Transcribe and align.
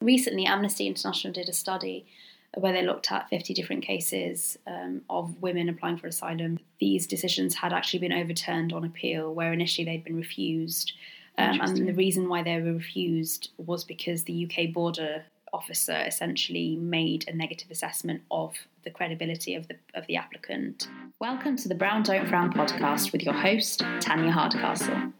Recently, 0.00 0.46
Amnesty 0.46 0.86
International 0.86 1.32
did 1.32 1.48
a 1.48 1.52
study 1.52 2.06
where 2.54 2.72
they 2.72 2.82
looked 2.82 3.12
at 3.12 3.28
50 3.28 3.52
different 3.54 3.84
cases 3.84 4.58
um, 4.66 5.02
of 5.10 5.40
women 5.42 5.68
applying 5.68 5.98
for 5.98 6.06
asylum. 6.06 6.58
These 6.80 7.06
decisions 7.06 7.54
had 7.54 7.72
actually 7.72 8.00
been 8.00 8.12
overturned 8.12 8.72
on 8.72 8.84
appeal, 8.84 9.34
where 9.34 9.52
initially 9.52 9.84
they'd 9.84 10.02
been 10.02 10.16
refused. 10.16 10.94
Um, 11.38 11.60
and 11.60 11.88
the 11.88 11.92
reason 11.92 12.28
why 12.28 12.42
they 12.42 12.60
were 12.60 12.72
refused 12.72 13.50
was 13.58 13.84
because 13.84 14.24
the 14.24 14.46
UK 14.46 14.72
border 14.72 15.24
officer 15.52 16.02
essentially 16.06 16.76
made 16.76 17.28
a 17.28 17.34
negative 17.34 17.70
assessment 17.70 18.22
of 18.30 18.54
the 18.84 18.90
credibility 18.90 19.54
of 19.54 19.68
the 19.68 19.76
of 19.94 20.06
the 20.06 20.16
applicant. 20.16 20.88
Welcome 21.18 21.56
to 21.58 21.68
the 21.68 21.74
Brown 21.74 22.02
Don't 22.02 22.28
Frown 22.28 22.52
podcast 22.52 23.12
with 23.12 23.22
your 23.22 23.34
host 23.34 23.80
Tanya 24.00 24.30
Hardcastle. 24.30 25.12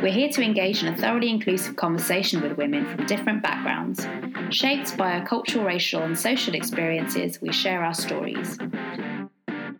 We're 0.00 0.12
here 0.12 0.28
to 0.28 0.42
engage 0.42 0.84
in 0.84 0.94
a 0.94 0.96
thoroughly 0.96 1.28
inclusive 1.28 1.74
conversation 1.74 2.40
with 2.40 2.56
women 2.56 2.86
from 2.86 3.04
different 3.06 3.42
backgrounds. 3.42 4.06
Shaped 4.50 4.96
by 4.96 5.18
our 5.18 5.26
cultural, 5.26 5.64
racial, 5.64 6.02
and 6.02 6.16
social 6.16 6.54
experiences, 6.54 7.42
we 7.42 7.52
share 7.52 7.82
our 7.82 7.94
stories. 7.94 8.56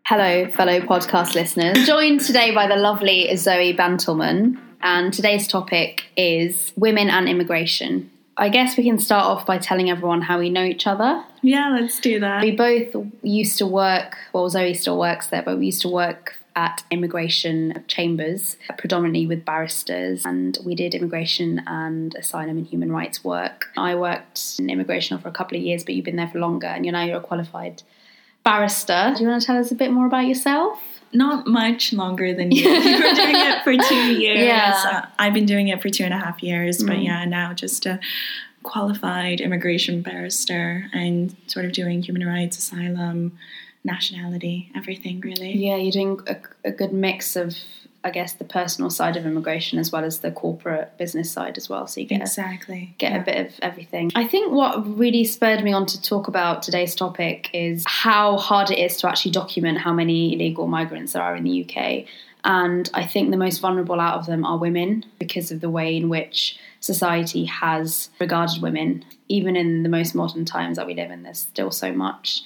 Hello, 0.05 0.51
fellow 0.51 0.81
podcast 0.81 1.37
listeners. 1.37 1.87
Joined 1.87 2.21
today 2.21 2.53
by 2.53 2.67
the 2.67 2.75
lovely 2.75 3.35
Zoe 3.37 3.77
Bantelman, 3.77 4.59
and 4.83 5.15
today's 5.15 5.47
topic 5.47 6.07
is 6.17 6.73
women 6.75 7.09
and 7.11 7.29
immigration. 7.29 8.11
I 8.37 8.49
guess 8.49 8.77
we 8.77 8.83
can 8.83 8.99
start 8.99 9.25
off 9.25 9.47
by 9.47 9.59
telling 9.59 9.89
everyone 9.89 10.23
how 10.23 10.41
we 10.41 10.51
know 10.51 10.65
each 10.65 10.89
other. 10.89 11.25
Yeah, 11.43 11.77
let's 11.81 12.01
do 12.01 12.19
that. 12.19 12.43
We 12.43 12.57
both 12.57 13.07
used 13.23 13.59
to 13.59 13.69
work, 13.69 14.17
well, 14.33 14.49
Zoe 14.51 14.75
still 14.75 14.99
works 14.99 15.29
there, 15.29 15.43
but 15.43 15.59
we 15.59 15.67
used 15.67 15.83
to 15.83 15.89
work 15.89 16.35
at 16.65 16.83
immigration 16.91 17.85
chambers, 17.87 18.57
predominantly 18.79 19.27
with 19.29 19.45
barristers, 19.45 20.25
and 20.25 20.59
we 20.67 20.75
did 20.75 20.93
immigration 20.95 21.63
and 21.67 22.15
asylum 22.17 22.57
and 22.59 22.67
human 22.67 22.91
rights 22.91 23.23
work. 23.23 23.67
I 23.77 23.95
worked 23.95 24.57
in 24.59 24.69
immigration 24.69 25.17
for 25.19 25.29
a 25.29 25.33
couple 25.39 25.57
of 25.57 25.63
years, 25.63 25.85
but 25.85 25.95
you've 25.95 26.05
been 26.05 26.17
there 26.17 26.29
for 26.29 26.41
longer, 26.41 26.67
and 26.67 26.85
you're 26.85 26.93
now 26.93 27.05
you're 27.05 27.19
a 27.19 27.21
qualified 27.33 27.83
barrister. 28.45 29.13
Do 29.17 29.23
you 29.23 29.29
want 29.29 29.41
to 29.43 29.47
tell 29.47 29.57
us 29.59 29.71
a 29.71 29.75
bit 29.77 29.93
more 29.93 30.07
about 30.07 30.27
yourself? 30.27 30.81
Not 31.13 31.47
much 31.47 31.93
longer 31.93 32.35
than 32.35 32.51
you. 32.59 32.69
you 32.69 32.97
were 32.97 33.15
doing 33.15 33.37
it 33.37 33.63
for 33.65 33.75
two 33.89 34.13
years. 34.23 34.41
Yeah. 34.41 34.75
Uh, 34.85 35.07
I've 35.19 35.35
been 35.35 35.47
doing 35.47 35.69
it 35.69 35.81
for 35.81 35.89
two 35.91 36.05
and 36.05 36.13
a 36.15 36.19
half 36.19 36.43
years, 36.43 36.83
but 36.83 36.97
Mm. 36.97 37.05
yeah, 37.05 37.25
now 37.25 37.53
just 37.55 37.87
a 37.87 38.01
qualified 38.63 39.41
immigration 39.41 40.03
barrister 40.03 40.87
and 40.93 41.35
sort 41.47 41.65
of 41.65 41.73
doing 41.73 42.03
human 42.03 42.27
rights, 42.27 42.59
asylum, 42.59 43.39
nationality, 43.89 44.71
everything 44.77 45.21
really. 45.21 45.53
Yeah, 45.57 45.77
you're 45.77 45.93
doing 45.93 46.21
a, 46.29 46.37
a 46.69 46.71
good 46.71 46.93
mix 46.93 47.35
of, 47.35 47.57
I 48.05 48.11
guess, 48.11 48.35
the 48.35 48.45
personal 48.45 48.91
side 48.91 49.17
of 49.17 49.27
immigration 49.27 49.81
as 49.81 49.91
well 49.91 50.05
as 50.05 50.21
the 50.21 50.31
corporate 50.31 50.97
business 50.99 51.33
side 51.33 51.57
as 51.57 51.69
well. 51.69 51.87
So 51.89 52.01
you 52.01 52.07
get 52.07 52.21
Exactly. 52.21 52.95
get 52.99 53.13
yeah. 53.13 53.19
a 53.21 53.25
bit 53.25 53.47
of 53.47 53.53
everything. 53.61 54.13
I 54.15 54.27
think 54.27 54.53
what 54.53 54.87
really 54.97 55.25
spurred 55.25 55.65
me 55.65 55.73
on 55.73 55.87
to 55.87 56.01
talk 56.01 56.29
about 56.29 56.63
today's 56.63 56.95
topic 56.95 57.51
is 57.53 57.83
how 57.87 58.37
hard 58.37 58.71
it 58.71 58.79
is 58.79 58.97
to 58.99 59.09
actually 59.09 59.33
document 59.33 59.79
how 59.79 59.93
many 59.93 60.35
illegal 60.35 60.69
migrants 60.69 61.15
there 61.15 61.23
are 61.23 61.35
in 61.35 61.45
the 61.45 61.65
UK. 61.65 62.05
And 62.45 62.89
I 62.95 63.05
think 63.05 63.31
the 63.31 63.37
most 63.37 63.59
vulnerable 63.59 64.01
out 64.01 64.19
of 64.19 64.27
them 64.27 64.45
are 64.45 64.57
women 64.59 65.05
because 65.19 65.51
of 65.51 65.61
the 65.61 65.69
way 65.69 65.97
in 65.97 66.09
which 66.09 66.57
society 66.81 67.45
has 67.47 68.11
regarded 68.21 68.63
women. 68.63 69.05
Even 69.29 69.57
in 69.57 69.83
the 69.83 69.89
most 69.89 70.15
modern 70.15 70.45
times 70.45 70.77
that 70.77 70.87
we 70.87 70.95
live 70.95 71.11
in, 71.11 71.25
there's 71.25 71.41
still 71.41 71.71
so 71.71 71.93
much 71.93 72.43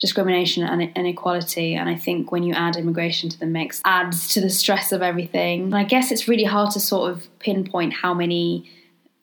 discrimination 0.00 0.62
and 0.62 0.82
inequality. 0.96 1.74
And 1.74 1.88
I 1.88 1.96
think 1.96 2.30
when 2.30 2.42
you 2.42 2.54
add 2.54 2.76
immigration 2.76 3.28
to 3.30 3.38
the 3.38 3.46
mix, 3.46 3.80
adds 3.84 4.32
to 4.34 4.40
the 4.40 4.50
stress 4.50 4.92
of 4.92 5.02
everything. 5.02 5.64
And 5.64 5.76
I 5.76 5.84
guess 5.84 6.12
it's 6.12 6.28
really 6.28 6.44
hard 6.44 6.70
to 6.72 6.80
sort 6.80 7.10
of 7.10 7.26
pinpoint 7.40 7.94
how 7.94 8.14
many 8.14 8.70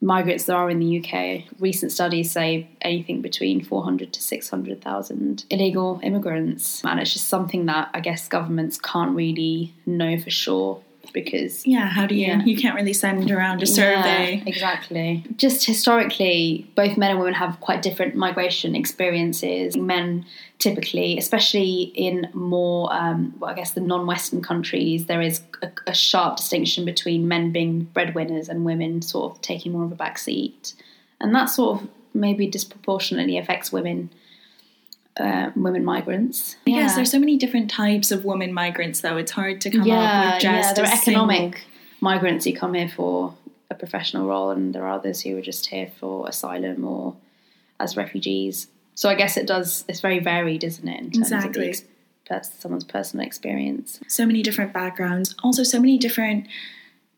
migrants 0.01 0.43
there 0.45 0.57
are 0.57 0.69
in 0.69 0.79
the 0.79 0.99
UK. 0.99 1.43
Recent 1.59 1.91
studies 1.91 2.31
say 2.31 2.69
anything 2.81 3.21
between 3.21 3.63
400 3.63 4.13
to 4.13 4.21
600,000 4.21 5.45
illegal 5.49 5.99
immigrants. 6.03 6.83
And 6.83 6.99
it's 6.99 7.13
just 7.13 7.27
something 7.27 7.65
that 7.67 7.89
I 7.93 8.01
guess 8.01 8.27
governments 8.27 8.77
can't 8.77 9.15
really 9.15 9.73
know 9.85 10.17
for 10.17 10.29
sure 10.29 10.81
because 11.15 11.65
Yeah, 11.65 11.87
how 11.87 12.05
do 12.05 12.13
you? 12.13 12.27
Yeah. 12.27 12.43
You 12.43 12.55
can't 12.55 12.75
really 12.75 12.93
send 12.93 13.31
around 13.31 13.63
a 13.63 13.65
survey. 13.65 14.35
yeah, 14.35 14.43
exactly. 14.45 15.23
Just 15.37 15.65
historically, 15.65 16.69
both 16.75 16.95
men 16.97 17.09
and 17.09 17.19
women 17.19 17.33
have 17.33 17.59
quite 17.61 17.81
different 17.81 18.13
migration 18.13 18.75
experiences. 18.75 19.75
Men 19.75 20.25
typically, 20.59 21.17
especially 21.17 21.91
in 21.95 22.29
more, 22.33 22.93
um, 22.93 23.33
well, 23.39 23.49
I 23.49 23.55
guess, 23.55 23.71
the 23.71 23.81
non-Western 23.81 24.43
countries, 24.43 25.07
there 25.07 25.21
is 25.21 25.41
a, 25.63 25.71
a 25.87 25.93
sharp 25.95 26.37
distinction 26.37 26.85
between 26.85 27.27
men 27.27 27.51
being 27.51 27.85
breadwinners 27.85 28.47
and 28.47 28.63
women 28.63 29.01
sort 29.01 29.31
of 29.31 29.41
taking 29.41 29.71
more 29.71 29.85
of 29.85 29.91
a 29.91 29.95
back 29.95 30.19
seat, 30.19 30.73
and 31.19 31.33
that 31.33 31.45
sort 31.45 31.81
of 31.81 31.87
maybe 32.13 32.45
disproportionately 32.45 33.37
affects 33.37 33.71
women. 33.71 34.11
Uh, 35.17 35.49
women 35.55 35.85
migrants. 35.85 36.57
Yes, 36.65 36.95
there's 36.95 37.09
so 37.09 37.19
many 37.19 37.37
different 37.37 37.71
types 37.71 38.11
of 38.11 38.25
women 38.25 38.53
migrants, 38.53 38.99
though. 38.99 39.15
It's 39.15 39.31
hard 39.31 39.61
to 39.61 39.69
come 39.71 39.81
up 39.81 39.87
yeah, 39.87 40.35
with 40.35 40.43
yeah. 40.43 40.61
just 40.61 40.75
There 40.75 40.83
are 40.85 40.91
economic 40.93 41.39
single- 41.55 41.59
migrants 42.01 42.43
who 42.43 42.53
come 42.53 42.73
here 42.73 42.89
for 42.89 43.33
a 43.69 43.75
professional 43.75 44.27
role, 44.27 44.51
and 44.51 44.75
there 44.75 44.83
are 44.85 44.91
others 44.93 45.21
who 45.21 45.37
are 45.37 45.41
just 45.41 45.67
here 45.67 45.89
for 45.99 46.27
asylum 46.27 46.83
or 46.83 47.15
as 47.79 47.95
refugees. 47.95 48.67
So 48.93 49.07
I 49.09 49.15
guess 49.15 49.37
it 49.37 49.47
does. 49.47 49.85
It's 49.87 50.01
very 50.01 50.19
varied, 50.19 50.63
isn't 50.65 50.87
it? 50.87 50.99
In 50.99 51.11
terms 51.11 51.31
Exactly. 51.31 51.69
of 51.69 51.77
the 52.27 52.43
someone's 52.43 52.83
personal 52.83 53.25
experience. 53.25 53.99
so 54.07 54.25
many 54.25 54.41
different 54.41 54.73
backgrounds, 54.73 55.33
also 55.43 55.63
so 55.63 55.79
many 55.79 55.97
different 55.97 56.47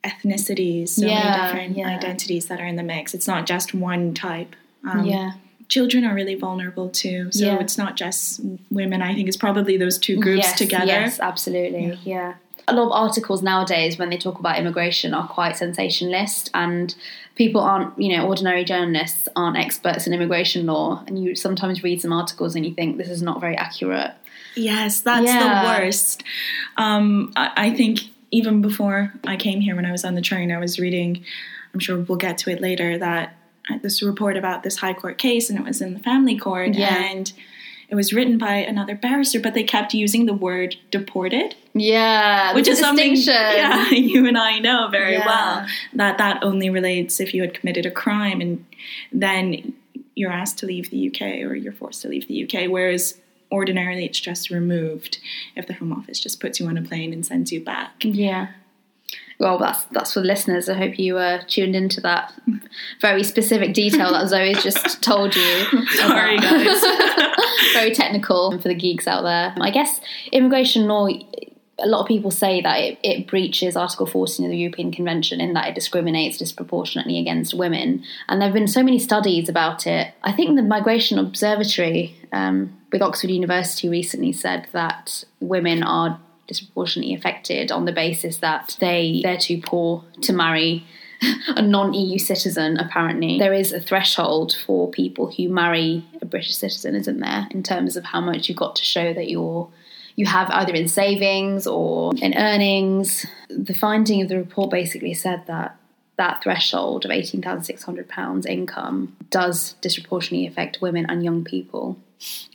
ethnicities, 0.04 0.90
so 0.90 1.06
Yeah, 1.06 1.24
many 1.24 1.44
different 1.48 1.78
yeah. 1.78 1.98
identities 1.98 2.48
that 2.48 2.60
are 2.60 2.66
in 2.66 2.76
the 2.76 2.84
mix. 2.84 3.14
It's 3.14 3.28
not 3.28 3.46
just 3.48 3.74
one 3.74 4.14
type. 4.14 4.56
Um, 4.90 5.06
yeah, 5.06 5.32
Children 5.70 6.06
are 6.06 6.14
really 6.16 6.36
vulnerable 6.36 6.90
too, 6.90 7.30
so 7.32 7.46
Yeah. 7.46 7.60
it's 7.60 7.78
not 7.78 7.96
just 7.96 8.40
women. 8.72 9.02
I 9.02 9.14
think 9.14 9.28
it's 9.28 9.38
probably 9.38 9.78
those 9.78 9.98
two 9.98 10.18
groups 10.18 10.44
yes, 10.46 10.58
together. 10.58 10.86
Yes, 10.86 11.20
absolutely. 11.20 12.00
Yeah. 12.04 12.36
A 12.70 12.74
lot 12.74 12.88
of 12.88 12.92
articles 12.92 13.42
nowadays, 13.42 13.98
when 13.98 14.10
they 14.10 14.18
talk 14.18 14.40
about 14.40 14.60
immigration, 14.60 15.14
are 15.14 15.28
quite 15.28 15.56
sensationalist, 15.58 16.50
and 16.54 16.94
people 17.36 17.62
aren't, 17.62 17.98
you 17.98 18.16
know, 18.16 18.28
ordinary 18.28 18.66
journalists 18.66 19.28
aren't 19.38 19.58
experts 19.58 20.06
in 20.08 20.14
immigration 20.14 20.66
law, 20.66 21.02
and 21.08 21.22
you 21.24 21.34
sometimes 21.36 21.84
read 21.84 22.02
some 22.02 22.12
articles 22.12 22.56
and 22.56 22.66
you 22.66 22.74
think 22.74 22.98
this 22.98 23.10
is 23.10 23.22
not 23.22 23.40
very 23.40 23.56
accurate. 23.56 24.12
Yes, 24.56 25.02
that's 25.02 25.26
Yeah. 25.26 25.62
the 25.64 25.68
worst. 25.86 26.24
Um, 26.78 27.32
I, 27.38 27.52
I 27.56 27.70
think 27.72 28.00
even 28.32 28.62
before 28.62 29.14
I 29.26 29.38
came 29.38 29.62
here, 29.62 29.76
when 29.76 29.86
I 29.86 29.92
was 29.92 30.04
on 30.04 30.16
the 30.16 30.22
train, 30.22 30.52
I 30.52 30.58
was 30.58 30.78
reading. 30.80 31.24
I'm 31.74 31.80
sure 31.80 31.98
we'll 32.00 32.18
get 32.18 32.38
to 32.40 32.50
it 32.50 32.60
later. 32.60 32.98
That 32.98 33.37
this 33.82 34.02
report 34.04 34.38
about 34.38 34.64
this 34.64 34.78
high 34.78 34.94
court 34.94 35.18
case, 35.18 35.50
and 35.50 35.58
it 35.60 35.66
was 35.66 35.82
in 35.82 35.94
the 35.94 36.00
family 36.00 36.38
court, 36.38 36.74
Yeah. 36.76 36.96
and 37.12 37.32
it 37.90 37.96
was 37.96 38.12
written 38.14 38.38
by 38.38 38.56
another 38.56 38.96
barrister, 38.96 39.40
but 39.40 39.54
they 39.54 39.64
kept 39.64 39.94
using 39.94 40.26
the 40.26 40.34
word 40.34 40.76
deported. 40.92 41.56
Yeah, 41.74 42.54
which 42.54 42.68
is 42.68 42.80
something 42.80 43.16
yeah, 43.16 43.90
you 43.92 44.28
and 44.28 44.38
I 44.38 44.60
know 44.60 44.90
very 44.92 45.14
Yeah. 45.14 45.26
well 45.26 45.68
that 45.94 46.18
that 46.18 46.44
only 46.44 46.70
relates 46.70 47.20
if 47.20 47.34
you 47.34 47.42
had 47.42 47.54
committed 47.54 47.86
a 47.86 47.92
crime 47.92 48.42
and 48.42 48.66
then 49.14 49.74
you're 50.16 50.32
asked 50.32 50.58
to 50.60 50.66
leave 50.66 50.90
the 50.90 51.08
UK 51.08 51.44
or 51.46 51.56
you're 51.56 51.72
forced 51.72 52.02
to 52.02 52.08
leave 52.10 52.28
the 52.28 52.44
UK. 52.44 52.68
Whereas 52.70 53.20
ordinarily 53.52 54.04
it's 54.06 54.20
just 54.20 54.50
removed 54.50 55.20
if 55.56 55.68
the 55.68 55.74
Home 55.76 55.94
Office 55.94 56.20
just 56.20 56.42
puts 56.42 56.60
you 56.60 56.68
on 56.68 56.78
a 56.78 56.82
plane 56.82 57.14
and 57.14 57.26
sends 57.26 57.52
you 57.54 57.62
back. 57.64 57.92
Yeah. 58.04 58.48
Well, 59.40 59.60
that's 59.60 59.84
that's 59.86 60.14
for 60.14 60.22
the 60.22 60.26
listeners. 60.26 60.68
I 60.68 60.74
hope 60.74 60.98
you 60.98 61.18
uh, 61.18 61.44
tuned 61.48 61.76
into 61.76 62.02
that 62.02 62.34
very 63.02 63.24
specific 63.24 63.74
detail 63.74 64.12
that 64.14 64.28
Zoe's 64.30 64.64
just 64.64 65.04
told 65.04 65.36
you. 65.36 65.66
Sorry, 65.90 66.38
guys. 66.38 66.82
very 67.74 67.94
technical 67.94 68.58
for 68.60 68.68
the 68.68 68.76
geeks 68.76 69.08
out 69.08 69.22
there. 69.22 69.54
I 69.62 69.70
guess 69.70 70.02
immigration 70.32 70.88
law. 70.88 71.08
A 71.80 71.86
lot 71.86 72.02
of 72.02 72.08
people 72.08 72.32
say 72.32 72.60
that 72.62 72.80
it, 72.80 72.98
it 73.04 73.28
breaches 73.28 73.78
Article 73.78 74.08
14 74.08 74.44
of 74.48 74.50
the 74.50 74.58
European 74.58 74.92
Convention 74.92 75.40
in 75.40 75.54
that 75.54 75.68
it 75.68 75.76
discriminates 75.76 76.40
disproportionately 76.40 77.20
against 77.20 77.54
women. 77.54 78.04
And 78.28 78.42
there 78.42 78.48
have 78.48 78.56
been 78.56 78.68
so 78.68 78.82
many 78.82 78.98
studies 78.98 79.48
about 79.48 79.86
it. 79.86 80.12
I 80.24 80.32
think 80.32 80.56
the 80.56 80.64
Migration 80.64 81.20
Observatory 81.20 82.16
um, 82.32 82.76
with 82.92 83.04
Oxford 83.04 83.30
University 83.30 83.90
recently 83.90 84.34
said 84.34 84.68
that 84.72 85.24
women 85.40 85.84
are 85.84 86.20
disproportionately 86.48 87.14
affected 87.14 87.72
on 87.72 87.86
the 87.86 87.92
basis 87.92 88.38
that 88.38 88.76
they 88.80 89.22
they're 89.24 89.38
too 89.38 89.62
poor 89.62 90.04
to 90.22 90.34
marry 90.34 90.86
a 91.48 91.62
non-EU 91.62 92.18
citizen 92.18 92.78
apparently 92.78 93.38
there 93.40 93.54
is 93.54 93.74
a 93.74 93.82
threshold 93.82 94.56
for 94.66 94.90
people 94.92 95.32
who 95.32 95.50
marry 95.50 96.06
a 96.22 96.26
British 96.26 96.56
citizen 96.56 96.96
isn't 96.96 97.20
there 97.20 97.48
in 97.52 97.64
terms 97.64 97.98
of 97.98 98.06
how 98.06 98.22
much 98.22 98.48
you've 98.48 98.58
got 98.58 98.76
to 98.76 98.84
show 98.84 99.14
that 99.14 99.30
you're 99.30 99.70
you 100.16 100.26
have 100.26 100.50
either 100.50 100.74
in 100.74 100.88
savings 100.88 101.68
or 101.68 102.14
in 102.22 102.36
earnings 102.38 103.26
the 103.50 103.74
finding 103.74 104.22
of 104.22 104.30
the 104.30 104.38
report 104.38 104.70
basically 104.72 105.14
said 105.14 105.46
that 105.48 105.78
that 106.18 106.42
threshold 106.44 107.06
of 107.06 107.12
£18,600 107.12 108.46
income 108.46 109.16
does 109.30 109.74
disproportionately 109.82 110.48
affect 110.48 110.82
women 110.82 111.06
and 111.08 111.24
young 111.24 111.44
people. 111.44 111.98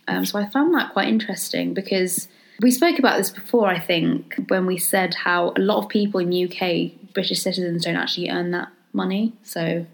Um, 0.07 0.25
so 0.25 0.37
I 0.37 0.49
found 0.49 0.73
that 0.75 0.91
quite 0.91 1.07
interesting 1.07 1.73
because 1.73 2.27
we 2.61 2.71
spoke 2.71 2.99
about 2.99 3.17
this 3.17 3.29
before, 3.31 3.67
I 3.67 3.79
think, 3.79 4.35
when 4.47 4.65
we 4.65 4.77
said 4.77 5.13
how 5.15 5.53
a 5.57 5.59
lot 5.61 5.83
of 5.83 5.89
people 5.89 6.19
in 6.19 6.31
UK, 6.31 6.91
British 7.13 7.41
citizens, 7.41 7.83
don't 7.85 7.95
actually 7.95 8.29
earn 8.29 8.51
that 8.51 8.69
money. 8.93 9.33
So 9.43 9.85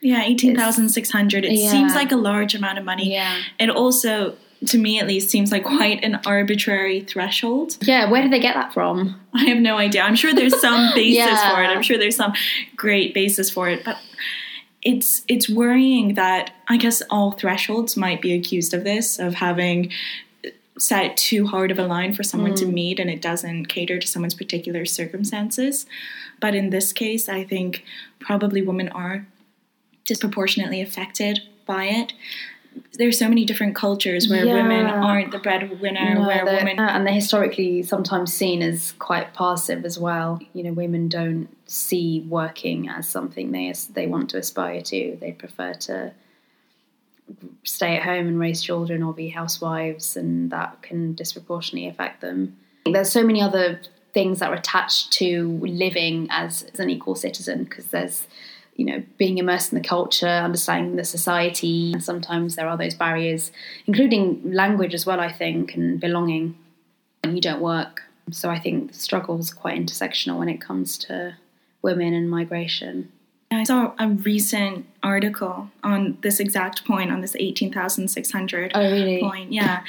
Yeah, 0.00 0.22
18,600. 0.24 1.44
It 1.44 1.52
Yeah. 1.52 1.70
seems 1.70 1.94
like 1.94 2.12
a 2.12 2.16
large 2.16 2.54
amount 2.54 2.78
of 2.78 2.84
money. 2.84 3.12
Yeah. 3.12 3.36
It 3.58 3.68
also, 3.70 4.34
to 4.66 4.78
me 4.78 5.00
at 5.00 5.06
least, 5.08 5.28
seems 5.30 5.50
like 5.50 5.64
quite 5.64 6.04
an 6.04 6.20
arbitrary 6.24 7.00
threshold. 7.00 7.76
Yeah, 7.82 8.08
where 8.10 8.22
did 8.22 8.32
they 8.32 8.38
get 8.40 8.54
that 8.54 8.72
from? 8.72 9.20
I 9.34 9.44
have 9.46 9.58
no 9.58 9.76
idea. 9.76 10.02
I'm 10.02 10.14
sure 10.16 10.32
there's 10.32 10.60
some 10.60 10.90
basis 10.94 11.16
Yeah. 11.16 11.54
for 11.54 11.62
it. 11.62 11.66
I'm 11.66 11.82
sure 11.82 11.98
there's 11.98 12.16
some 12.16 12.32
great 12.76 13.12
basis 13.14 13.50
for 13.50 13.68
it, 13.68 13.84
but 13.84 13.96
it's 14.82 15.22
it's 15.26 15.48
worrying 15.48 16.14
that 16.14 16.52
I 16.68 16.76
guess 16.76 17.02
all 17.10 17.32
thresholds 17.32 17.96
might 17.96 18.22
be 18.22 18.32
accused 18.32 18.72
of 18.74 18.84
this 18.84 19.18
of 19.18 19.34
having 19.34 19.90
set 20.78 21.16
too 21.16 21.46
hard 21.46 21.70
of 21.70 21.78
a 21.78 21.86
line 21.86 22.12
for 22.12 22.22
someone 22.22 22.54
to 22.54 22.64
mm. 22.64 22.72
meet 22.72 23.00
and 23.00 23.10
it 23.10 23.20
doesn't 23.20 23.66
cater 23.66 23.98
to 23.98 24.06
someone's 24.06 24.34
particular 24.34 24.84
circumstances. 24.84 25.86
But 26.40 26.54
in 26.54 26.70
this 26.70 26.92
case, 26.92 27.28
I 27.28 27.44
think 27.44 27.84
probably 28.20 28.62
women 28.62 28.88
are 28.90 29.26
disproportionately 30.04 30.80
affected 30.80 31.40
by 31.66 31.84
it. 31.84 32.12
There's 32.92 33.18
so 33.18 33.28
many 33.28 33.44
different 33.44 33.74
cultures 33.74 34.28
where 34.28 34.46
women 34.46 34.86
aren't 34.86 35.32
the 35.32 35.38
breadwinner, 35.38 36.14
No, 36.14 36.26
where 36.26 36.44
women 36.44 36.78
and 36.78 37.06
they're 37.06 37.14
historically 37.14 37.82
sometimes 37.82 38.32
seen 38.32 38.62
as 38.62 38.92
quite 38.98 39.34
passive 39.34 39.84
as 39.84 39.98
well. 39.98 40.38
You 40.52 40.62
know, 40.62 40.72
women 40.72 41.08
don't 41.08 41.48
see 41.66 42.24
working 42.28 42.88
as 42.88 43.08
something 43.08 43.50
they 43.50 43.72
they 43.92 44.06
want 44.06 44.30
to 44.30 44.38
aspire 44.38 44.80
to. 44.82 45.18
They 45.20 45.32
prefer 45.32 45.74
to 45.74 46.12
stay 47.64 47.96
at 47.96 48.02
home 48.02 48.26
and 48.26 48.38
raise 48.38 48.62
children 48.62 49.02
or 49.02 49.12
be 49.12 49.28
housewives, 49.28 50.16
and 50.16 50.50
that 50.50 50.82
can 50.82 51.14
disproportionately 51.14 51.88
affect 51.88 52.20
them. 52.20 52.56
There's 52.86 53.12
so 53.12 53.22
many 53.22 53.42
other 53.42 53.80
things 54.14 54.38
that 54.40 54.50
are 54.50 54.54
attached 54.54 55.12
to 55.12 55.58
living 55.62 56.28
as, 56.30 56.64
as 56.72 56.80
an 56.80 56.90
equal 56.90 57.14
citizen 57.14 57.64
because 57.64 57.88
there's 57.88 58.26
you 58.76 58.84
know 58.84 59.02
being 59.16 59.38
immersed 59.38 59.72
in 59.72 59.78
the 59.80 59.86
culture 59.86 60.26
understanding 60.26 60.96
the 60.96 61.04
society 61.04 61.92
and 61.92 62.02
sometimes 62.02 62.54
there 62.54 62.68
are 62.68 62.76
those 62.76 62.94
barriers 62.94 63.50
including 63.86 64.52
language 64.52 64.94
as 64.94 65.04
well 65.04 65.20
i 65.20 65.30
think 65.30 65.74
and 65.74 66.00
belonging. 66.00 66.56
When 67.24 67.34
you 67.34 67.42
don't 67.42 67.60
work. 67.60 68.02
So 68.30 68.48
i 68.50 68.58
think 68.58 68.92
the 68.92 68.98
struggle 68.98 69.38
is 69.38 69.52
quite 69.52 69.78
intersectional 69.78 70.38
when 70.38 70.48
it 70.48 70.60
comes 70.60 70.96
to 70.98 71.36
women 71.82 72.14
and 72.14 72.30
migration 72.30 73.12
I 73.50 73.64
saw 73.64 73.94
a 73.98 74.08
recent 74.08 74.86
article 75.02 75.70
on 75.82 76.18
this 76.20 76.38
exact 76.38 76.84
point, 76.84 77.10
on 77.10 77.20
this 77.22 77.34
18,600 77.38 78.72
oh 78.74 78.80
really 78.90 79.20
point. 79.20 79.52
Yeah. 79.52 79.84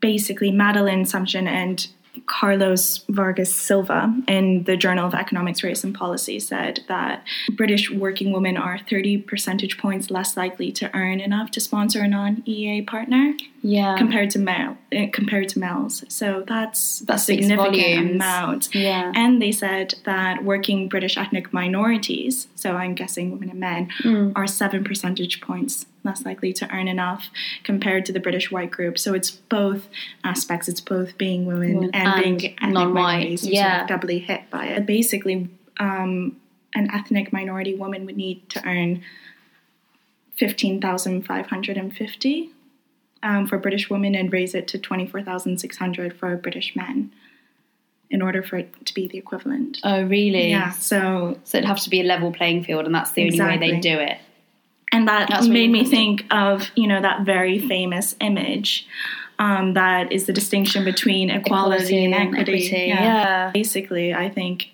Basically, 0.00 0.50
Madeleine 0.50 1.04
Sumption 1.04 1.46
and 1.46 1.86
Carlos 2.26 3.04
Vargas 3.08 3.54
Silva 3.54 4.14
in 4.28 4.64
the 4.64 4.76
Journal 4.76 5.06
of 5.06 5.14
Economics, 5.14 5.62
Race 5.62 5.84
and 5.84 5.94
Policy 5.94 6.40
said 6.40 6.80
that 6.88 7.22
British 7.52 7.90
working 7.90 8.32
women 8.32 8.56
are 8.56 8.78
30 8.78 9.18
percentage 9.18 9.78
points 9.78 10.10
less 10.10 10.36
likely 10.36 10.72
to 10.72 10.94
earn 10.96 11.20
enough 11.20 11.50
to 11.52 11.60
sponsor 11.60 12.00
a 12.02 12.08
non-EEA 12.08 12.86
partner 12.86 13.34
yeah 13.62 13.96
compared 13.98 14.30
to 14.30 14.38
male 14.38 14.76
uh, 14.96 15.06
compared 15.12 15.48
to 15.48 15.58
males. 15.58 16.04
So 16.08 16.44
that's 16.46 17.00
That 17.00 17.16
a 17.16 17.18
significant 17.18 18.10
amount. 18.12 18.74
yeah 18.74 19.12
And 19.14 19.42
they 19.42 19.50
said 19.52 19.94
that 20.04 20.44
working 20.44 20.88
British 20.88 21.16
ethnic 21.16 21.52
minorities, 21.52 22.48
so 22.54 22.76
I'm 22.76 22.94
guessing 22.94 23.30
women 23.32 23.50
and 23.50 23.60
men, 23.60 23.88
Mm. 24.04 24.32
are 24.36 24.46
seven 24.46 24.84
percentage 24.84 25.40
points 25.40 25.86
less 26.06 26.24
likely 26.24 26.52
to 26.54 26.70
earn 26.74 26.88
enough 26.88 27.28
compared 27.64 28.06
to 28.06 28.12
the 28.12 28.20
British 28.20 28.50
white 28.50 28.70
group. 28.70 28.98
So 28.98 29.12
it's 29.12 29.30
both 29.30 29.88
aspects. 30.24 30.68
It's 30.68 30.80
both 30.80 31.18
being 31.18 31.44
women 31.44 31.90
and, 31.92 31.94
and 31.94 32.38
being 32.38 32.56
non-white, 32.62 32.92
minorities. 32.94 33.42
Sort 33.42 33.50
of 33.50 33.54
yeah. 33.54 33.86
doubly 33.86 34.20
hit 34.20 34.48
by 34.50 34.66
it. 34.66 34.86
Basically, 34.86 35.50
um, 35.78 36.36
an 36.74 36.90
ethnic 36.94 37.32
minority 37.32 37.74
woman 37.74 38.06
would 38.06 38.16
need 38.16 38.48
to 38.50 38.66
earn 38.66 39.02
fifteen 40.36 40.80
thousand 40.80 41.26
five 41.26 41.46
hundred 41.46 41.76
and 41.76 41.94
fifty 41.94 42.50
um, 43.22 43.46
for 43.46 43.58
British 43.58 43.90
women 43.90 44.14
and 44.14 44.32
raise 44.32 44.54
it 44.54 44.68
to 44.68 44.78
twenty 44.78 45.06
four 45.06 45.22
thousand 45.22 45.58
six 45.58 45.76
hundred 45.76 46.16
for 46.18 46.32
a 46.32 46.36
British 46.36 46.74
men 46.76 47.12
in 48.08 48.22
order 48.22 48.42
for 48.42 48.56
it 48.58 48.86
to 48.86 48.94
be 48.94 49.08
the 49.08 49.18
equivalent. 49.18 49.80
oh 49.82 50.02
really 50.04 50.50
Yeah, 50.50 50.70
so 50.70 51.38
so 51.44 51.58
it'd 51.58 51.66
have 51.66 51.80
to 51.80 51.90
be 51.90 52.00
a 52.00 52.04
level 52.04 52.32
playing 52.32 52.62
field 52.64 52.86
and 52.86 52.94
that's 52.94 53.10
the 53.12 53.22
only 53.22 53.40
way 53.40 53.54
Exactly. 53.54 53.70
they 53.72 53.80
do 53.80 53.98
it 53.98 54.18
and 54.92 55.08
that 55.08 55.28
That's 55.28 55.48
made 55.48 55.70
me 55.70 55.84
think 55.84 56.26
of 56.30 56.70
you 56.74 56.86
know 56.86 57.00
that 57.00 57.24
very 57.24 57.58
famous 57.58 58.14
image 58.20 58.86
um, 59.38 59.74
that 59.74 60.12
is 60.12 60.26
the 60.26 60.32
distinction 60.32 60.84
between 60.84 61.30
equality, 61.30 62.04
and 62.04 62.14
equity. 62.14 62.68
yeah. 62.70 63.50
Basically, 63.52 64.14
I 64.14 64.30
think 64.30 64.70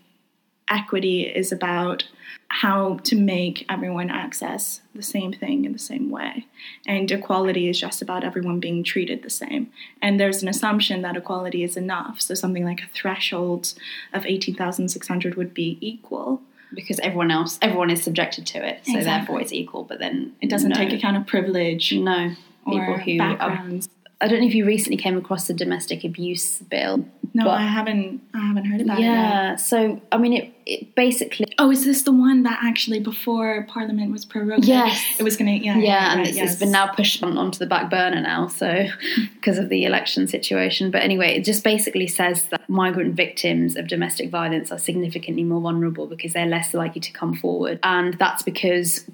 equity 0.70 1.22
is 1.22 1.52
about 1.52 2.04
how 2.48 2.98
to 2.98 3.16
make 3.16 3.64
everyone 3.68 4.10
access 4.10 4.82
the 4.94 5.02
same 5.02 5.32
thing 5.32 5.64
in 5.64 5.72
the 5.72 5.78
same 5.78 6.10
way. 6.10 6.46
And 6.86 7.10
equality 7.10 7.68
is 7.68 7.80
just 7.80 8.02
about 8.02 8.24
everyone 8.24 8.60
being 8.60 8.84
treated 8.84 9.22
the 9.22 9.30
same. 9.30 9.72
And 10.02 10.20
there's 10.20 10.42
an 10.42 10.48
assumption 10.48 11.00
that 11.00 11.16
equality 11.16 11.64
is 11.64 11.78
enough. 11.78 12.20
So 12.20 12.34
something 12.34 12.64
like 12.64 12.82
a 12.82 12.88
threshold 12.88 13.72
of 14.12 14.26
18,600 14.26 15.34
would 15.34 15.54
be 15.54 15.78
equal. 15.80 16.42
Because 16.74 16.98
everyone 17.00 17.30
else 17.30 17.58
everyone 17.62 17.90
is 17.90 18.02
subjected 18.02 18.46
to 18.46 18.58
it 18.66 18.80
so 18.84 18.96
Exactly. 18.96 19.04
therefore 19.04 19.40
it's 19.40 19.52
equal 19.52 19.84
but 19.84 19.98
then 19.98 20.32
It 20.40 20.48
doesn't 20.50 20.70
no. 20.70 20.76
take 20.76 20.92
account 20.92 21.16
of 21.16 21.26
privilege 21.26 21.92
no 21.92 22.32
people 22.66 22.94
who 22.98 23.14
are 23.14 23.18
backgrounds. 23.36 23.88
I 24.22 24.28
don't 24.28 24.40
know 24.40 24.46
if 24.46 24.54
you 24.54 24.64
recently 24.64 24.96
came 24.96 25.16
across 25.16 25.48
the 25.48 25.52
domestic 25.52 26.04
abuse 26.04 26.60
bill. 26.60 27.04
No, 27.34 27.44
but- 27.44 27.58
I 27.58 27.62
haven't. 27.62 28.22
I 28.32 28.46
haven't 28.46 28.66
heard 28.66 28.80
about 28.80 28.98
it. 28.98 29.02
yeah. 29.02 29.56
So 29.56 30.00
I 30.12 30.16
mean, 30.18 30.32
it, 30.32 30.54
it 30.64 30.94
basically. 30.94 31.46
Oh, 31.58 31.72
is 31.72 31.84
this 31.84 32.02
the 32.02 32.12
one 32.12 32.44
that 32.44 32.60
actually 32.62 33.00
before 33.00 33.66
Parliament 33.68 34.12
was 34.12 34.24
prorogued? 34.24 34.64
Yes. 34.64 35.02
It 35.18 35.24
was 35.24 35.36
gonna. 35.36 35.52
Yeah. 35.52 35.76
Yeah, 35.76 36.12
and 36.12 36.20
right, 36.20 36.28
it's, 36.28 36.36
yes. 36.36 36.52
it's 36.52 36.60
been 36.60 36.70
now 36.70 36.86
pushed 36.86 37.22
on, 37.24 37.36
onto 37.36 37.58
the 37.58 37.66
back 37.66 37.90
burner 37.90 38.20
now, 38.20 38.46
so 38.46 38.86
because 39.34 39.58
of 39.58 39.70
the 39.70 39.84
election 39.84 40.28
situation. 40.28 40.92
But 40.92 41.02
anyway, 41.02 41.36
it 41.36 41.44
just 41.44 41.64
basically 41.64 42.06
says 42.06 42.44
that 42.50 42.68
migrant 42.68 43.14
victims 43.16 43.74
of 43.74 43.88
domestic 43.88 44.30
violence 44.30 44.70
are 44.70 44.78
significantly 44.78 45.42
more 45.42 45.60
vulnerable 45.60 46.06
because 46.06 46.32
they're 46.32 46.46
less 46.46 46.74
likely 46.74 47.00
to 47.00 47.12
come 47.12 47.34
forward, 47.34 47.80
and 47.82 48.14
that's 48.14 48.44
because 48.44 49.04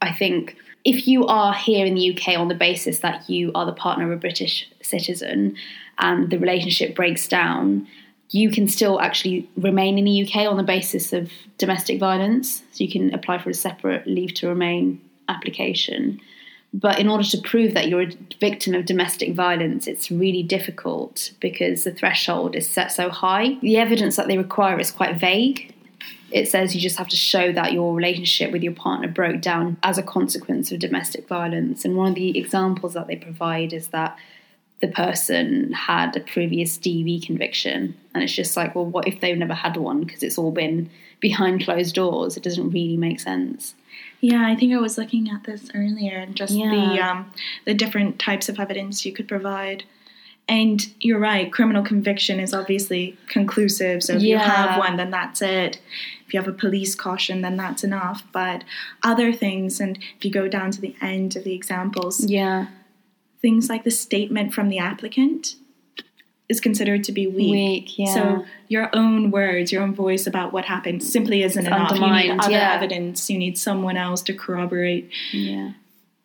I 0.00 0.12
think 0.12 0.56
if 0.84 1.06
you 1.06 1.26
are 1.26 1.54
here 1.54 1.84
in 1.84 1.94
the 1.94 2.16
UK 2.16 2.38
on 2.38 2.48
the 2.48 2.54
basis 2.54 3.00
that 3.00 3.28
you 3.28 3.50
are 3.54 3.66
the 3.66 3.72
partner 3.72 4.04
of 4.04 4.12
a 4.12 4.20
British 4.20 4.68
citizen 4.82 5.56
and 5.98 6.30
the 6.30 6.38
relationship 6.38 6.94
breaks 6.94 7.28
down, 7.28 7.86
you 8.30 8.50
can 8.50 8.68
still 8.68 9.00
actually 9.00 9.48
remain 9.56 9.98
in 9.98 10.04
the 10.04 10.22
UK 10.22 10.48
on 10.48 10.56
the 10.56 10.62
basis 10.62 11.12
of 11.12 11.30
domestic 11.56 11.98
violence. 11.98 12.62
So 12.72 12.84
you 12.84 12.90
can 12.90 13.12
apply 13.14 13.38
for 13.38 13.50
a 13.50 13.54
separate 13.54 14.06
leave 14.06 14.34
to 14.34 14.48
remain 14.48 15.00
application. 15.28 16.20
But 16.74 16.98
in 16.98 17.08
order 17.08 17.24
to 17.24 17.38
prove 17.38 17.72
that 17.74 17.88
you're 17.88 18.02
a 18.02 18.12
victim 18.40 18.74
of 18.74 18.84
domestic 18.84 19.34
violence, 19.34 19.86
it's 19.86 20.10
really 20.10 20.42
difficult 20.42 21.32
because 21.40 21.84
the 21.84 21.92
threshold 21.92 22.54
is 22.54 22.68
set 22.68 22.92
so 22.92 23.08
high. 23.08 23.56
The 23.62 23.78
evidence 23.78 24.16
that 24.16 24.28
they 24.28 24.36
require 24.36 24.78
is 24.78 24.90
quite 24.90 25.16
vague 25.16 25.74
it 26.30 26.48
says 26.48 26.74
you 26.74 26.80
just 26.80 26.98
have 26.98 27.08
to 27.08 27.16
show 27.16 27.52
that 27.52 27.72
your 27.72 27.94
relationship 27.94 28.52
with 28.52 28.62
your 28.62 28.74
partner 28.74 29.08
broke 29.08 29.40
down 29.40 29.78
as 29.82 29.98
a 29.98 30.02
consequence 30.02 30.70
of 30.70 30.78
domestic 30.78 31.26
violence. 31.26 31.84
And 31.84 31.96
one 31.96 32.08
of 32.08 32.14
the 32.14 32.38
examples 32.38 32.94
that 32.94 33.06
they 33.06 33.16
provide 33.16 33.72
is 33.72 33.88
that 33.88 34.16
the 34.80 34.88
person 34.88 35.72
had 35.72 36.16
a 36.16 36.20
previous 36.20 36.78
DV 36.78 37.24
conviction. 37.24 37.96
And 38.14 38.22
it's 38.22 38.32
just 38.32 38.56
like, 38.56 38.74
well, 38.74 38.86
what 38.86 39.08
if 39.08 39.20
they've 39.20 39.36
never 39.36 39.54
had 39.54 39.76
one? 39.76 40.04
Because 40.04 40.22
it's 40.22 40.38
all 40.38 40.52
been 40.52 40.90
behind 41.20 41.64
closed 41.64 41.94
doors. 41.94 42.36
It 42.36 42.42
doesn't 42.42 42.70
really 42.70 42.96
make 42.96 43.20
sense. 43.20 43.74
Yeah, 44.20 44.46
I 44.46 44.54
think 44.54 44.74
I 44.74 44.78
was 44.78 44.98
looking 44.98 45.30
at 45.30 45.44
this 45.44 45.70
earlier 45.74 46.18
and 46.18 46.34
just 46.34 46.52
the 46.52 47.00
um, 47.00 47.32
the 47.64 47.74
different 47.74 48.18
types 48.18 48.48
of 48.48 48.58
evidence 48.58 49.06
you 49.06 49.12
could 49.12 49.28
provide. 49.28 49.84
And 50.48 50.86
you're 51.00 51.18
right, 51.18 51.52
criminal 51.52 51.82
conviction 51.82 52.40
is 52.40 52.54
obviously 52.54 53.16
conclusive. 53.26 54.02
So 54.02 54.14
if 54.14 54.22
you 54.22 54.38
have 54.38 54.78
one, 54.78 54.96
then 54.96 55.10
that's 55.10 55.42
it. 55.42 55.78
If 56.26 56.32
you 56.32 56.40
have 56.40 56.48
a 56.48 56.56
police 56.56 56.94
caution, 56.94 57.42
then 57.42 57.56
that's 57.58 57.84
enough. 57.84 58.22
But 58.32 58.64
other 59.02 59.30
things, 59.32 59.78
and 59.78 59.98
if 60.16 60.24
you 60.24 60.30
go 60.30 60.48
down 60.48 60.70
to 60.70 60.80
the 60.80 60.96
end 61.02 61.36
of 61.36 61.44
the 61.44 61.52
examples, 61.54 62.24
Yeah. 62.24 62.68
things 63.42 63.68
like 63.68 63.84
the 63.84 63.90
statement 63.90 64.54
from 64.54 64.70
the 64.70 64.78
applicant 64.78 65.56
is 66.48 66.60
considered 66.60 67.04
to 67.04 67.12
be 67.12 67.26
weak. 67.26 67.52
Weak, 67.52 67.98
yeah. 67.98 68.14
So 68.14 68.44
your 68.68 68.88
own 68.94 69.30
words, 69.30 69.70
your 69.70 69.82
own 69.82 69.94
voice 69.94 70.26
about 70.26 70.54
what 70.54 70.64
happened 70.64 71.02
simply 71.02 71.42
isn't 71.42 71.60
It's 71.60 71.66
enough. 71.66 71.92
You 71.94 72.00
need 72.10 72.30
other 72.40 72.50
yeah. 72.50 72.72
evidence. 72.74 73.28
You 73.28 73.36
need 73.36 73.58
someone 73.58 73.98
else 73.98 74.22
to 74.22 74.32
corroborate 74.32 75.10
Yeah. 75.30 75.72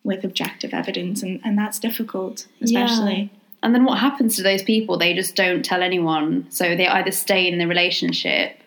with 0.02 0.24
objective 0.24 0.72
evidence, 0.72 1.22
and, 1.22 1.40
and 1.44 1.58
that's 1.58 1.78
difficult, 1.78 2.46
Yeah. 2.60 2.84
especially. 2.84 3.30
And 3.64 3.74
then 3.74 3.84
what 3.84 3.98
happens 3.98 4.36
to 4.36 4.42
those 4.42 4.62
people? 4.62 4.98
They 4.98 5.14
just 5.14 5.34
don't 5.34 5.64
tell 5.64 5.82
anyone. 5.82 6.46
So 6.50 6.76
they 6.76 6.86
either 6.86 7.10
stay 7.10 7.48
in 7.48 7.58
the 7.58 7.66
relationship 7.66 8.60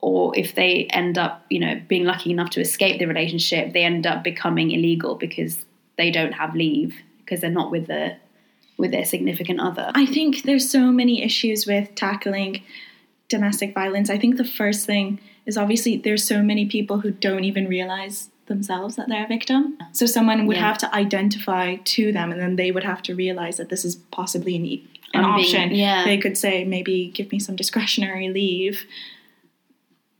or 0.00 0.32
if 0.38 0.54
they 0.54 0.84
end 0.90 1.18
up, 1.18 1.44
you 1.50 1.58
know, 1.58 1.80
being 1.88 2.04
lucky 2.04 2.30
enough 2.30 2.50
to 2.50 2.60
escape 2.60 3.00
the 3.00 3.06
relationship, 3.06 3.72
they 3.72 3.82
end 3.82 4.06
up 4.06 4.22
becoming 4.22 4.70
illegal 4.70 5.16
because 5.16 5.66
they 5.96 6.12
don't 6.12 6.32
have 6.32 6.54
leave 6.54 6.94
because 7.18 7.40
they're 7.40 7.50
not 7.50 7.72
with 7.72 7.88
the 7.88 8.16
with 8.76 8.92
their 8.92 9.04
significant 9.04 9.58
other. 9.58 9.90
I 9.96 10.06
think 10.06 10.44
there's 10.44 10.70
so 10.70 10.92
many 10.92 11.24
issues 11.24 11.66
with 11.66 11.92
tackling 11.96 12.62
domestic 13.28 13.74
violence. 13.74 14.08
I 14.08 14.18
think 14.18 14.36
the 14.36 14.44
first 14.44 14.86
thing 14.86 15.18
is 15.46 15.58
obviously 15.58 15.96
there's 15.96 16.24
so 16.24 16.42
many 16.44 16.66
people 16.66 17.00
who 17.00 17.10
don't 17.10 17.42
even 17.42 17.66
realize 17.66 18.30
themselves 18.48 18.96
that 18.96 19.08
they're 19.08 19.24
a 19.24 19.28
victim. 19.28 19.78
So 19.92 20.06
someone 20.06 20.46
would 20.46 20.56
Yeah. 20.56 20.66
have 20.68 20.78
to 20.78 20.94
identify 20.94 21.76
to 21.76 22.12
them, 22.12 22.32
and 22.32 22.40
then 22.40 22.56
they 22.56 22.70
would 22.70 22.84
have 22.84 23.02
to 23.02 23.14
realize 23.14 23.56
that 23.58 23.68
this 23.68 23.84
is 23.84 23.96
possibly 24.10 24.56
an, 24.56 24.64
e- 24.66 24.84
an 25.14 25.24
I'm 25.24 25.36
being- 25.36 25.46
option. 25.46 25.74
yeah. 25.74 26.04
They 26.04 26.18
could 26.18 26.36
say, 26.36 26.64
maybe 26.64 27.10
give 27.14 27.30
me 27.32 27.38
some 27.38 27.54
discretionary 27.56 28.28
leave 28.30 28.84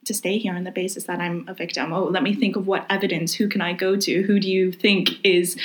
to 0.04 0.14
stay 0.14 0.38
here 0.38 0.54
on 0.54 0.64
the 0.64 0.70
basis 0.70 1.04
that 1.04 1.20
I'm 1.20 1.44
a 1.48 1.52
victim. 1.54 1.92
Oh, 1.92 2.04
let 2.04 2.22
me 2.22 2.32
think 2.34 2.56
of 2.56 2.66
what 2.66 2.86
evidence. 2.88 3.34
Who 3.34 3.46
can 3.48 3.60
I 3.60 3.74
go 3.74 3.94
to? 3.96 4.22
Who 4.22 4.40
do 4.40 4.48
you 4.50 4.72
think 4.72 5.10
is 5.22 5.58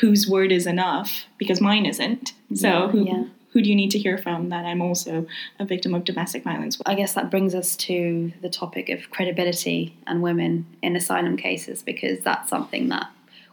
whose 0.00 0.26
word 0.26 0.50
is 0.50 0.66
enough? 0.66 1.26
Because 1.36 1.60
mine 1.60 1.84
isn't. 1.84 2.32
So 2.54 2.68
Yeah, 2.68 2.88
who 2.88 3.04
yeah. 3.04 3.24
Who 3.56 3.62
do 3.62 3.70
you 3.70 3.74
need 3.74 3.90
to 3.90 3.98
hear 3.98 4.18
from 4.18 4.50
that 4.50 4.66
I'm 4.66 4.82
also 4.82 5.26
a 5.58 5.64
victim 5.64 5.94
of 5.94 6.04
domestic 6.04 6.44
violence? 6.44 6.78
I 6.84 6.94
guess 6.94 7.14
that 7.14 7.30
brings 7.30 7.54
us 7.54 7.74
to 7.76 8.30
the 8.42 8.50
topic 8.50 8.90
of 8.90 9.08
credibility 9.08 9.96
and 10.06 10.20
women 10.20 10.66
in 10.82 10.94
asylum 10.94 11.38
cases 11.38 11.82
because 11.82 12.20
that's 12.20 12.50
something 12.50 12.90
that 12.90 13.08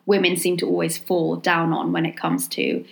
women 0.06 0.36
seem 0.36 0.58
to 0.58 0.68
always 0.68 0.98
fall 0.98 1.38
down 1.38 1.72
on 1.72 1.94
when 1.94 2.06
it 2.06 2.18
comes 2.18 2.50
to 2.50 2.84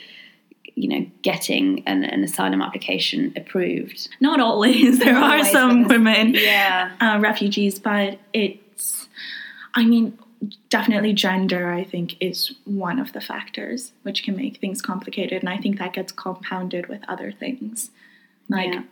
you 0.76 0.88
know 0.88 1.06
getting 1.22 1.86
an, 1.86 2.06
an 2.06 2.24
asylum 2.24 2.62
application 2.62 3.34
approved 3.36 4.08
Not 4.22 4.40
always. 4.40 5.00
There 5.04 5.12
Not 5.12 5.24
are 5.24 5.36
always, 5.36 5.52
some 5.52 5.90
women 5.90 6.34
yeah 6.34 6.92
uh, 7.02 7.20
refugees, 7.20 7.78
but 7.78 8.20
it's, 8.32 9.10
I 9.74 9.84
mean, 9.84 10.18
definitely 10.70 11.14
gender, 11.14 11.72
I 11.72 11.84
think, 11.84 12.16
is 12.20 12.54
one 12.66 13.00
of 13.00 13.14
the 13.14 13.22
factors 13.22 13.92
which 14.04 14.24
can 14.24 14.36
make 14.36 14.58
things 14.58 14.82
complicated. 14.82 15.42
And 15.42 15.50
I 15.50 15.58
think 15.58 15.78
that 15.80 15.94
gets 15.94 16.12
compounded 16.12 16.88
with 16.88 17.02
other 17.08 17.32
things 17.32 17.92
like 18.50 18.74
Yeah. 18.74 18.84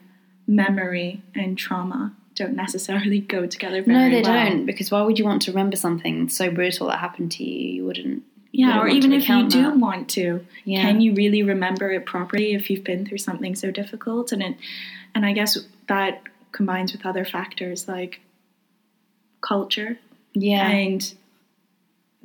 memory 0.47 1.21
and 1.35 1.57
trauma 1.57 2.13
don't 2.35 2.55
necessarily 2.55 3.19
go 3.35 3.45
together 3.45 3.81
very 3.81 3.97
no 3.97 4.09
they 4.09 4.21
well. 4.21 4.45
don't 4.49 4.65
because 4.65 4.89
why 4.91 5.01
would 5.01 5.19
you 5.19 5.25
want 5.25 5.41
to 5.41 5.51
remember 5.51 5.75
something 5.75 6.29
so 6.29 6.49
brutal 6.51 6.87
that 6.87 6.99
happened 6.99 7.31
to 7.33 7.43
you 7.43 7.73
you 7.73 7.85
wouldn't 7.85 8.23
Yeah, 8.51 8.77
wouldn't 8.77 8.83
or 8.85 8.87
even 8.95 9.13
if 9.13 9.27
you 9.27 9.49
do 9.49 9.63
that. 9.63 9.77
want 9.77 10.07
to, 10.11 10.45
Yeah. 10.65 10.81
can 10.81 11.01
you 11.01 11.13
really 11.13 11.43
remember 11.43 11.91
it 11.91 12.05
properly 12.05 12.53
if 12.53 12.69
you've 12.69 12.83
been 12.83 13.05
through 13.05 13.17
something 13.19 13.55
so 13.55 13.69
difficult? 13.71 14.31
And 14.31 14.41
it, 14.41 14.55
and 15.13 15.25
I 15.25 15.33
guess 15.33 15.57
that 15.87 16.21
combines 16.51 16.91
with 16.93 17.05
other 17.05 17.25
factors 17.25 17.87
like 17.87 18.21
culture 19.41 19.97
yeah 20.33 20.67
and 20.69 21.13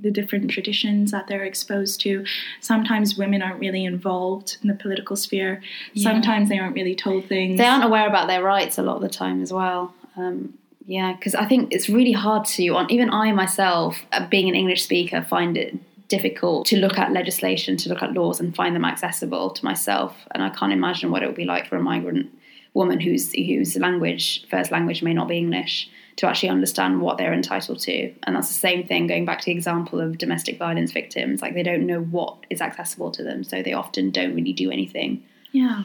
the 0.04 0.11
different 0.11 0.50
traditions 0.50 1.11
that 1.11 1.26
they're 1.26 1.44
exposed 1.44 2.00
to. 2.02 2.25
Sometimes 2.61 3.16
women 3.16 3.42
aren't 3.42 3.58
really 3.58 3.84
involved 3.84 4.58
in 4.62 4.68
the 4.68 4.75
political 4.75 5.16
sphere. 5.16 5.62
Yeah. 5.94 6.12
Sometimes 6.12 6.50
they 6.50 6.58
aren't 6.58 6.76
really 6.76 6.94
told 6.94 7.26
things. 7.26 7.58
they 7.58 7.64
aren't 7.64 7.84
aware 7.84 8.06
about 8.06 8.28
their 8.28 8.42
rights 8.42 8.78
a 8.78 8.82
lot 8.82 8.96
of 8.96 9.02
the 9.02 9.08
time 9.08 9.42
as 9.42 9.52
well. 9.52 9.94
Um, 10.16 10.58
yeah, 10.87 11.14
because 11.14 11.34
I 11.34 11.46
think 11.46 11.73
it's 11.73 11.88
really 11.88 12.12
hard 12.12 12.44
to, 12.44 12.68
on 12.68 12.90
even 12.90 13.11
I 13.11 13.32
myself, 13.32 13.99
uh, 14.12 14.28
being 14.28 14.49
an 14.50 14.54
English 14.54 14.84
speaker, 14.84 15.23
find 15.23 15.56
it 15.56 15.75
difficult 16.08 16.66
to 16.66 16.76
look 16.76 16.99
at 16.99 17.11
legislation, 17.11 17.78
to 17.78 17.88
look 17.88 18.02
at 18.02 18.12
laws, 18.12 18.38
and 18.38 18.54
find 18.54 18.76
them 18.76 18.84
accessible 18.84 19.50
to 19.50 19.64
myself. 19.64 20.14
And 20.32 20.42
I 20.42 20.50
can't 20.50 20.73
imagine 20.73 21.11
what 21.11 21.23
it 21.23 21.26
would 21.26 21.34
be 21.34 21.46
like 21.46 21.66
for 21.66 21.76
a 21.76 21.82
migrant 21.82 22.30
woman 22.75 23.00
whose 23.00 23.32
whose 23.32 23.75
language, 23.76 24.46
first 24.50 24.70
language, 24.70 25.02
may 25.02 25.14
not 25.14 25.28
be 25.28 25.38
English, 25.38 25.88
to 26.16 26.28
actually 26.28 26.49
understand 26.49 27.00
what 27.00 27.18
they're 27.18 27.33
entitled 27.33 27.80
to. 27.80 28.12
And 28.23 28.37
that's 28.37 28.49
the 28.49 28.54
same 28.54 28.87
thing 28.87 29.06
going 29.06 29.25
back 29.25 29.40
to 29.40 29.47
the 29.47 29.52
example 29.52 30.00
of 30.00 30.18
domestic 30.18 30.59
violence 30.59 30.92
victims. 30.92 31.42
Like 31.42 31.54
they 31.54 31.62
don't 31.62 31.87
know 31.87 32.00
what 32.00 32.37
is 32.50 32.61
accessible 32.61 33.11
to 33.12 33.23
them, 33.23 33.42
so 33.42 33.62
they 33.62 33.73
often 33.73 34.11
don't 34.11 34.35
really 34.35 34.52
do 34.52 34.71
anything. 34.71 35.25
yeah. 35.52 35.85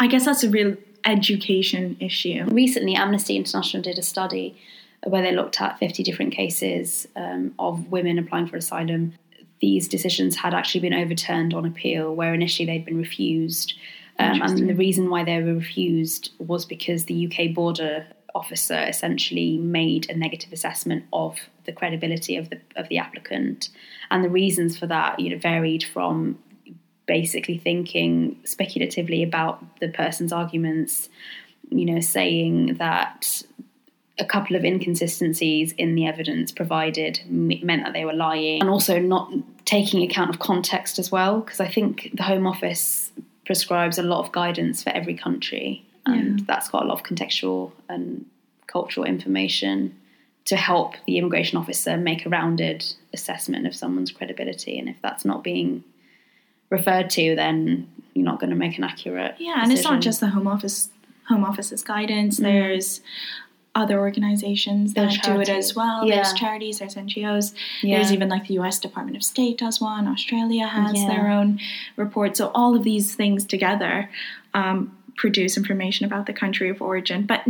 I 0.00 0.06
guess 0.06 0.24
that's 0.24 0.42
a 0.42 0.50
real 0.50 0.76
education 1.04 1.96
issue. 2.00 2.44
Recently, 2.46 2.94
Amnesty 2.94 3.36
International 3.36 3.82
did 3.82 3.98
a 3.98 4.02
study 4.02 4.56
where 5.04 5.22
they 5.22 5.32
looked 5.32 5.60
at 5.60 5.78
50 5.78 6.02
different 6.02 6.32
cases 6.32 7.06
um, 7.14 7.54
of 7.58 7.90
women 7.90 8.18
applying 8.18 8.46
for 8.46 8.56
asylum. 8.56 9.14
These 9.60 9.88
decisions 9.88 10.36
had 10.36 10.54
actually 10.54 10.80
been 10.80 10.94
overturned 10.94 11.54
on 11.54 11.66
appeal, 11.66 12.14
where 12.14 12.34
initially 12.34 12.66
they'd 12.66 12.84
been 12.84 12.96
refused. 12.96 13.74
Um, 14.18 14.42
and 14.42 14.68
the 14.68 14.74
reason 14.74 15.10
why 15.10 15.24
they 15.24 15.42
were 15.42 15.54
refused 15.54 16.32
was 16.38 16.64
because 16.64 17.04
the 17.04 17.26
UK 17.26 17.54
border 17.54 18.06
officer 18.34 18.82
essentially 18.88 19.58
made 19.58 20.10
a 20.10 20.16
negative 20.16 20.52
assessment 20.52 21.04
of 21.12 21.38
the 21.64 21.72
credibility 21.72 22.36
of 22.36 22.50
the 22.50 22.60
of 22.76 22.88
the 22.88 22.98
applicant, 22.98 23.68
and 24.10 24.24
the 24.24 24.28
reasons 24.28 24.78
for 24.78 24.86
that 24.86 25.20
you 25.20 25.30
know 25.30 25.38
varied 25.38 25.84
from 25.84 26.38
basically 27.06 27.58
thinking 27.58 28.38
speculatively 28.44 29.22
about 29.22 29.62
the 29.80 29.88
person's 29.88 30.32
arguments, 30.32 31.08
you 31.68 31.84
know, 31.84 32.00
saying 32.00 32.74
that 32.78 33.42
a 34.18 34.24
couple 34.24 34.56
of 34.56 34.64
inconsistencies 34.64 35.72
in 35.72 35.96
the 35.96 36.06
evidence 36.06 36.52
provided 36.52 37.20
meant 37.28 37.84
that 37.84 37.92
they 37.92 38.04
were 38.04 38.12
lying, 38.12 38.60
and 38.60 38.70
also 38.70 38.98
not 38.98 39.32
taking 39.64 40.02
account 40.02 40.30
of 40.30 40.38
context 40.38 40.98
as 40.98 41.10
well, 41.10 41.40
because 41.40 41.60
I 41.60 41.68
think 41.68 42.10
the 42.14 42.22
Home 42.22 42.46
Office 42.46 43.10
prescribes 43.44 43.98
a 43.98 44.02
lot 44.02 44.24
of 44.24 44.32
guidance 44.32 44.82
for 44.82 44.90
every 44.90 45.14
country, 45.14 45.83
and 46.06 46.40
Yeah. 46.40 46.44
that's 46.46 46.68
got 46.68 46.82
a 46.84 46.86
lot 46.86 46.94
of 46.98 47.02
contextual 47.04 47.72
and 47.88 48.26
cultural 48.66 49.06
information 49.06 49.94
to 50.46 50.56
help 50.56 50.94
the 51.06 51.16
immigration 51.18 51.56
officer 51.58 51.96
make 51.96 52.26
a 52.26 52.28
rounded 52.28 52.84
assessment 53.14 53.66
of 53.66 53.74
someone's 53.74 54.10
credibility. 54.12 54.78
And 54.78 54.88
if 54.88 54.96
that's 55.00 55.24
not 55.24 55.42
being 55.42 55.84
referred 56.70 57.08
to, 57.10 57.34
then 57.34 57.88
you're 58.14 58.24
not 58.24 58.40
going 58.40 58.50
to 58.50 58.56
make 58.56 58.76
an 58.76 58.84
accurate. 58.84 59.36
Yeah, 59.38 59.60
and 59.62 59.72
it's 59.72 59.84
not 59.84 60.00
just 60.02 60.20
the 60.20 60.28
Home 60.28 60.46
Office 60.46 60.90
Home 61.28 61.44
Office's 61.44 61.82
guidance. 61.82 62.36
There's 62.36 63.00
other 63.74 63.98
organizations 63.98 64.94
that 64.94 65.00
There's 65.08 65.18
do 65.20 65.40
it 65.40 65.48
as 65.48 65.74
well. 65.74 66.04
Yeah. 66.06 66.16
There's 66.16 66.32
charities, 66.34 66.78
there's 66.78 66.94
NGOs. 66.94 67.54
Yeah. 67.82 67.96
There's 67.96 68.12
even 68.12 68.28
like 68.28 68.46
the 68.46 68.54
US 68.60 68.78
Department 68.78 69.16
of 69.16 69.24
State 69.24 69.58
does 69.58 69.80
one, 69.80 70.06
Australia 70.06 70.66
has 70.66 70.94
Yeah. 70.94 71.08
their 71.08 71.30
own 71.30 71.58
report. 71.96 72.36
So 72.36 72.50
all 72.54 72.76
of 72.76 72.84
these 72.84 73.14
things 73.14 73.44
together 73.44 74.10
um, 74.52 74.96
produce 75.16 75.56
information 75.56 76.06
about 76.06 76.26
the 76.26 76.32
country 76.32 76.68
of 76.68 76.82
origin. 76.82 77.26
But 77.26 77.44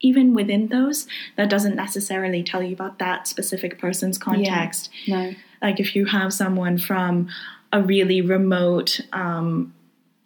even 0.00 0.34
within 0.34 0.68
those, 0.68 1.06
that 1.36 1.48
doesn't 1.48 1.76
necessarily 1.76 2.42
tell 2.42 2.62
you 2.62 2.74
about 2.74 2.98
that 2.98 3.26
specific 3.26 3.78
person's 3.78 4.18
context. 4.18 4.90
no. 5.06 5.34
Like 5.62 5.80
if 5.80 5.96
you 5.96 6.04
have 6.04 6.32
someone 6.32 6.76
from 6.76 7.28
a 7.72 7.82
really 7.82 8.20
remote 8.20 9.00
um, 9.12 9.74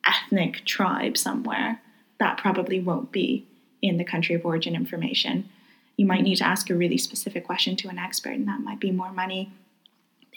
ethnic 0.05 0.65
tribe 0.65 1.17
somewhere, 1.17 1.81
that 2.19 2.39
probably 2.39 2.81
won't 2.81 3.13
be 3.13 3.47
in 3.81 3.99
the 3.99 4.05
country 4.05 4.35
of 4.35 4.45
origin 4.45 4.75
information. 4.75 5.49
You 5.97 6.07
might 6.07 6.23
need 6.23 6.37
to 6.37 6.47
ask 6.47 6.71
a 6.71 6.75
really 6.75 6.99
specific 6.99 7.45
question 7.45 7.77
to 7.77 7.89
an 7.89 7.99
expert, 7.99 8.33
and 8.33 8.49
that 8.49 8.61
might 8.61 8.81
be 8.81 8.91
more 8.91 9.13
money 9.13 9.53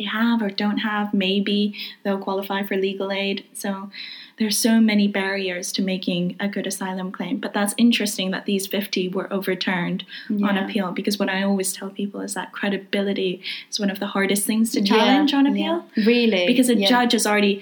they 0.02 0.08
have 0.08 0.42
or 0.42 0.50
don't 0.50 0.80
have. 0.80 1.14
Maybe 1.14 1.76
they'll 2.04 2.18
qualify 2.18 2.64
for 2.64 2.76
legal 2.76 3.12
aid. 3.12 3.46
So 3.54 3.92
there's 4.38 4.58
so 4.58 4.80
many 4.80 5.08
barriers 5.08 5.72
to 5.74 5.82
making 5.82 6.36
a 6.40 6.48
good 6.48 6.66
asylum 6.66 7.12
claim. 7.12 7.38
But 7.38 7.54
that's 7.54 7.74
interesting 7.78 8.32
that 8.32 8.46
these 8.46 8.66
50 8.68 9.10
were 9.10 9.32
overturned 9.32 10.04
on 10.30 10.58
appeal 10.58 10.92
because 10.92 11.20
what 11.20 11.30
I 11.30 11.44
always 11.44 11.74
tell 11.74 11.90
people 11.90 12.22
is 12.22 12.34
that 12.34 12.52
credibility 12.52 13.42
is 13.70 13.80
one 13.80 13.90
of 13.92 14.00
the 14.00 14.08
hardest 14.08 14.46
things 14.48 14.72
to 14.72 14.82
challenge 14.82 15.32
Yeah, 15.32 15.38
on 15.40 15.48
appeal 15.48 15.86
yeah. 15.96 16.06
Really? 16.06 16.48
because 16.48 16.70
a 16.70 16.76
Yeah. 16.76 16.88
judge 16.88 17.12
has 17.14 17.28
already 17.28 17.62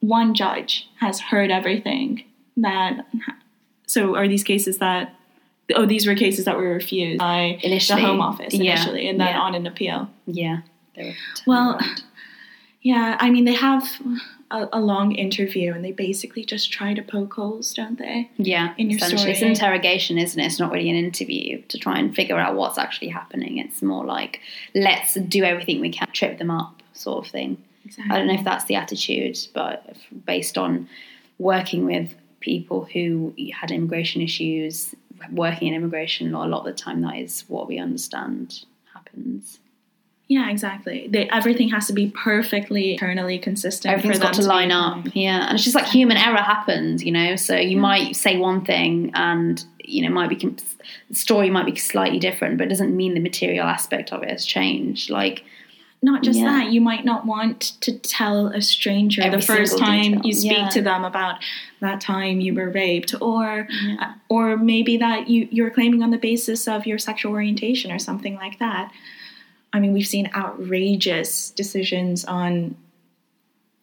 one 0.00 0.34
judge 0.34 0.88
has 1.00 1.20
heard 1.20 1.50
everything 1.50 2.24
that 2.56 3.06
so 3.86 4.16
are 4.16 4.26
these 4.28 4.42
cases 4.42 4.78
that 4.78 5.14
oh 5.76 5.86
these 5.86 6.06
were 6.08 6.16
cases 6.16 6.44
that 6.44 6.56
were 6.56 6.74
refused 6.74 7.20
by 7.20 7.56
Initially. 7.62 8.00
the 8.02 8.06
home 8.08 8.20
office 8.20 8.52
Yeah. 8.52 8.72
initially 8.74 9.08
and 9.08 9.20
then 9.20 9.28
Yeah. 9.28 9.40
on 9.40 9.54
an 9.54 9.64
appeal 9.66 10.10
Yeah. 10.26 10.58
They 10.94 11.04
were 11.04 11.14
well 11.46 11.80
yeah 12.82 13.16
i 13.20 13.30
mean 13.30 13.44
they 13.44 13.54
have 13.54 13.84
a, 14.52 14.68
a 14.74 14.80
long 14.80 15.12
interview 15.12 15.72
and 15.72 15.84
they 15.84 15.92
basically 15.92 16.44
just 16.44 16.70
try 16.70 16.94
to 16.94 17.02
poke 17.02 17.34
holes 17.34 17.72
don't 17.72 17.98
they 17.98 18.30
Yeah, 18.36 18.74
in 18.76 18.90
your 18.90 18.98
essentially. 18.98 19.32
It's 19.32 19.42
an 19.42 19.48
interrogation, 19.48 20.18
isn't 20.18 20.38
it? 20.38 20.44
It's 20.44 20.60
not 20.60 20.70
really 20.70 20.90
an 20.90 20.96
interview 20.96 21.62
to 21.62 21.78
try 21.78 21.98
and 21.98 22.14
figure 22.14 22.36
out 22.36 22.54
what's 22.54 22.78
actually 22.78 23.08
happening. 23.08 23.58
It's 23.58 23.82
more 23.82 24.04
like, 24.04 24.40
let's 24.74 25.14
do 25.14 25.42
everything 25.42 25.80
we 25.80 25.90
can, 25.90 26.06
trip 26.12 26.38
them 26.38 26.50
up, 26.50 26.82
sort 26.92 27.24
of 27.24 27.32
thing. 27.32 27.56
exactly 27.84 28.14
I 28.14 28.18
don't 28.18 28.26
know 28.26 28.34
if 28.34 28.44
that's 28.44 28.66
the 28.66 28.74
attitude, 28.74 29.38
but 29.54 29.96
based 30.26 30.58
on 30.58 30.88
working 31.38 31.86
with 31.86 32.14
people 32.40 32.84
who 32.92 33.34
had 33.54 33.70
immigration 33.70 34.20
issues, 34.20 34.94
working 35.30 35.68
in 35.68 35.74
immigration 35.74 36.30
law, 36.32 36.44
a 36.44 36.48
lot 36.48 36.60
of 36.60 36.66
the 36.66 36.72
time 36.72 37.00
that 37.02 37.16
is 37.16 37.44
what 37.48 37.68
we 37.68 37.78
understand 37.78 38.64
happens. 38.92 39.60
Yeah 40.28 40.48
exactly 40.50 41.08
they, 41.10 41.28
everything 41.30 41.68
has 41.68 41.86
to 41.86 41.92
be 41.92 42.10
perfectly 42.10 42.92
internally 42.92 43.38
consistent 43.38 43.92
Everything's 43.92 44.16
for 44.18 44.22
them 44.24 44.32
got 44.32 44.40
to 44.42 44.48
line 44.48 44.68
be 44.68 44.74
up, 44.74 45.14
yeah. 45.14 45.46
And 45.48 45.54
it's 45.54 45.64
just 45.64 45.74
like 45.74 45.86
human 45.86 46.16
error 46.16 46.36
happens, 46.38 47.02
you 47.04 47.12
know. 47.12 47.36
So 47.36 47.56
you 47.56 47.76
might 47.76 48.16
say 48.16 48.36
one 48.38 48.64
thing, 48.64 49.10
and 49.14 49.62
you 49.84 50.02
know, 50.02 50.14
might 50.14 50.28
be 50.30 50.36
the 50.36 51.14
story 51.14 51.50
might 51.50 51.66
be 51.66 51.76
slightly 51.76 52.18
different, 52.18 52.56
but 52.58 52.66
it 52.66 52.70
doesn't 52.70 52.96
mean 52.96 53.14
the 53.14 53.20
material 53.20 53.66
aspect 53.66 54.12
of 54.12 54.22
it 54.22 54.30
has 54.30 54.46
changed. 54.46 55.10
Like, 55.10 55.44
not 56.04 56.22
just 56.22 56.38
Yeah. 56.38 56.46
that, 56.46 56.72
you 56.72 56.80
might 56.80 57.04
not 57.04 57.26
want 57.26 57.60
to 57.82 57.98
tell 57.98 58.46
a 58.48 58.62
stranger 58.62 59.22
Every 59.22 59.40
the 59.40 59.46
first 59.46 59.76
time 59.78 60.12
detail. 60.12 60.20
you 60.26 60.32
speak 60.32 60.52
Yeah. 60.58 60.68
to 60.68 60.82
them 60.82 61.04
about 61.04 61.36
that 61.80 62.00
time 62.00 62.40
you 62.40 62.54
were 62.54 62.70
raped, 62.70 63.14
or 63.20 63.68
Yeah. 63.70 63.96
Uh, 64.00 64.12
or 64.28 64.56
maybe 64.56 64.96
that 64.98 65.28
you 65.28 65.48
you're 65.50 65.70
claiming 65.70 66.02
on 66.02 66.10
the 66.10 66.18
basis 66.18 66.66
of 66.68 66.86
your 66.86 66.98
sexual 66.98 67.32
orientation 67.32 67.90
or 67.92 67.98
something 67.98 68.34
like 68.36 68.58
that. 68.60 68.90
I 69.72 69.80
mean, 69.80 69.92
we've 69.92 70.06
seen 70.06 70.30
outrageous 70.34 71.50
decisions 71.50 72.24
on 72.24 72.76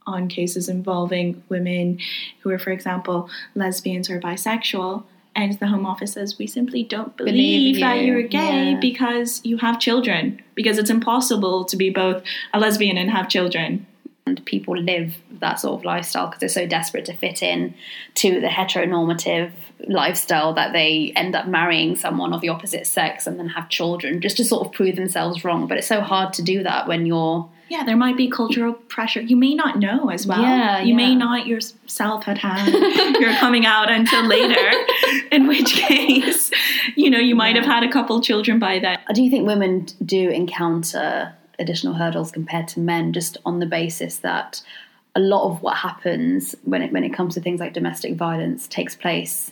on 0.05 0.27
cases 0.27 0.67
involving 0.67 1.43
women 1.49 1.99
who 2.39 2.49
are, 2.49 2.57
for 2.57 2.71
example, 2.71 3.29
lesbians 3.53 4.09
or 4.09 4.19
bisexual, 4.19 5.03
and 5.35 5.59
the 5.59 5.67
Home 5.67 5.85
Office 5.85 6.13
says 6.13 6.39
we 6.39 6.47
simply 6.47 6.83
don't 6.83 7.15
believe, 7.15 7.33
Believe 7.33 7.79
that 7.81 7.99
you, 7.99 8.05
you're 8.13 8.23
gay 8.23 8.71
yeah. 8.71 8.79
because 8.79 9.39
you 9.43 9.57
have 9.57 9.79
children. 9.79 10.41
Because 10.55 10.77
it's 10.79 10.89
impossible 10.89 11.63
to 11.65 11.77
be 11.77 11.89
both 11.91 12.23
a 12.53 12.59
lesbian 12.59 12.97
and 12.97 13.11
have 13.11 13.29
children. 13.29 13.85
and 14.25 14.43
people 14.45 14.77
live 14.77 15.15
that 15.39 15.59
sort 15.59 15.79
of 15.79 15.85
lifestyle 15.85 16.27
because 16.27 16.39
they're 16.39 16.49
so 16.49 16.67
desperate 16.67 17.05
to 17.05 17.13
fit 17.13 17.41
in 17.41 17.73
to 18.15 18.41
the 18.41 18.47
heteronormative 18.47 19.51
lifestyle 19.87 20.53
that 20.53 20.73
they 20.73 21.13
end 21.15 21.35
up 21.35 21.47
marrying 21.47 21.95
someone 21.95 22.33
of 22.33 22.41
the 22.41 22.49
opposite 22.49 22.85
sex 22.85 23.25
and 23.25 23.39
then 23.39 23.47
have 23.47 23.69
children 23.69 24.21
just 24.21 24.37
to 24.37 24.43
sort 24.43 24.65
of 24.65 24.73
prove 24.73 24.95
themselves 24.95 25.43
wrong. 25.43 25.67
But 25.67 25.77
it's 25.77 25.87
so 25.87 26.01
hard 26.01 26.33
to 26.33 26.41
do 26.41 26.63
that 26.63 26.87
when 26.87 27.05
you're 27.05 27.49
Yeah, 27.69 27.83
there 27.83 27.95
might 27.95 28.17
be 28.17 28.29
cultural 28.29 28.73
pressure. 28.73 29.21
You 29.21 29.37
may 29.37 29.55
not 29.55 29.79
know 29.79 30.09
as 30.09 30.27
well. 30.27 30.41
Yeah, 30.41 30.81
you 30.81 30.95
may 30.95 31.15
not 31.15 31.47
yourself 31.47 32.23
had 32.23 32.37
had 32.37 32.67
your 33.19 33.33
coming 33.35 33.65
out 33.65 33.89
until 33.91 34.25
later. 34.25 34.71
in 35.31 35.47
which 35.47 35.73
case, 35.73 36.51
you 36.95 37.09
know, 37.09 37.19
you 37.19 37.35
might 37.35 37.55
have 37.55 37.65
had 37.65 37.83
a 37.83 37.91
couple 37.91 38.19
children 38.21 38.59
by 38.59 38.79
then. 38.79 38.99
Do 39.13 39.23
you 39.23 39.29
think 39.29 39.47
women 39.47 39.87
do 40.05 40.29
encounter 40.29 41.33
additional 41.59 41.93
hurdles 41.93 42.31
compared 42.31 42.67
to 42.69 42.79
men, 42.79 43.13
just 43.13 43.37
on 43.45 43.59
the 43.59 43.65
basis 43.65 44.17
that 44.17 44.61
a 45.15 45.19
lot 45.19 45.49
of 45.49 45.61
what 45.61 45.77
happens 45.77 46.55
when 46.63 46.81
it 46.81 46.91
when 46.91 47.03
it 47.03 47.13
comes 47.13 47.33
to 47.35 47.41
things 47.41 47.59
like 47.59 47.73
domestic 47.73 48.15
violence 48.15 48.67
takes 48.67 48.95
place, 48.95 49.51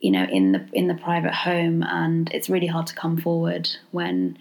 you 0.00 0.10
know, 0.10 0.24
in 0.24 0.52
the 0.52 0.66
in 0.72 0.86
the 0.86 0.94
private 0.94 1.34
home, 1.34 1.82
and 1.82 2.32
it's 2.32 2.48
really 2.48 2.66
hard 2.66 2.86
to 2.88 2.94
come 2.94 3.16
forward 3.16 3.68
when 3.90 4.38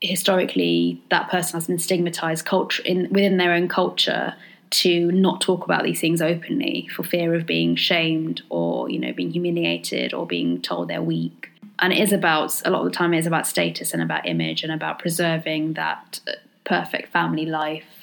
historically 0.00 1.02
that 1.10 1.28
person 1.28 1.54
has 1.54 1.66
been 1.66 1.78
stigmatized 1.78 2.44
culture 2.44 2.82
in 2.84 3.08
within 3.10 3.36
their 3.36 3.52
own 3.52 3.68
culture 3.68 4.34
to 4.70 5.10
not 5.12 5.40
talk 5.40 5.64
about 5.64 5.82
these 5.82 6.00
things 6.00 6.20
openly 6.20 6.88
for 6.94 7.02
fear 7.02 7.34
of 7.34 7.46
being 7.46 7.74
shamed 7.74 8.42
or 8.50 8.88
you 8.90 8.98
know 8.98 9.12
being 9.12 9.30
humiliated 9.30 10.14
or 10.14 10.26
being 10.26 10.62
told 10.62 10.88
they're 10.88 11.02
weak. 11.02 11.50
And 11.80 11.92
it 11.92 11.98
is 12.00 12.12
about 12.12 12.60
a 12.64 12.70
lot 12.70 12.80
of 12.80 12.86
the 12.86 12.96
time 12.96 13.14
it 13.14 13.18
is 13.18 13.26
about 13.26 13.46
status 13.46 13.92
and 13.92 14.02
about 14.02 14.26
image 14.26 14.64
and 14.64 14.72
about 14.72 14.98
preserving 14.98 15.74
that 15.74 16.20
uh, 16.26 16.32
perfect 16.64 17.12
family 17.12 17.46
life 17.46 17.98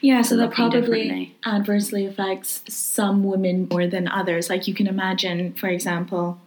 Yeah, 0.00 0.22
so 0.22 0.36
that 0.36 0.52
probably 0.52 1.34
adversely 1.44 2.06
affects 2.06 2.62
some 2.68 3.24
women 3.24 3.68
more 3.70 3.86
than 3.86 4.08
others. 4.08 4.48
Like 4.48 4.66
you 4.68 4.74
can 4.74 4.86
imagine, 4.86 5.52
for 5.54 5.68
example, 5.68 6.40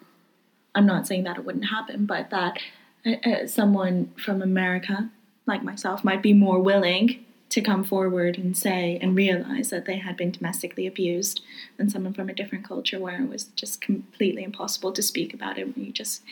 I'm 0.75 0.85
not 0.85 1.07
saying 1.07 1.23
that 1.23 1.37
it 1.37 1.45
wouldn't 1.45 1.65
happen, 1.65 2.05
but 2.05 2.29
that 2.31 2.57
uh, 3.05 3.11
uh, 3.29 3.47
someone 3.47 4.11
from 4.17 4.41
America, 4.41 5.09
like 5.45 5.63
myself, 5.63 6.03
might 6.03 6.23
be 6.23 6.33
more 6.33 6.59
willing 6.59 7.25
to 7.49 7.61
come 7.61 7.83
forward 7.83 8.37
and 8.37 8.57
say 8.57 8.97
and 8.99 9.15
realize 9.15 9.69
that 9.69 9.85
they 9.85 9.97
had 9.97 10.17
been 10.17 10.31
domestically 10.31 10.87
abused 10.87 11.41
than 11.77 11.89
someone 11.89 12.13
from 12.13 12.27
a 12.29 12.33
different 12.33 12.67
culture 12.67 12.99
where 12.99 13.21
it 13.21 13.29
was 13.29 13.43
just 13.55 13.79
completely 13.79 14.43
impossible 14.43 14.91
to 14.91 15.03
speak 15.03 15.33
about 15.33 15.59
it. 15.59 15.75
Where 15.75 15.85
you 15.85 15.91
just, 15.91 16.23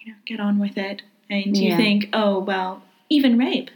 you 0.00 0.12
know, 0.12 0.18
get 0.26 0.40
on 0.40 0.58
with 0.58 0.76
it, 0.76 1.00
and 1.30 1.56
you 1.56 1.68
Yeah. 1.70 1.76
think, 1.78 2.10
oh 2.12 2.40
well, 2.40 2.82
even 3.08 3.38
rape. 3.38 3.70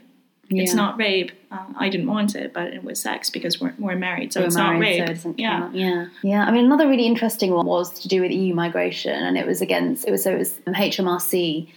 It's 0.50 0.74
not 0.74 0.98
rape. 0.98 1.32
Uh, 1.50 1.64
I 1.76 1.88
didn't 1.88 2.06
want 2.06 2.34
it, 2.34 2.52
but 2.52 2.72
it 2.74 2.84
was 2.84 3.00
sex 3.00 3.30
because 3.30 3.60
we're, 3.60 3.74
we're 3.78 3.96
married, 3.96 4.32
so 4.32 4.40
We're 4.40 4.46
it's 4.46 4.56
married, 4.56 4.78
not 4.78 4.80
rape. 4.80 4.98
so 4.98 5.04
it 5.04 5.14
doesn't 5.14 5.38
yeah. 5.38 5.58
count. 5.60 5.74
yeah, 5.74 6.06
yeah. 6.22 6.44
I 6.44 6.50
mean, 6.50 6.66
another 6.66 6.88
really 6.88 7.06
interesting 7.06 7.52
one 7.52 7.66
was 7.66 8.00
to 8.00 8.08
do 8.08 8.20
with 8.20 8.30
EU 8.30 8.54
migration, 8.54 9.14
and 9.14 9.36
it 9.38 9.46
was 9.46 9.60
against 9.60 10.06
it 10.06 10.10
was 10.10 10.22
so 10.22 10.32
it 10.32 10.38
was 10.38 10.58
HMRC 10.66 11.68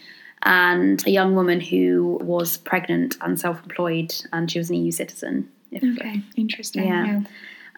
and 0.43 1.05
a 1.07 1.11
young 1.11 1.35
woman 1.35 1.59
who 1.59 2.19
was 2.21 2.57
pregnant 2.57 3.17
and 3.21 3.39
self-employed, 3.39 4.13
and 4.33 4.51
she 4.51 4.59
was 4.59 4.69
an 4.69 4.75
EU 4.75 4.91
citizen. 4.91 5.49
Okay, 5.75 6.21
interesting. 6.35 6.87
Yeah. 6.87 7.05
Yeah. 7.05 7.21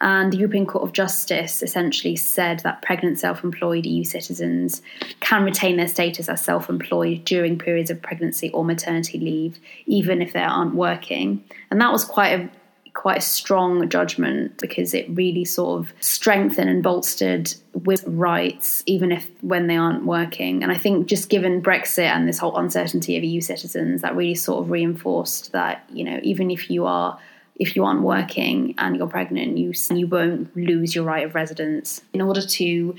And 0.02 0.32
the 0.32 0.38
European 0.38 0.66
Court 0.66 0.84
of 0.84 0.94
Justice 0.94 1.62
essentially 1.62 2.16
said 2.16 2.60
that 2.62 2.82
pregnant 2.82 3.20
self 3.20 3.44
employed 3.44 3.86
EU 3.86 4.04
citizens 4.04 4.82
can 5.20 5.44
retain 5.44 5.78
their 5.78 5.88
status 5.88 6.30
as 6.30 6.44
self 6.44 6.70
employed 6.70 7.26
during 7.26 7.58
periods 7.58 7.90
of 7.90 8.02
pregnancy 8.02 8.50
or 8.52 8.64
maternity 8.64 9.20
leave, 9.20 9.60
even 9.86 10.22
if 10.22 10.34
they 10.34 10.42
aren't 10.42 10.76
working. 10.76 11.44
And 11.70 11.82
that 11.82 11.92
was 11.92 12.06
quite 12.06 12.40
a 12.40 12.50
quite 12.94 13.20
a 13.20 13.22
strong 13.22 13.88
judgment 13.88 14.58
because 14.58 14.94
it 14.94 15.10
really 15.12 15.46
sort 15.46 15.80
of 15.80 15.94
strengthened 16.02 16.70
and 16.70 16.84
bolstered 16.84 17.54
with 17.74 18.04
rights 18.06 18.84
even 18.88 19.12
if 19.12 19.28
when 19.42 19.68
they 19.68 19.78
aren't 19.78 20.06
working 20.06 20.64
and 20.64 20.72
i 20.72 20.76
think 20.76 21.08
just 21.08 21.30
given 21.30 21.62
brexit 21.62 22.10
and 22.10 22.28
this 22.28 22.40
whole 22.40 22.58
uncertainty 22.58 23.16
of 23.16 23.24
eu 23.24 23.40
citizens 23.40 24.02
that 24.02 24.16
really 24.16 24.36
sort 24.36 24.62
of 24.62 24.70
reinforced 24.70 25.52
that 25.52 25.84
you 25.94 26.04
know 26.04 26.20
even 26.24 26.52
if 26.52 26.70
you 26.70 26.86
are 26.86 27.18
if 27.60 27.76
you 27.76 27.84
aren't 27.84 28.02
working 28.02 28.74
and 28.78 28.96
you're 28.96 29.08
pregnant, 29.08 29.58
you 29.58 29.74
you 29.92 30.08
won't 30.08 30.56
lose 30.56 30.96
your 30.96 31.04
right 31.04 31.26
of 31.26 31.36
residence. 31.36 32.02
In 32.14 32.22
order 32.22 32.42
to 32.42 32.96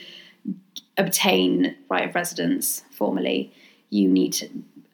obtain 0.99 1.77
right 1.89 2.09
of 2.09 2.15
residence 2.15 2.85
formally, 2.91 3.53
you 3.89 4.07
need 4.09 4.35
to 4.35 4.49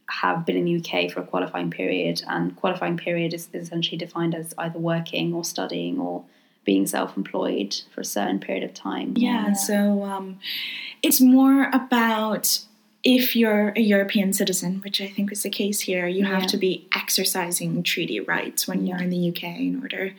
have 0.09 0.46
been 0.46 0.57
in 0.57 0.64
the 0.64 0.76
UK 0.76 1.11
for 1.11 1.20
a 1.20 1.26
qualifying 1.26 1.70
period, 1.70 2.22
and 2.29 2.55
qualifying 2.55 2.96
period 2.96 3.35
is, 3.35 3.48
essentially 3.52 3.98
defined 3.98 4.35
as 4.35 4.55
either 4.57 4.79
working 4.79 5.35
or 5.35 5.44
studying 5.44 5.98
or 5.98 6.24
being 6.64 6.87
self-employed 6.87 7.74
for 7.92 8.00
a 8.00 8.05
certain 8.05 8.38
period 8.38 8.64
of 8.64 8.72
time. 8.72 9.14
Yeah, 9.16 9.52
so 9.52 10.05
um, 10.05 10.38
it's 11.02 11.20
more 11.20 11.70
about 11.72 12.61
if 13.09 13.37
you're 13.37 13.73
a 13.77 13.81
European 13.81 14.33
citizen, 14.33 14.81
which 14.83 15.01
I 15.01 15.07
think 15.07 15.31
was 15.31 15.42
the 15.45 15.51
case 15.51 15.81
here, 15.83 16.09
you 16.09 16.25
have 16.25 16.42
Yeah. 16.42 16.49
to 16.49 16.57
be 16.57 16.88
exercising 16.95 17.83
treaty 17.85 18.19
rights 18.19 18.66
when 18.66 18.85
you're 18.85 18.99
in 19.01 19.11
the 19.11 19.29
UK 19.31 19.45
in 19.61 19.79
order 19.81 20.12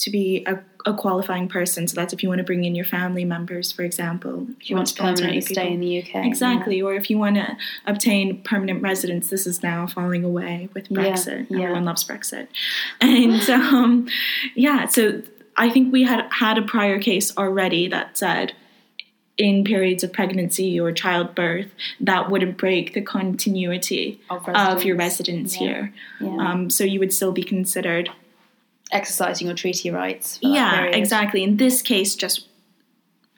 to 0.00 0.10
be 0.10 0.44
a, 0.46 0.58
a 0.84 0.92
qualifying 0.92 1.48
person. 1.48 1.88
So 1.88 1.94
that's 1.94 2.12
if 2.12 2.22
you 2.22 2.28
want 2.28 2.40
to 2.40 2.44
bring 2.44 2.64
in 2.64 2.74
your 2.74 2.84
family 2.84 3.24
members, 3.24 3.72
for 3.72 3.84
example. 3.84 4.46
If 4.60 4.68
you 4.68 4.76
want 4.76 4.88
to 4.88 4.94
permanently 5.02 5.40
stay 5.40 5.72
in 5.72 5.80
the 5.80 6.02
UK. 6.02 6.26
Exactly, 6.26 6.82
or 6.82 6.94
if 6.94 7.08
you 7.08 7.16
want 7.16 7.36
to 7.36 7.56
obtain 7.86 8.42
permanent 8.42 8.82
residence, 8.82 9.30
this 9.30 9.46
is 9.46 9.62
now 9.62 9.86
falling 9.86 10.24
away 10.24 10.68
with 10.74 10.90
Brexit. 10.90 11.46
yeah. 11.48 11.60
Everyone 11.62 11.86
loves 11.86 12.04
Brexit, 12.04 12.48
and 13.00 13.48
um, 13.48 14.06
yeah. 14.54 14.86
So 14.88 15.22
I 15.56 15.70
think 15.70 15.90
we 15.90 16.02
had 16.02 16.26
had 16.32 16.58
a 16.58 16.62
prior 16.62 16.98
case 17.00 17.34
already 17.38 17.88
that 17.88 18.18
said 18.18 18.52
in 19.36 19.64
periods 19.64 20.04
of 20.04 20.12
pregnancy 20.12 20.78
or 20.78 20.92
childbirth 20.92 21.66
that 22.00 22.30
wouldn't 22.30 22.56
break 22.56 22.94
the 22.94 23.00
continuity 23.00 24.20
Of 24.30 24.48
of, 24.48 24.84
your 24.84 24.96
residence. 24.96 25.60
Yeah. 25.60 25.66
here. 25.66 25.94
Yeah. 26.20 26.36
Um, 26.50 26.70
so 26.70 26.84
you 26.84 27.00
would 27.00 27.12
still 27.12 27.32
be 27.32 27.42
considered 27.42 28.10
Exercising 28.92 29.46
your 29.48 29.56
treaty 29.56 29.90
rights. 29.90 30.38
Yeah, 30.40 30.84
exactly. 30.84 31.42
In 31.42 31.56
this 31.56 31.82
case, 31.82 32.14
just 32.14 32.46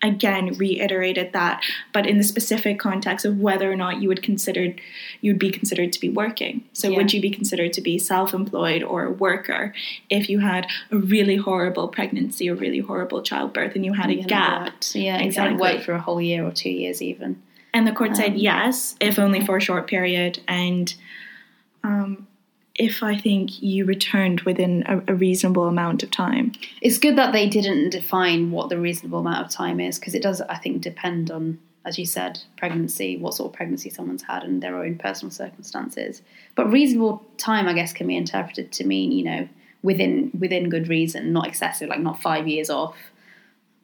again 0.02 0.52
reiterated 0.58 1.32
that, 1.32 1.62
but 1.92 2.06
in 2.06 2.18
the 2.18 2.24
specific 2.24 2.78
context 2.78 3.24
of 3.24 3.38
whether 3.38 3.72
or 3.72 3.76
not 3.76 4.00
you 4.02 4.08
would 4.08 4.22
considered 4.22 4.80
you'd 5.22 5.38
be 5.38 5.50
considered 5.50 5.92
to 5.92 5.98
be 6.00 6.08
working. 6.08 6.62
So 6.74 6.88
Yeah. 6.90 6.98
would 6.98 7.12
you 7.14 7.20
be 7.20 7.30
considered 7.30 7.72
to 7.72 7.80
be 7.80 7.98
self-employed 7.98 8.82
or 8.82 9.04
a 9.04 9.10
worker 9.10 9.72
if 10.10 10.28
you 10.28 10.40
had 10.40 10.66
a 10.90 10.98
really 10.98 11.36
horrible 11.36 11.88
pregnancy 11.88 12.48
or 12.50 12.54
really 12.54 12.80
horrible 12.80 13.22
childbirth 13.22 13.74
and 13.74 13.84
you 13.86 13.94
had 13.94 14.10
a 14.10 14.16
gap? 14.16 14.62
worked. 14.64 14.94
Yeah, 14.94 15.16
exactly. 15.18 15.58
Work 15.58 15.82
for 15.82 15.92
a 15.94 16.00
whole 16.00 16.20
year 16.20 16.44
or 16.46 16.52
two 16.52 16.70
years, 16.70 17.00
even. 17.00 17.42
And 17.72 17.86
the 17.86 17.92
court 17.92 18.10
Um, 18.10 18.16
said 18.16 18.36
yes, 18.36 18.96
if 19.00 19.18
only 19.18 19.40
for 19.40 19.56
a 19.56 19.60
short 19.60 19.86
period, 19.86 20.40
and 20.46 20.94
um, 21.82 22.26
if 22.78 23.02
I 23.02 23.16
think 23.16 23.62
you 23.62 23.84
returned 23.84 24.40
within 24.42 24.84
a, 24.86 25.12
a 25.12 25.14
reasonable 25.14 25.66
amount 25.66 26.02
of 26.02 26.10
time. 26.10 26.52
It's 26.80 26.98
good 26.98 27.16
that 27.16 27.32
they 27.32 27.48
didn't 27.48 27.90
define 27.90 28.50
what 28.50 28.68
the 28.68 28.78
reasonable 28.78 29.20
amount 29.20 29.46
of 29.46 29.52
time 29.52 29.80
is 29.80 29.98
because 29.98 30.14
it 30.14 30.22
does, 30.22 30.40
I 30.42 30.56
think, 30.56 30.82
depend 30.82 31.30
on, 31.30 31.58
as 31.84 31.98
you 31.98 32.04
said, 32.04 32.40
pregnancy, 32.56 33.16
what 33.16 33.34
sort 33.34 33.52
of 33.52 33.56
pregnancy 33.56 33.90
someone's 33.90 34.22
had, 34.22 34.44
and 34.44 34.62
their 34.62 34.76
own 34.76 34.98
personal 34.98 35.30
circumstances. 35.30 36.22
But 36.54 36.70
reasonable 36.70 37.24
time, 37.38 37.66
I 37.66 37.72
guess, 37.72 37.92
can 37.92 38.06
be 38.06 38.16
interpreted 38.16 38.72
to 38.72 38.84
mean, 38.84 39.12
you 39.12 39.24
know, 39.24 39.48
within 39.82 40.30
within 40.38 40.68
good 40.68 40.88
reason, 40.88 41.32
not 41.32 41.46
excessive, 41.46 41.88
like 41.88 42.00
not 42.00 42.20
five 42.20 42.46
years 42.46 42.68
off. 42.70 42.96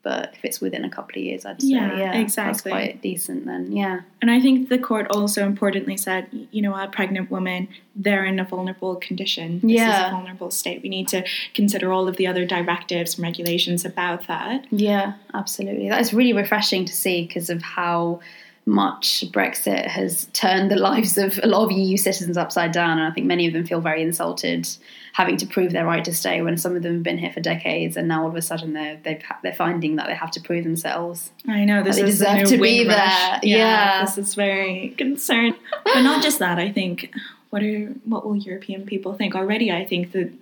But 0.02 0.34
if 0.34 0.44
it's 0.44 0.60
within 0.60 0.84
a 0.84 0.90
couple 0.90 1.12
of 1.20 1.24
years, 1.24 1.46
I'd 1.46 1.60
say, 1.62 1.68
Yeah, 1.68 1.96
yeah, 1.96 2.28
that's 2.34 2.60
quite 2.62 3.00
decent. 3.02 3.46
Then, 3.46 3.70
yeah, 3.70 4.00
And 4.20 4.30
I 4.32 4.40
think 4.40 4.68
the 4.68 4.78
court 4.78 5.06
also 5.10 5.46
importantly 5.46 5.96
said, 5.96 6.26
you 6.50 6.60
know, 6.60 6.74
a 6.74 6.88
pregnant 6.88 7.30
woman, 7.30 7.68
they're 7.94 8.24
in 8.24 8.40
a 8.40 8.44
vulnerable 8.44 8.96
condition. 8.96 9.60
This 9.60 9.72
is 9.72 9.76
Yeah. 9.76 10.08
a 10.08 10.10
vulnerable 10.10 10.50
state. 10.50 10.82
We 10.82 10.88
need 10.88 11.06
to 11.08 11.24
consider 11.54 11.92
all 11.92 12.08
of 12.08 12.16
the 12.16 12.26
other 12.26 12.44
directives 12.44 13.14
and 13.14 13.22
regulations 13.22 13.84
about 13.84 14.26
that. 14.26 14.66
Yeah, 14.72 15.12
absolutely. 15.34 15.88
That 15.88 16.00
is 16.00 16.12
really 16.12 16.32
refreshing 16.32 16.84
to 16.86 16.92
see 16.92 17.24
because 17.24 17.48
of 17.48 17.62
how 17.62 18.20
much 18.64 19.24
Brexit 19.32 19.86
has 19.86 20.26
turned 20.32 20.70
the 20.70 20.76
lives 20.90 21.18
of 21.18 21.38
a 21.42 21.46
lot 21.46 21.64
of 21.64 21.72
EU 21.72 21.96
citizens 21.96 22.36
upside 22.36 22.72
down. 22.72 22.98
And 22.98 23.06
I 23.06 23.10
think 23.10 23.26
many 23.26 23.46
of 23.46 23.52
them 23.52 23.66
feel 23.66 23.80
very 23.80 24.02
insulted 24.02 24.68
having 25.14 25.36
to 25.36 25.46
prove 25.46 25.72
their 25.72 25.84
right 25.84 26.04
to 26.04 26.14
stay 26.14 26.40
when 26.42 26.56
some 26.56 26.74
of 26.76 26.82
them 26.82 26.94
have 26.94 27.02
been 27.02 27.18
here 27.18 27.30
for 27.32 27.40
decades 27.40 27.96
and 27.98 28.08
now 28.08 28.22
all 28.22 28.28
of 28.28 28.34
a 28.36 28.40
sudden 28.40 28.72
they're, 28.72 28.98
they've, 29.04 29.22
they're 29.42 29.52
finding 29.52 29.96
that 29.96 30.06
they 30.06 30.14
have 30.14 30.30
to 30.30 30.40
prove 30.40 30.64
themselves. 30.64 31.30
I 31.46 31.64
know 31.64 31.82
this 31.82 31.96
They 31.96 32.02
is 32.04 32.18
deserve 32.20 32.48
to 32.48 32.56
be 32.58 32.86
rush. 32.86 32.96
there. 32.96 33.40
Yeah. 33.42 34.04
this 34.04 34.16
is 34.16 34.34
very 34.34 34.94
concerned. 34.96 35.54
but 35.84 36.00
not 36.02 36.22
just 36.22 36.38
that. 36.38 36.58
I 36.58 36.70
think 36.72 37.12
what 37.50 37.62
are 37.62 37.86
what 38.06 38.24
will 38.24 38.36
European 38.36 38.86
people 38.86 39.12
think? 39.12 39.34
Already, 39.34 39.70
I 39.70 39.84
think 39.84 40.12
the 40.12 40.32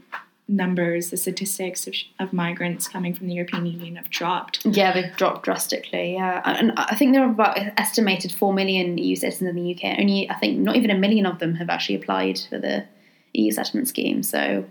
numbers, 0.50 1.10
the 1.10 1.16
statistics 1.16 1.86
of, 1.86 1.94
of 2.18 2.32
migrants 2.32 2.88
coming 2.88 3.14
from 3.14 3.28
the 3.28 3.34
European 3.34 3.66
Union 3.66 3.96
have 3.96 4.10
dropped. 4.10 4.66
Yeah, 4.66 4.92
they've 4.92 5.16
dropped 5.16 5.44
drastically. 5.44 6.14
Yeah, 6.14 6.42
and 6.44 6.72
I 6.76 6.96
think 6.96 7.14
there 7.14 7.22
are 7.22 7.30
about 7.30 7.56
estimated 7.78 8.32
four 8.32 8.52
million 8.52 8.98
EU 8.98 9.16
citizens 9.16 9.48
in 9.48 9.56
the 9.56 9.74
UK. 9.74 9.98
Only 9.98 10.28
I 10.28 10.34
think 10.34 10.58
not 10.58 10.76
even 10.76 10.90
a 10.90 10.98
million 10.98 11.26
of 11.26 11.38
them 11.38 11.54
have 11.54 11.70
actually 11.70 11.94
applied 11.94 12.40
for 12.48 12.58
the 12.58 12.84
EU 13.32 13.52
settlement 13.52 13.88
scheme. 13.88 14.22
So 14.22 14.64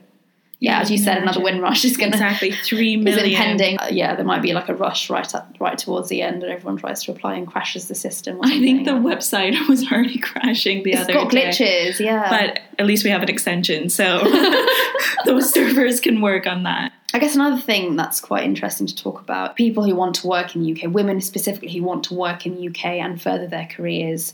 yeah, 0.62 0.82
as 0.82 0.92
you 0.92 0.98
said, 0.98 1.20
another 1.20 1.40
imagine. 1.40 1.44
Windrush 1.44 1.86
is 1.86 1.96
going 1.96 2.12
to 2.12 2.18
Exactly 2.18 2.52
three 2.64 2.96
is 2.96 3.18
impending. 3.18 3.80
Uh, 3.80 3.88
yeah, 3.90 4.16
there 4.16 4.26
might 4.26 4.42
be 4.42 4.52
like 4.52 4.68
a 4.68 4.76
rush 4.76 5.10
right 5.10 5.34
up, 5.34 5.56
right 5.60 5.78
towards 5.78 6.10
the 6.10 6.22
end, 6.22 6.44
and 6.44 6.52
everyone 6.52 6.76
tries 6.76 7.02
to 7.04 7.12
apply 7.12 7.36
and 7.36 7.48
crashes 7.48 7.88
the 7.88 7.96
system. 7.96 8.40
I 8.44 8.60
think 8.60 8.84
the 8.84 8.92
website 8.92 9.56
was 9.70 9.90
already 9.90 10.20
crashing 10.20 10.84
the 10.84 10.92
it's 10.92 11.02
other 11.02 11.14
got 11.14 11.32
day. 11.32 11.48
glitches. 11.50 12.00
Yeah, 12.00 12.30
But 12.30 12.60
at 12.78 12.86
least 12.86 13.06
we 13.06 13.10
have 13.10 13.24
an 13.24 13.30
extension, 13.30 13.90
so 13.90 14.20
those 15.26 15.50
servers 15.50 16.02
can 16.02 16.20
work 16.20 16.46
on 16.46 16.64
that. 16.64 16.92
I 17.14 17.20
guess 17.20 17.36
another 17.36 17.60
thing 17.60 17.96
that's 17.96 18.20
quite 18.20 18.44
interesting 18.44 18.86
to 18.86 18.96
talk 18.96 19.22
about 19.22 19.56
people 19.56 19.84
who 19.84 19.96
want 19.96 20.16
to 20.16 20.28
work 20.28 20.56
in 20.56 20.62
the 20.62 20.74
UK, 20.74 20.94
women 20.94 21.22
specifically 21.22 21.72
who 21.72 21.84
want 21.84 22.04
to 22.06 22.14
work 22.14 22.46
in 22.46 22.56
the 22.56 22.68
UK 22.68 22.86
and 22.86 23.22
further 23.22 23.48
their 23.48 23.66
careers. 23.66 24.34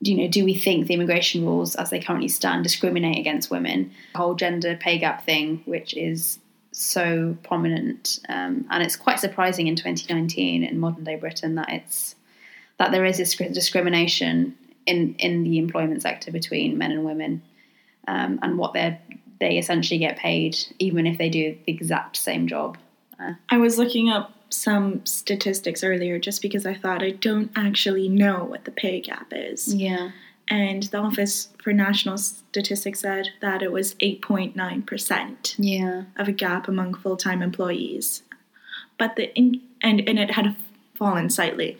You 0.00 0.16
know, 0.16 0.28
do 0.28 0.44
we 0.44 0.54
think 0.54 0.86
the 0.86 0.94
immigration 0.94 1.44
rules 1.44 1.74
as 1.74 1.90
they 1.90 2.00
currently 2.00 2.28
stand 2.28 2.64
discriminate 2.64 3.18
against 3.18 3.50
women? 3.50 3.92
The 4.12 4.18
whole 4.18 4.34
gender 4.34 4.76
pay 4.76 4.98
gap 4.98 5.24
thing, 5.24 5.62
which 5.64 5.96
is 5.96 6.38
so 6.72 7.36
prominent, 7.42 8.20
um, 8.28 8.66
and 8.70 8.82
it's 8.82 8.96
quite 8.96 9.18
surprising 9.18 9.66
in 9.66 9.76
2019 9.76 10.62
in 10.62 10.78
modern 10.78 11.04
day 11.04 11.16
Britain 11.16 11.54
that 11.54 11.72
it's 11.72 12.14
that 12.78 12.92
there 12.92 13.06
is 13.06 13.16
this 13.16 13.34
discrimination 13.34 14.54
in 14.84 15.14
in 15.18 15.44
the 15.44 15.58
employment 15.58 16.02
sector 16.02 16.30
between 16.30 16.76
men 16.76 16.92
and 16.92 17.04
women, 17.04 17.42
um, 18.06 18.38
and 18.42 18.58
what 18.58 18.74
they 18.74 19.00
they 19.40 19.58
essentially 19.58 19.98
get 19.98 20.16
paid 20.16 20.56
even 20.78 21.06
if 21.06 21.18
they 21.18 21.28
do 21.28 21.56
the 21.64 21.72
exact 21.72 22.16
same 22.16 22.46
job. 22.46 22.76
I 23.50 23.58
was 23.58 23.78
looking 23.78 24.08
up 24.10 24.32
some 24.50 25.04
statistics 25.04 25.82
earlier 25.82 26.18
just 26.18 26.40
because 26.42 26.66
I 26.66 26.74
thought 26.74 27.02
I 27.02 27.10
don't 27.10 27.50
actually 27.56 28.08
know 28.08 28.44
what 28.44 28.64
the 28.64 28.70
pay 28.70 29.00
gap 29.00 29.28
is. 29.32 29.74
Yeah. 29.74 30.10
And 30.48 30.84
the 30.84 30.98
Office 30.98 31.48
for 31.62 31.72
National 31.72 32.16
Statistics 32.18 33.00
said 33.00 33.30
that 33.40 33.62
it 33.62 33.72
was 33.72 33.94
8.9% 33.96 35.54
Yeah. 35.58 36.02
of 36.16 36.28
a 36.28 36.32
gap 36.32 36.68
among 36.68 36.94
full 36.94 37.16
time 37.16 37.42
employees. 37.42 38.22
But 38.98 39.16
the 39.16 39.34
in, 39.36 39.60
and, 39.82 40.00
and 40.08 40.18
it 40.18 40.30
had 40.32 40.56
fallen 40.94 41.28
slightly 41.30 41.76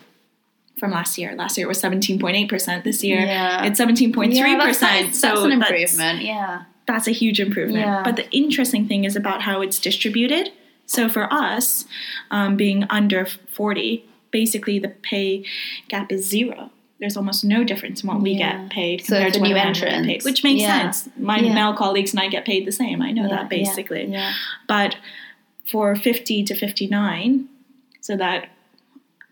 from 0.78 0.90
last 0.90 1.16
year. 1.16 1.34
Last 1.36 1.56
year 1.56 1.66
it 1.66 1.68
was 1.68 1.80
17.8%. 1.80 2.84
This 2.84 3.02
year 3.04 3.20
Yeah. 3.20 3.64
it's 3.64 3.80
17.3%. 3.80 4.34
Yeah, 4.34 4.56
that's, 4.58 4.80
that's, 4.80 5.20
so 5.20 5.28
that's 5.28 5.40
an 5.42 5.58
that's- 5.60 5.92
improvement. 5.92 6.22
yeah. 6.24 6.64
that's 6.86 7.06
a 7.08 7.12
huge 7.12 7.40
improvement. 7.40 7.86
Yeah. 7.86 8.02
But 8.04 8.16
the 8.16 8.30
interesting 8.30 8.86
thing 8.88 9.04
is 9.04 9.16
about 9.16 9.42
how 9.42 9.60
it's 9.62 9.78
distributed. 9.78 10.50
So 10.86 11.08
for 11.08 11.32
us, 11.32 11.84
um, 12.30 12.56
being 12.56 12.84
under 12.90 13.26
40, 13.26 14.04
basically 14.30 14.78
the 14.78 14.88
pay 14.88 15.44
gap 15.88 16.10
is 16.12 16.26
zero. 16.26 16.70
There's 16.98 17.16
almost 17.16 17.44
no 17.44 17.62
difference 17.64 18.02
in 18.02 18.08
what 18.08 18.20
we 18.22 18.32
Yeah. 18.32 18.62
get 18.62 18.70
paid 18.70 19.00
So 19.04 19.16
compared 19.16 19.34
to 19.34 19.40
what 19.40 19.48
new 19.48 19.56
entrants, 19.56 20.06
paid, 20.06 20.24
which 20.24 20.42
makes 20.44 20.62
yeah. 20.62 20.90
sense. 20.92 21.08
My 21.18 21.38
Yeah. 21.38 21.52
male 21.54 21.74
colleagues 21.74 22.12
and 22.12 22.20
I 22.20 22.28
get 22.28 22.44
paid 22.46 22.66
the 22.66 22.72
same. 22.72 23.02
I 23.02 23.10
know 23.12 23.28
that 23.28 23.48
basically. 23.50 24.14
But 24.66 24.96
for 25.70 25.94
50 25.96 26.44
to 26.44 26.54
59, 26.54 27.48
so 28.00 28.16
that 28.16 28.48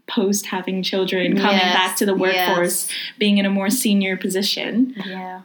post 0.06 0.46
having 0.46 0.82
children, 0.82 1.36
coming 1.36 1.56
Yes, 1.58 1.74
back 1.74 1.96
to 1.96 2.04
the 2.06 2.14
workforce, 2.14 2.88
being 3.18 3.38
in 3.38 3.46
a 3.46 3.50
more 3.50 3.70
senior 3.70 4.16
position, 4.18 4.94
Yeah. 5.06 5.40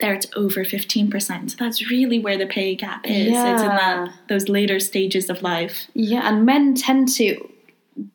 Yeah. 0.00 0.06
there 0.06 0.14
it's 0.14 0.26
over 0.36 0.64
15%. 0.64 1.50
So 1.50 1.56
that's 1.58 1.90
really 1.90 2.18
where 2.18 2.38
the 2.38 2.46
pay 2.46 2.74
gap 2.74 3.06
is. 3.06 3.28
Yeah. 3.28 3.54
It's 3.54 3.62
in 3.62 3.68
that 3.68 4.12
those 4.28 4.48
later 4.48 4.80
stages 4.80 5.30
of 5.30 5.42
life. 5.42 5.86
Yeah, 5.94 6.28
and 6.28 6.44
men 6.44 6.74
tend 6.74 7.08
to 7.14 7.48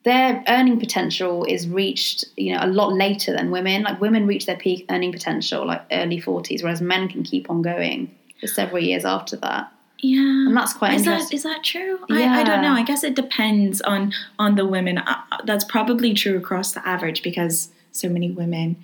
their 0.04 0.43
earning 0.48 0.80
potential 0.80 1.43
is 1.43 1.67
reached, 1.67 2.26
you 2.38 2.54
know, 2.54 2.60
a 2.63 2.67
lot 2.67 2.93
later 2.93 3.34
than 3.34 3.52
women. 3.52 3.84
Like 3.84 4.00
women 4.00 4.28
reach 4.28 4.46
their 4.46 4.58
peak 4.58 4.86
earning 4.89 5.12
potential 5.12 5.65
like 5.65 5.84
early 5.91 6.19
forties, 6.19 6.63
whereas 6.63 6.82
men 6.82 7.10
can 7.10 7.24
keep 7.24 7.50
on 7.50 7.62
going 7.62 8.13
for 8.39 8.48
several 8.48 8.82
years 8.82 9.06
after 9.06 9.36
that. 9.38 9.72
Yeah. 10.00 10.19
And 10.19 10.56
that's 10.56 10.74
quite 10.74 10.93
is 10.96 11.06
that 11.06 11.34
is 11.34 11.43
that 11.43 11.63
true? 11.63 12.00
I, 12.10 12.41
I 12.41 12.43
don't 12.43 12.62
know. 12.62 12.74
I 12.74 12.84
guess 12.84 13.04
it 13.04 13.15
depends 13.15 13.82
on 13.82 14.13
on 14.38 14.56
the 14.56 14.65
women. 14.65 14.98
Uh, 14.98 15.15
that's 15.46 15.63
probably 15.63 16.13
true 16.13 16.38
across 16.38 16.74
the 16.74 16.86
average 16.88 17.24
because 17.24 17.69
so 17.91 18.10
many 18.10 18.30
women, 18.30 18.76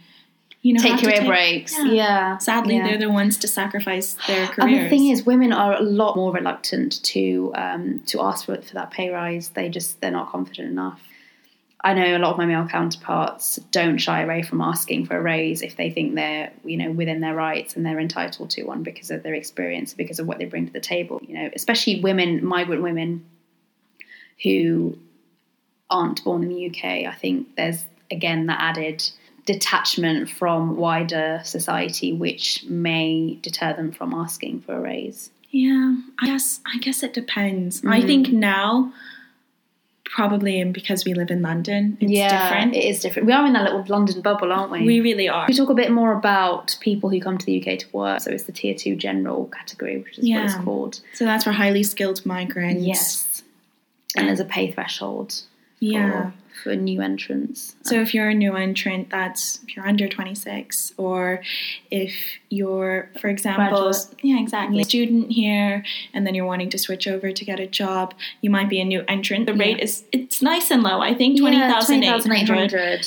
you 0.61 0.73
know, 0.73 0.81
Take 0.81 0.91
have 0.91 0.99
to 0.99 1.05
career 1.05 1.19
take- 1.19 1.27
breaks. 1.27 1.77
yeah. 1.77 1.85
Yeah. 1.85 2.37
Sadly, 2.37 2.75
Yeah. 2.75 2.87
they're 2.87 2.97
the 2.97 3.09
ones 3.09 3.37
to 3.37 3.47
sacrifice 3.47 4.15
their 4.27 4.47
careers. 4.47 4.57
And 4.77 4.85
the 4.85 4.89
thing 4.89 5.07
is, 5.07 5.25
women 5.25 5.53
are 5.53 5.73
a 5.77 5.81
lot 5.81 6.15
more 6.17 6.33
reluctant 6.33 7.01
to 7.03 7.51
um, 7.55 8.01
to 8.07 8.21
ask 8.21 8.45
for 8.45 8.61
for 8.61 8.73
that 8.73 8.91
pay 8.91 9.09
rise. 9.09 9.49
They 9.49 9.69
just 9.69 10.01
they're 10.01 10.11
not 10.11 10.29
confident 10.29 10.69
enough. 10.69 11.01
I 11.81 11.93
know 11.93 12.17
a 12.17 12.19
lot 12.19 12.31
of 12.31 12.37
my 12.37 12.45
male 12.45 12.67
counterparts 12.67 13.55
don't 13.71 13.99
shy 13.99 14.21
away 14.21 14.41
from 14.41 14.59
asking 14.59 15.05
for 15.05 15.15
a 15.17 15.21
raise 15.21 15.61
if 15.61 15.77
they 15.77 15.89
think 15.89 16.15
they're 16.15 16.51
you 16.65 16.75
know 16.75 16.91
within 16.91 17.21
their 17.21 17.33
rights 17.35 17.77
and 17.77 17.85
they're 17.85 18.01
entitled 18.01 18.49
to 18.49 18.63
one 18.63 18.83
because 18.83 19.11
of 19.11 19.23
their 19.23 19.33
experience, 19.33 19.93
because 19.93 20.19
of 20.19 20.27
what 20.27 20.39
they 20.39 20.45
bring 20.45 20.67
to 20.67 20.73
the 20.73 20.81
table. 20.81 21.21
You 21.25 21.35
know, 21.35 21.49
especially 21.55 22.01
women, 22.01 22.43
migrant 22.43 22.81
women 22.83 23.23
who 24.43 24.97
aren't 25.89 26.23
born 26.25 26.43
in 26.43 26.49
the 26.49 26.67
UK. 26.69 27.05
I 27.07 27.13
think 27.15 27.55
there's 27.55 27.85
again 28.11 28.47
that 28.47 28.59
added 28.59 29.09
detachment 29.53 30.29
from 30.29 30.77
wider 30.77 31.41
society, 31.43 32.13
which 32.13 32.63
may 32.65 33.39
deter 33.41 33.73
them 33.73 33.91
from 33.91 34.13
asking 34.13 34.61
for 34.61 34.75
a 34.75 34.79
raise. 34.79 35.31
yeah, 35.49 35.95
I 36.19 36.27
guess 36.27 36.59
I 36.71 36.77
guess 36.77 37.01
it 37.01 37.15
depends. 37.15 37.79
Mm-hmm. 37.79 37.89
I 37.89 38.01
think 38.01 38.29
now, 38.31 38.93
probably, 40.05 40.61
and 40.61 40.71
because 40.71 41.03
we 41.03 41.15
live 41.15 41.31
in 41.31 41.41
London, 41.41 41.97
it's 41.99 42.11
different. 42.11 42.75
It 42.75 42.83
is 42.83 42.99
different. 42.99 43.25
We 43.25 43.33
are 43.33 43.43
in 43.47 43.53
that 43.53 43.63
little 43.63 43.83
London 43.87 44.21
bubble, 44.21 44.51
aren't 44.51 44.71
we? 44.71 44.85
we 44.85 44.99
really 45.01 45.27
are. 45.27 45.47
we 45.47 45.55
talk 45.55 45.69
a 45.69 45.73
bit 45.73 45.91
more 45.91 46.13
about 46.13 46.77
people 46.79 47.09
who 47.09 47.19
come 47.19 47.39
to 47.39 47.45
the 47.47 47.59
UK 47.59 47.79
to 47.79 47.87
work. 47.91 48.19
So 48.21 48.29
it's 48.29 48.43
the 48.43 48.51
tier 48.51 48.75
two 48.75 48.95
general 48.95 49.47
category, 49.47 49.97
which 49.97 50.19
is 50.19 50.29
what 50.29 50.43
it's 50.43 50.55
called. 50.63 50.99
So 51.15 51.25
that's 51.25 51.43
for 51.43 51.53
highly 51.53 51.81
skilled 51.81 52.23
migrants. 52.23 52.83
Yes. 52.83 53.41
And 54.15 54.27
there's 54.27 54.39
a 54.39 54.45
pay 54.45 54.71
threshold 54.71 55.41
Yeah. 55.79 56.31
for, 56.31 56.33
for 56.71 56.75
new 56.75 57.01
entrants. 57.01 57.75
So 57.83 58.01
if 58.01 58.13
you're 58.13 58.29
a 58.29 58.33
new 58.33 58.55
entrant, 58.55 59.09
that's 59.09 59.59
if 59.67 59.75
you're 59.77 59.87
under 59.87 60.07
26, 60.09 60.93
or 60.97 61.41
if 61.89 62.13
you're, 62.49 63.09
for 63.21 63.29
example, 63.29 63.83
Graduate. 63.83 64.15
yeah, 64.23 64.39
exactly, 64.41 64.83
student 64.83 65.31
here, 65.31 65.83
and 66.13 66.27
then 66.27 66.35
you're 66.35 66.45
wanting 66.45 66.69
to 66.71 66.77
switch 66.77 67.07
over 67.07 67.31
to 67.31 67.45
get 67.45 67.59
a 67.61 67.67
job, 67.67 68.13
you 68.41 68.49
might 68.49 68.69
be 68.69 68.79
a 68.81 68.85
new 68.85 69.03
entrant. 69.07 69.45
The 69.45 69.53
rate 69.53 69.77
Yeah. 69.77 69.83
is 69.83 70.03
it's 70.11 70.41
nice 70.41 70.69
and 70.71 70.83
low. 70.83 70.99
I 71.01 71.13
think 71.13 71.39
twenty 71.39 71.57
thousand 71.59 72.03
eight 72.03 72.07
hundred, 72.09 72.25
20,800. 72.71 73.05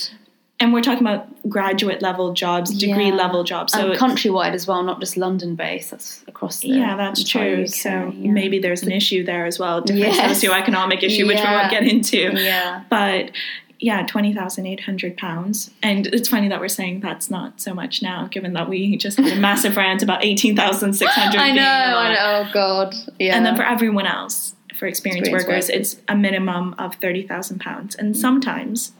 And 0.62 0.72
we're 0.72 0.80
talking 0.80 1.04
about 1.06 1.26
graduate 1.48 2.00
level 2.02 2.32
jobs, 2.32 2.70
degree 2.72 3.08
Yeah. 3.08 3.14
level 3.14 3.42
jobs. 3.42 3.72
So 3.72 3.90
it's- 3.90 4.00
countrywide 4.00 4.52
as 4.52 4.66
well, 4.66 4.82
not 4.84 5.00
just 5.00 5.16
London 5.16 5.56
based. 5.56 5.90
That's 5.90 6.22
across 6.28 6.60
the 6.60 6.68
yeah, 6.68 6.96
that's 6.96 7.24
true. 7.24 7.62
UK, 7.64 7.68
so 7.68 8.12
yeah. 8.16 8.30
maybe 8.30 8.58
there's 8.60 8.82
an 8.82 8.92
issue 8.92 9.24
there 9.24 9.44
as 9.46 9.58
well, 9.58 9.80
different 9.80 10.14
Yes. 10.14 10.42
socioeconomic 10.44 11.02
issue, 11.02 11.26
which 11.26 11.38
we 11.40 11.44
won't 11.44 11.70
get 11.70 11.82
into. 11.82 12.32
Yeah. 12.40 12.82
But 12.88 13.32
yeah, 13.80 14.06
twenty 14.06 14.32
thousand 14.32 14.66
eight 14.66 14.80
hundred 14.82 15.16
pounds, 15.16 15.70
and 15.82 16.06
it's 16.06 16.28
funny 16.28 16.48
that 16.48 16.60
we're 16.60 16.68
saying 16.68 17.00
that's 17.00 17.28
not 17.28 17.60
so 17.60 17.74
much 17.74 18.00
now, 18.00 18.28
given 18.30 18.52
that 18.52 18.68
we 18.68 18.96
just 18.96 19.18
had 19.18 19.32
a 19.32 19.40
massive 19.48 19.76
rant 19.76 20.04
about 20.04 20.24
eighteen 20.24 20.54
thousand 20.54 20.92
six 20.92 21.10
hundred. 21.12 21.40
I 21.40 21.50
know, 21.50 21.62
I 21.64 22.14
know. 22.14 22.48
Oh, 22.48 22.52
God. 22.52 22.94
Yeah. 23.18 23.36
And 23.36 23.44
then 23.44 23.56
for 23.56 23.64
everyone 23.64 24.06
else, 24.06 24.54
for 24.78 24.86
experienced, 24.86 25.28
Experienced 25.28 25.48
workers, 25.48 25.68
workers. 25.68 25.94
it's 25.94 26.02
a 26.08 26.14
minimum 26.14 26.76
of 26.78 26.94
thirty 26.96 27.26
thousand 27.26 27.58
pounds, 27.60 27.96
and 27.96 28.14
mm. 28.14 28.16
sometimes. 28.16 28.92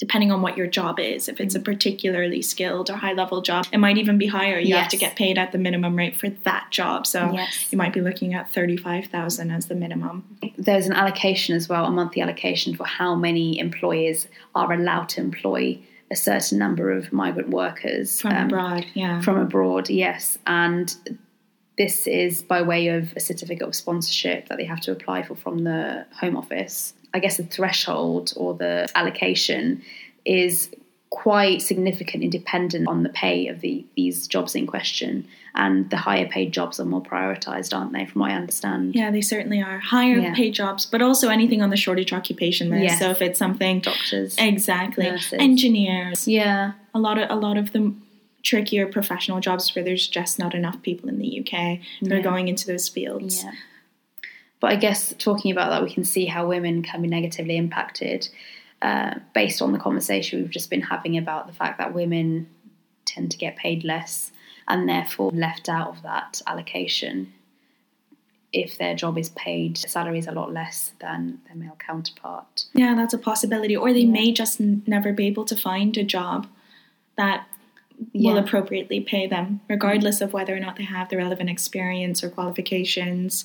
Depending 0.00 0.32
on 0.32 0.40
what 0.40 0.56
your 0.56 0.66
job 0.66 0.98
is, 0.98 1.28
if 1.28 1.40
it's 1.40 1.54
a 1.54 1.60
particularly 1.60 2.40
skilled 2.42 2.90
or 2.90 2.96
high 2.96 3.12
level 3.12 3.42
job, 3.42 3.66
it 3.70 3.76
might 3.78 3.98
even 3.98 4.16
be 4.18 4.26
higher. 4.26 4.58
You 4.58 4.74
have 4.74 4.88
to 4.88 4.96
get 4.96 5.14
paid 5.14 5.36
at 5.38 5.52
the 5.52 5.58
minimum 5.58 5.94
rate 5.94 6.16
for 6.16 6.30
that 6.30 6.68
job. 6.70 7.06
So 7.06 7.30
Yes. 7.34 7.70
you 7.70 7.76
might 7.76 7.92
be 7.92 8.00
looking 8.00 8.34
at 8.34 8.50
thirty 8.52 8.78
five 8.78 9.06
thousand 9.06 9.50
as 9.50 9.66
the 9.66 9.74
minimum. 9.74 10.24
there's 10.56 10.86
an 10.86 10.94
allocation 10.94 11.54
as 11.54 11.68
well, 11.68 11.84
a 11.84 11.90
monthly 11.90 12.22
allocation 12.22 12.74
for 12.74 12.84
how 12.86 13.14
many 13.14 13.58
employers 13.58 14.26
are 14.54 14.72
allowed 14.72 15.10
to 15.10 15.20
employ 15.20 15.78
a 16.10 16.16
certain 16.16 16.58
number 16.58 16.90
of 16.90 17.12
migrant 17.12 17.50
workers 17.50 18.20
From 18.20 18.32
um, 18.34 18.46
abroad, 18.46 18.86
yeah. 18.94 19.20
From 19.20 19.36
abroad, 19.38 19.88
yes, 19.90 20.38
and 20.46 20.92
this 21.78 22.06
is 22.06 22.42
by 22.42 22.62
way 22.62 22.88
of 22.88 23.12
a 23.16 23.20
certificate 23.20 23.68
of 23.68 23.74
sponsorship 23.74 24.48
that 24.48 24.58
they 24.58 24.64
have 24.64 24.80
to 24.80 24.92
apply 24.92 25.22
for 25.22 25.34
from 25.34 25.58
the 25.64 26.06
Home 26.20 26.36
Office. 26.36 26.94
I 27.14 27.18
guess 27.18 27.36
the 27.36 27.42
threshold 27.44 28.32
or 28.36 28.54
the 28.54 28.88
allocation 28.94 29.82
is 30.24 30.70
quite 31.10 31.60
significantly 31.60 32.28
dependent 32.28 32.86
on 32.86 33.02
the 33.02 33.08
pay 33.08 33.48
of 33.48 33.60
the 33.60 33.84
these 33.96 34.28
jobs 34.28 34.54
in 34.54 34.64
question, 34.66 35.26
and 35.56 35.90
the 35.90 35.96
higher 35.96 36.26
paid 36.28 36.52
jobs 36.52 36.78
are 36.78 36.84
more 36.84 37.02
prioritised, 37.02 37.76
aren't 37.76 37.92
they? 37.92 38.06
From 38.06 38.20
what 38.20 38.30
I 38.30 38.34
understand. 38.34 38.94
Yeah, 38.94 39.10
they 39.10 39.20
certainly 39.20 39.60
are 39.60 39.78
higher 39.80 40.18
Yeah. 40.18 40.34
paid 40.34 40.54
jobs, 40.54 40.86
but 40.86 41.02
also 41.02 41.28
anything 41.28 41.62
on 41.62 41.70
the 41.70 41.76
shortage 41.76 42.12
occupation 42.12 42.70
list. 42.70 42.82
Yes. 42.84 42.98
So 43.00 43.10
if 43.10 43.20
it's 43.22 43.38
something 43.40 43.80
Doctors. 43.80 44.36
exactly 44.38 45.04
Nurses. 45.06 45.38
engineers, 45.40 46.28
Yeah. 46.28 46.72
a 46.94 47.00
lot 47.00 47.18
of 47.18 47.28
a 47.28 47.34
lot 47.34 47.56
of 47.56 47.72
them 47.72 48.02
trickier 48.44 48.86
professional 48.86 49.38
jobs 49.40 49.74
where 49.74 49.84
there's 49.84 50.06
just 50.06 50.38
not 50.38 50.54
enough 50.54 50.80
people 50.82 51.08
in 51.08 51.18
the 51.18 51.26
UK 51.40 51.80
that 52.02 52.12
are 52.12 52.22
going 52.22 52.48
into 52.48 52.66
those 52.66 52.88
fields. 52.88 53.42
Yeah. 53.44 53.50
But 54.60 54.72
I 54.72 54.76
guess 54.76 55.14
talking 55.18 55.50
about 55.52 55.70
that, 55.70 55.82
we 55.82 55.92
can 55.92 56.04
see 56.04 56.26
how 56.26 56.46
women 56.46 56.82
can 56.82 57.02
be 57.02 57.08
negatively 57.08 57.56
impacted 57.56 58.28
uh, 58.82 59.14
based 59.34 59.60
on 59.62 59.72
the 59.72 59.78
conversation 59.78 60.40
we've 60.40 60.50
just 60.50 60.70
been 60.70 60.82
having 60.82 61.16
about 61.16 61.46
the 61.46 61.52
fact 61.52 61.78
that 61.78 61.94
women 61.94 62.48
tend 63.04 63.30
to 63.30 63.38
get 63.38 63.56
paid 63.56 63.84
less 63.84 64.32
and 64.68 64.88
therefore 64.88 65.30
left 65.32 65.68
out 65.68 65.88
of 65.88 66.02
that 66.02 66.40
allocation 66.46 67.32
if 68.52 68.78
their 68.78 68.94
job 68.94 69.16
is 69.16 69.28
paid 69.30 69.76
salaries 69.76 70.26
a 70.26 70.32
lot 70.32 70.52
less 70.52 70.92
than 71.00 71.40
their 71.46 71.56
male 71.56 71.76
counterpart. 71.78 72.64
Yeah, 72.72 72.94
that's 72.94 73.14
a 73.14 73.18
possibility. 73.18 73.76
Or 73.76 73.92
they 73.92 74.04
may 74.04 74.32
just 74.32 74.60
n- 74.60 74.82
never 74.86 75.12
be 75.12 75.26
able 75.26 75.44
to 75.46 75.56
find 75.56 75.96
a 75.96 76.02
job 76.02 76.48
that 77.16 77.46
will 78.14 78.38
appropriately 78.38 79.00
pay 79.00 79.26
them, 79.26 79.60
regardless 79.68 80.20
of 80.20 80.32
whether 80.32 80.56
or 80.56 80.60
not 80.60 80.76
they 80.76 80.84
have 80.84 81.10
the 81.10 81.16
relevant 81.16 81.50
experience 81.50 82.24
or 82.24 82.30
qualifications. 82.30 83.44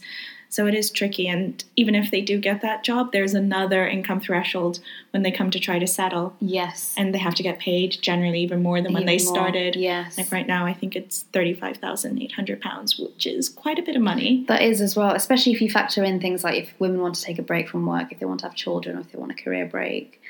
So 0.50 0.68
it 0.68 0.74
is 0.74 0.90
tricky. 0.90 1.28
And 1.28 1.64
even 1.76 1.96
if 1.96 2.12
they 2.12 2.22
do 2.22 2.40
get 2.40 2.62
that 2.62 2.84
job, 2.84 3.12
there's 3.12 3.34
another 3.34 3.88
income 3.88 4.20
threshold 4.20 4.80
when 5.12 5.24
they 5.24 5.32
come 5.32 5.52
to 5.52 5.60
try 5.60 5.80
to 5.80 5.88
settle. 5.88 6.36
Yes. 6.40 6.94
And 6.98 7.14
they 7.14 7.20
have 7.20 7.36
to 7.36 7.44
get 7.44 7.60
paid 7.60 7.98
generally 8.02 8.40
even 8.40 8.64
more 8.64 8.82
than 8.82 8.94
when 8.94 9.06
they 9.06 9.18
more, 9.18 9.36
started. 9.36 9.76
Yes. 9.76 10.18
Like 10.18 10.32
right 10.32 10.48
now, 10.48 10.66
I 10.66 10.74
think 10.74 10.96
it's 10.96 11.26
£35,800, 11.34 13.00
which 13.04 13.26
is 13.26 13.50
quite 13.50 13.80
a 13.80 13.84
bit 13.84 13.96
of 13.96 14.02
money. 14.02 14.46
That 14.48 14.62
is 14.62 14.82
as 14.82 14.96
well, 14.96 15.12
especially 15.14 15.54
if 15.54 15.62
you 15.62 15.70
factor 15.70 16.04
in 16.04 16.20
things 16.20 16.44
like 16.44 16.64
if 16.64 16.80
women 16.80 17.02
want 17.02 17.16
to 17.16 17.22
take 17.22 17.40
a 17.40 17.44
break 17.44 17.68
from 17.68 17.86
work, 17.86 18.12
if 18.12 18.20
they 18.20 18.26
want 18.26 18.40
to 18.42 18.46
have 18.46 18.56
children, 18.56 18.98
or 18.98 19.02
if 19.02 19.12
they 19.12 19.18
want 19.18 19.32
a 19.32 19.36
career 19.36 19.66
break, 19.66 20.22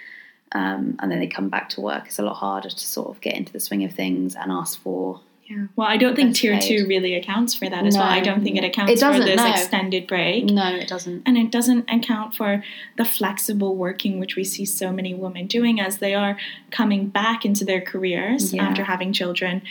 um, 0.52 0.96
and 1.00 1.12
then 1.12 1.20
they 1.20 1.28
come 1.28 1.50
back 1.50 1.70
to 1.70 1.82
work, 1.82 2.06
it's 2.08 2.20
a 2.20 2.24
lot 2.24 2.36
harder 2.36 2.70
to 2.70 2.88
sort 2.88 3.10
of 3.10 3.22
get 3.22 3.36
into 3.36 3.52
the 3.52 3.60
swing 3.60 3.84
of 3.84 3.94
things 3.94 4.36
and 4.36 4.52
ask 4.52 4.80
for. 4.80 5.22
Yeah. 5.46 5.68
Well, 5.76 5.88
I 5.88 5.98
don't 5.98 6.16
think 6.16 6.36
tier 6.36 6.54
paid. 6.54 6.62
two 6.64 6.88
really 6.88 7.14
accounts 7.14 7.54
for 7.54 7.70
that 7.70 7.86
as 7.86 7.96
well. 7.96 8.04
I 8.04 8.20
don't 8.20 8.44
think 8.44 8.58
it 8.58 8.64
It 8.64 8.68
accounts 8.68 9.02
for 9.02 9.20
this 9.20 9.36
no. 9.38 9.52
extended 9.52 10.08
break. 10.08 10.46
No, 10.46 10.76
it 10.76 10.88
doesn't. 10.88 11.22
And 11.28 11.38
it 11.38 11.52
doesn't 11.52 11.88
account 11.90 12.36
for 12.36 12.64
the 12.98 13.06
flexible 13.06 13.76
working, 13.76 14.20
which 14.20 14.36
we 14.36 14.44
see 14.44 14.66
so 14.66 14.92
many 14.92 15.14
women 15.14 15.46
doing 15.46 15.80
as 15.80 16.00
they 16.00 16.16
are 16.16 16.36
coming 16.72 17.10
back 17.10 17.46
into 17.46 17.64
their 17.64 17.82
careers 17.82 18.54
Yeah. 18.54 18.64
after 18.64 18.84
having 18.86 19.14
children. 19.14 19.62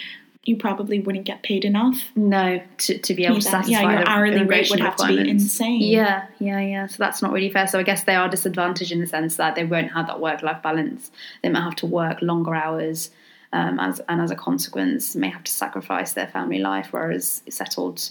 You 0.44 0.56
probably 0.56 1.00
wouldn't 1.00 1.24
get 1.24 1.42
paid 1.42 1.64
enough. 1.64 2.10
No, 2.14 2.60
to, 2.78 2.98
to 2.98 3.14
be 3.14 3.24
able 3.24 3.37
to 3.37 3.40
satisfy 3.42 3.80
Yeah, 3.80 3.92
your 4.00 4.08
hourly 4.08 4.44
rate 4.44 4.68
would 4.70 4.78
have 4.78 4.94
to 4.96 5.06
be 5.06 5.28
insane. 5.28 5.80
Yeah, 5.80 6.26
yeah, 6.38 6.60
yeah. 6.60 6.87
So 6.87 6.96
that's 6.98 7.22
not 7.22 7.32
really 7.32 7.48
fair. 7.50 7.66
So 7.66 7.78
I 7.80 7.82
guess 7.82 8.04
they 8.04 8.14
are 8.14 8.28
disadvantaged 8.28 8.92
in 8.92 9.00
the 9.00 9.06
sense 9.06 9.37
that 9.37 9.54
they 9.54 9.64
won't 9.64 9.92
have 9.92 10.06
that 10.06 10.20
work-life 10.20 10.62
balance. 10.62 11.10
They 11.42 11.48
might 11.48 11.62
have 11.62 11.76
to 11.76 11.87
work 11.87 12.20
longer 12.20 12.54
hours, 12.54 13.10
um, 13.55 13.81
as 13.81 14.01
and 14.09 14.21
as 14.21 14.31
a 14.31 14.37
consequence, 14.37 15.14
may 15.14 15.31
have 15.31 15.45
to 15.45 15.53
sacrifice 15.53 16.12
their 16.12 16.27
family 16.27 16.59
life. 16.59 16.88
Whereas 16.90 17.43
settled 17.49 18.11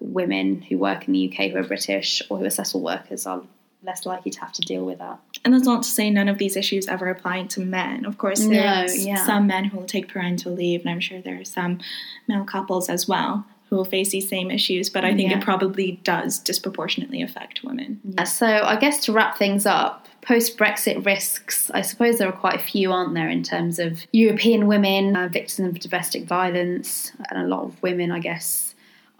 women 0.00 0.62
who 0.62 0.78
work 0.78 1.06
in 1.06 1.12
the 1.12 1.28
UK 1.30 1.50
who 1.50 1.58
are 1.58 1.64
British 1.64 2.22
or 2.28 2.38
who 2.38 2.44
are 2.44 2.50
settled 2.50 2.82
workers 2.82 3.26
are 3.26 3.42
less 3.82 4.06
likely 4.06 4.30
to 4.30 4.40
have 4.40 4.52
to 4.52 4.62
deal 4.62 4.84
with 4.84 4.98
that. 4.98 5.18
And 5.44 5.52
that's 5.52 5.66
not 5.66 5.82
to 5.82 5.88
say 5.90 6.08
none 6.08 6.28
of 6.28 6.38
these 6.38 6.56
issues 6.56 6.88
ever 6.88 7.08
apply 7.10 7.42
to 7.42 7.60
men. 7.60 8.06
Of 8.06 8.16
course, 8.16 8.40
No, 8.40 8.56
there's 8.56 9.04
yeah. 9.06 9.26
some 9.26 9.46
men 9.46 9.64
who 9.64 9.76
will 9.76 9.86
take 9.86 10.08
parental 10.08 10.52
leave, 10.52 10.80
and 10.80 10.90
I'm 10.90 11.00
sure 11.00 11.20
there 11.20 11.38
are 11.38 11.44
some 11.44 11.80
male 12.26 12.44
couples 12.44 12.88
as 12.88 13.06
well 13.06 13.44
who 13.74 13.78
will 13.78 13.84
face 13.84 14.10
these 14.10 14.28
same 14.28 14.52
issues. 14.52 14.88
But 14.88 15.04
I 15.04 15.12
think 15.14 15.30
Yeah. 15.30 15.38
it 15.38 15.44
probably 15.44 15.98
does 16.04 16.38
disproportionately 16.38 17.22
affect 17.22 17.64
women. 17.64 18.00
Uh, 18.16 18.24
So 18.24 18.46
I 18.46 18.76
guess 18.76 19.04
to 19.06 19.12
wrap 19.12 19.36
things 19.36 19.66
up, 19.66 20.06
post 20.22 20.56
Brexit 20.56 21.04
risks, 21.04 21.72
I 21.74 21.80
suppose 21.80 22.18
there 22.18 22.28
are 22.28 22.32
quite 22.32 22.54
a 22.54 22.62
few, 22.62 22.92
aren't 22.92 23.14
there, 23.14 23.28
in 23.28 23.42
terms 23.42 23.80
of 23.80 24.06
European 24.12 24.68
women 24.68 25.16
uh, 25.16 25.26
victims 25.26 25.68
of 25.74 25.80
domestic 25.80 26.24
violence, 26.24 27.10
and 27.28 27.42
a 27.42 27.48
lot 27.48 27.64
of 27.64 27.82
women, 27.82 28.12
I 28.12 28.20
guess. 28.20 28.70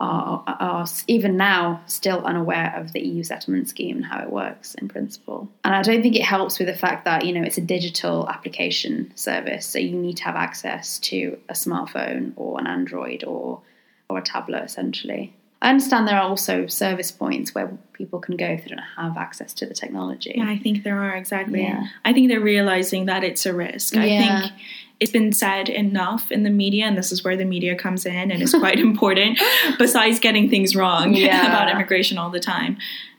Are, 0.01 0.43
are 0.47 0.87
even 1.07 1.37
now 1.37 1.81
still 1.87 2.25
unaware 2.27 2.75
of 2.77 2.93
the 2.93 3.01
EU 3.01 3.23
settlement 3.23 3.69
scheme 3.69 3.99
and 3.99 4.05
how 4.05 4.21
it 4.25 4.31
works 4.31 4.75
in 4.75 4.88
principle. 4.88 5.49
And 5.64 5.73
I 5.73 5.83
don't 5.83 6.03
think 6.03 6.17
it 6.17 6.25
helps 6.25 6.59
with 6.59 6.67
the 6.67 6.75
fact 6.75 7.05
that, 7.05 7.25
you 7.25 7.33
know, 7.33 7.43
it's 7.43 7.59
a 7.59 7.62
digital 7.77 8.29
application 8.29 9.12
service. 9.14 9.64
So 9.67 9.79
you 9.79 9.97
need 9.97 10.17
to 10.17 10.25
have 10.25 10.35
access 10.35 10.99
to 11.11 11.38
a 11.49 11.53
smartphone 11.55 12.33
or 12.35 12.59
an 12.59 12.67
Android 12.67 13.23
or, 13.23 13.61
or 14.09 14.19
a 14.19 14.23
tablet, 14.23 14.62
essentially. 14.64 15.35
I 15.62 15.71
understand 15.71 16.07
there 16.07 16.17
are 16.19 16.29
also 16.29 16.67
service 16.67 17.11
points 17.11 17.55
where 17.55 17.73
people 17.95 18.19
can 18.21 18.37
go 18.37 18.45
if 18.47 18.64
they 18.64 18.69
don't 18.69 18.85
have 18.97 19.17
access 19.17 19.55
to 19.55 19.67
the 19.67 19.73
technology. 19.73 20.35
Yeah, 20.37 20.49
I 20.49 20.59
think 20.59 20.83
there 20.83 20.99
are 21.01 21.17
exactly. 21.17 21.62
Yeah. 21.62 21.87
I 22.05 22.12
think 22.12 22.29
they're 22.29 22.40
realizing 22.40 23.07
that 23.07 23.25
it's 23.25 23.47
a 23.47 23.55
risk. 23.55 23.97
I 23.97 24.05
Yeah. 24.05 24.40
think 24.40 24.53
it's 25.01 25.11
been 25.11 25.33
said 25.33 25.71
enough 25.71 26.31
in 26.31 26.43
the 26.43 26.51
media, 26.51 26.85
and 26.85 26.99
this 26.99 27.12
is 27.12 27.25
where 27.25 27.37
the 27.37 27.47
media 27.47 27.75
comes 27.77 28.05
in 28.05 28.31
and 28.31 28.43
is 28.43 28.53
quite 28.55 28.79
important, 28.90 29.38
besides 29.79 30.21
getting 30.21 30.51
things 30.51 30.77
wrong 30.77 31.14
Yeah. 31.14 31.47
about 31.49 31.71
immigration 31.71 32.19
all 32.19 32.31
the 32.31 32.40
time. 32.40 32.77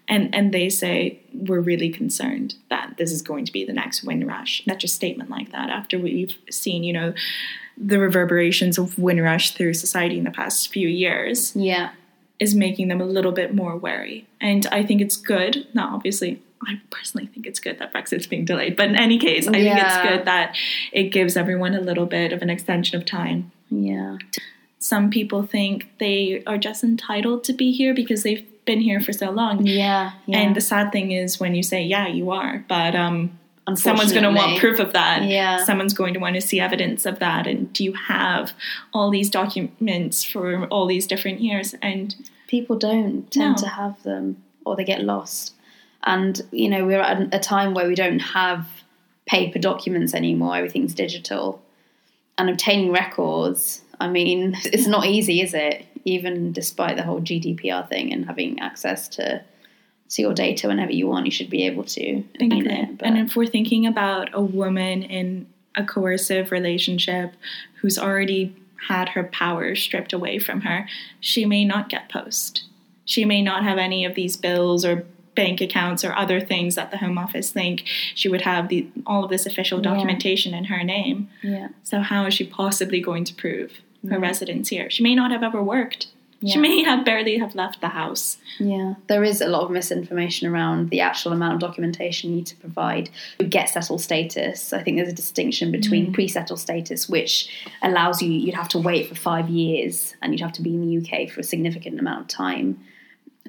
And, 0.07 0.33
and 0.35 0.53
they 0.53 0.69
say 0.69 1.19
we're 1.33 1.59
really 1.61 1.89
concerned 1.89 2.55
that 2.69 2.95
this 2.97 3.11
is 3.11 3.21
going 3.21 3.45
to 3.45 3.51
be 3.51 3.65
the 3.65 3.73
next 3.73 4.03
Windrush. 4.03 4.65
Not 4.67 4.79
just 4.79 4.95
statement 4.95 5.29
like 5.29 5.51
that 5.51 5.69
after 5.69 5.97
we've 5.97 6.35
seen, 6.49 6.83
you 6.83 6.93
know, 6.93 7.13
the 7.77 7.99
reverberations 7.99 8.77
of 8.77 8.97
Windrush 8.99 9.51
through 9.51 9.73
society 9.73 10.17
in 10.17 10.23
the 10.23 10.31
past 10.31 10.71
few 10.71 10.87
years 10.87 11.55
Yeah. 11.55 11.89
is 12.39 12.53
making 12.55 12.87
them 12.87 13.01
a 13.01 13.05
little 13.05 13.31
bit 13.31 13.53
more 13.55 13.75
wary. 13.75 14.27
And 14.39 14.65
I 14.67 14.83
think 14.83 15.01
it's 15.01 15.17
good. 15.17 15.67
Now, 15.73 15.95
obviously, 15.95 16.41
I 16.65 16.79
personally 16.89 17.27
think 17.27 17.45
it's 17.45 17.59
good 17.59 17.79
that 17.79 17.91
Brexit's 17.91 18.27
being 18.27 18.45
delayed. 18.45 18.75
But 18.75 18.89
in 18.89 18.95
any 18.95 19.17
case, 19.17 19.47
I 19.47 19.51
think 19.53 19.77
it's 19.77 20.09
good 20.09 20.25
that 20.25 20.55
it 20.93 21.05
gives 21.09 21.35
everyone 21.35 21.73
a 21.75 21.81
little 21.81 22.05
bit 22.05 22.31
of 22.31 22.41
an 22.41 22.49
extension 22.49 22.95
of 22.99 23.05
time. 23.05 23.51
Yeah. 23.69 24.17
Some 24.79 25.09
people 25.09 25.43
think 25.43 25.89
they 25.99 26.43
are 26.45 26.57
just 26.57 26.83
entitled 26.83 27.43
to 27.45 27.53
be 27.53 27.71
here 27.71 27.93
because 27.93 28.23
they've 28.23 28.45
been 28.65 28.81
here 28.81 28.99
for 28.99 29.13
so 29.13 29.29
long. 29.31 29.65
Yeah. 29.65 30.11
yeah. 30.25 30.39
And 30.39 30.55
the 30.55 30.61
sad 30.61 30.91
thing 30.91 31.11
is 31.11 31.39
when 31.39 31.55
you 31.55 31.63
say, 31.63 31.83
yeah, 31.83 32.07
you 32.07 32.31
are, 32.31 32.65
but 32.67 32.95
um, 32.95 33.37
someone's 33.75 34.11
going 34.11 34.23
to 34.23 34.31
want 34.31 34.59
proof 34.59 34.79
of 34.79 34.93
that. 34.93 35.23
Yeah. 35.23 35.63
Someone's 35.63 35.93
going 35.93 36.13
to 36.15 36.19
want 36.19 36.35
to 36.35 36.41
see 36.41 36.59
evidence 36.59 37.05
of 37.05 37.19
that. 37.19 37.47
And 37.47 37.71
do 37.73 37.83
you 37.83 37.93
have 37.93 38.53
all 38.93 39.09
these 39.09 39.29
documents 39.29 40.23
for 40.23 40.65
all 40.65 40.87
these 40.87 41.07
different 41.07 41.41
years? 41.41 41.75
And 41.81 42.15
people 42.47 42.77
don't 42.77 43.29
tend 43.31 43.57
No. 43.57 43.61
to 43.63 43.67
have 43.69 44.01
them 44.03 44.43
or 44.65 44.75
they 44.75 44.83
get 44.83 45.01
lost. 45.03 45.53
And, 46.03 46.41
you 46.51 46.69
know, 46.69 46.85
we're 46.85 47.01
at 47.01 47.33
a 47.33 47.39
time 47.39 47.73
where 47.73 47.87
we 47.87 47.95
don't 47.95 48.19
have 48.19 48.67
paper 49.25 49.57
documents 49.57 50.13
anymore, 50.13 50.55
everything's 50.55 50.93
digital. 50.93 51.61
And 52.37 52.49
obtaining 52.49 52.91
records, 52.91 53.81
I 53.99 54.07
mean, 54.07 54.55
it's 54.65 54.87
not 54.87 55.05
easy, 55.05 55.41
is 55.41 55.53
it? 55.53 55.85
Even 56.05 56.51
despite 56.51 56.95
the 56.97 57.03
whole 57.03 57.19
GDPR 57.19 57.89
thing 57.89 58.13
and 58.13 58.25
having 58.25 58.59
access 58.59 59.07
to 59.09 59.43
to 60.07 60.21
your 60.21 60.35
data 60.35 60.67
whenever 60.67 60.91
you 60.91 61.07
want, 61.07 61.25
you 61.25 61.31
should 61.31 61.49
be 61.49 61.63
able 61.65 61.83
to 61.83 62.23
it. 62.35 62.99
And 63.07 63.17
if 63.17 63.35
we're 63.35 63.47
thinking 63.47 63.87
about 63.87 64.29
a 64.33 64.41
woman 64.41 65.01
in 65.01 65.47
a 65.75 65.83
coercive 65.83 66.51
relationship 66.51 67.33
who's 67.81 67.97
already 67.97 68.55
had 68.87 69.09
her 69.09 69.23
power 69.23 69.75
stripped 69.75 70.13
away 70.13 70.37
from 70.37 70.61
her, 70.61 70.87
she 71.19 71.45
may 71.45 71.65
not 71.65 71.89
get 71.89 72.07
post. 72.07 72.65
She 73.03 73.25
may 73.25 73.41
not 73.41 73.63
have 73.63 73.79
any 73.79 74.05
of 74.05 74.13
these 74.13 74.37
bills 74.37 74.85
or 74.85 75.05
bank 75.33 75.59
accounts 75.59 76.05
or 76.05 76.13
other 76.15 76.39
things 76.39 76.75
that 76.75 76.91
the 76.91 76.97
Home 76.97 77.17
Office 77.17 77.51
think 77.51 77.83
she 78.13 78.29
would 78.29 78.41
have 78.41 78.69
the, 78.69 78.87
all 79.07 79.23
of 79.23 79.29
this 79.31 79.45
official 79.47 79.79
Yeah. 79.79 79.89
documentation 79.91 80.53
in 80.53 80.65
her 80.65 80.83
name. 80.83 81.29
yeah. 81.41 81.69
So 81.83 81.99
how 82.01 82.27
is 82.27 82.35
she 82.35 82.45
possibly 82.45 83.01
going 83.01 83.23
to 83.25 83.33
prove 83.33 83.81
her 84.09 84.19
residence 84.19 84.69
here? 84.69 84.89
She 84.89 85.03
may 85.03 85.15
not 85.15 85.31
have 85.31 85.43
ever 85.43 85.61
worked. 85.61 86.07
She 86.47 86.59
may 86.59 86.83
have 86.83 87.05
barely 87.05 87.37
have 87.37 87.55
left 87.55 87.81
the 87.81 87.89
house. 87.89 88.37
Yeah, 88.59 88.95
there 89.07 89.23
is 89.23 89.41
a 89.41 89.47
lot 89.47 89.63
of 89.63 89.71
misinformation 89.71 90.47
around 90.47 90.89
the 90.89 91.01
actual 91.01 91.31
amount 91.31 91.55
of 91.55 91.59
documentation 91.59 92.29
you 92.29 92.35
need 92.37 92.47
to 92.47 92.55
provide 92.57 93.09
to 93.39 93.45
get 93.45 93.69
settled 93.69 94.01
status. 94.01 94.71
I 94.71 94.83
think 94.83 94.97
there's 94.97 95.09
a 95.09 95.13
distinction 95.13 95.71
between 95.71 96.07
mm. 96.07 96.13
pre-settled 96.13 96.59
status, 96.59 97.09
which 97.09 97.49
allows 97.81 98.21
you 98.21 98.31
you'd 98.31 98.55
have 98.55 98.69
to 98.69 98.79
wait 98.79 99.09
for 99.09 99.15
five 99.15 99.49
years 99.49 100.15
and 100.21 100.33
you'd 100.33 100.41
have 100.41 100.53
to 100.53 100.61
be 100.61 100.73
in 100.73 100.81
the 100.81 100.97
UK 100.97 101.29
for 101.29 101.39
a 101.39 101.43
significant 101.43 101.99
amount 101.99 102.21
of 102.21 102.27
time 102.27 102.79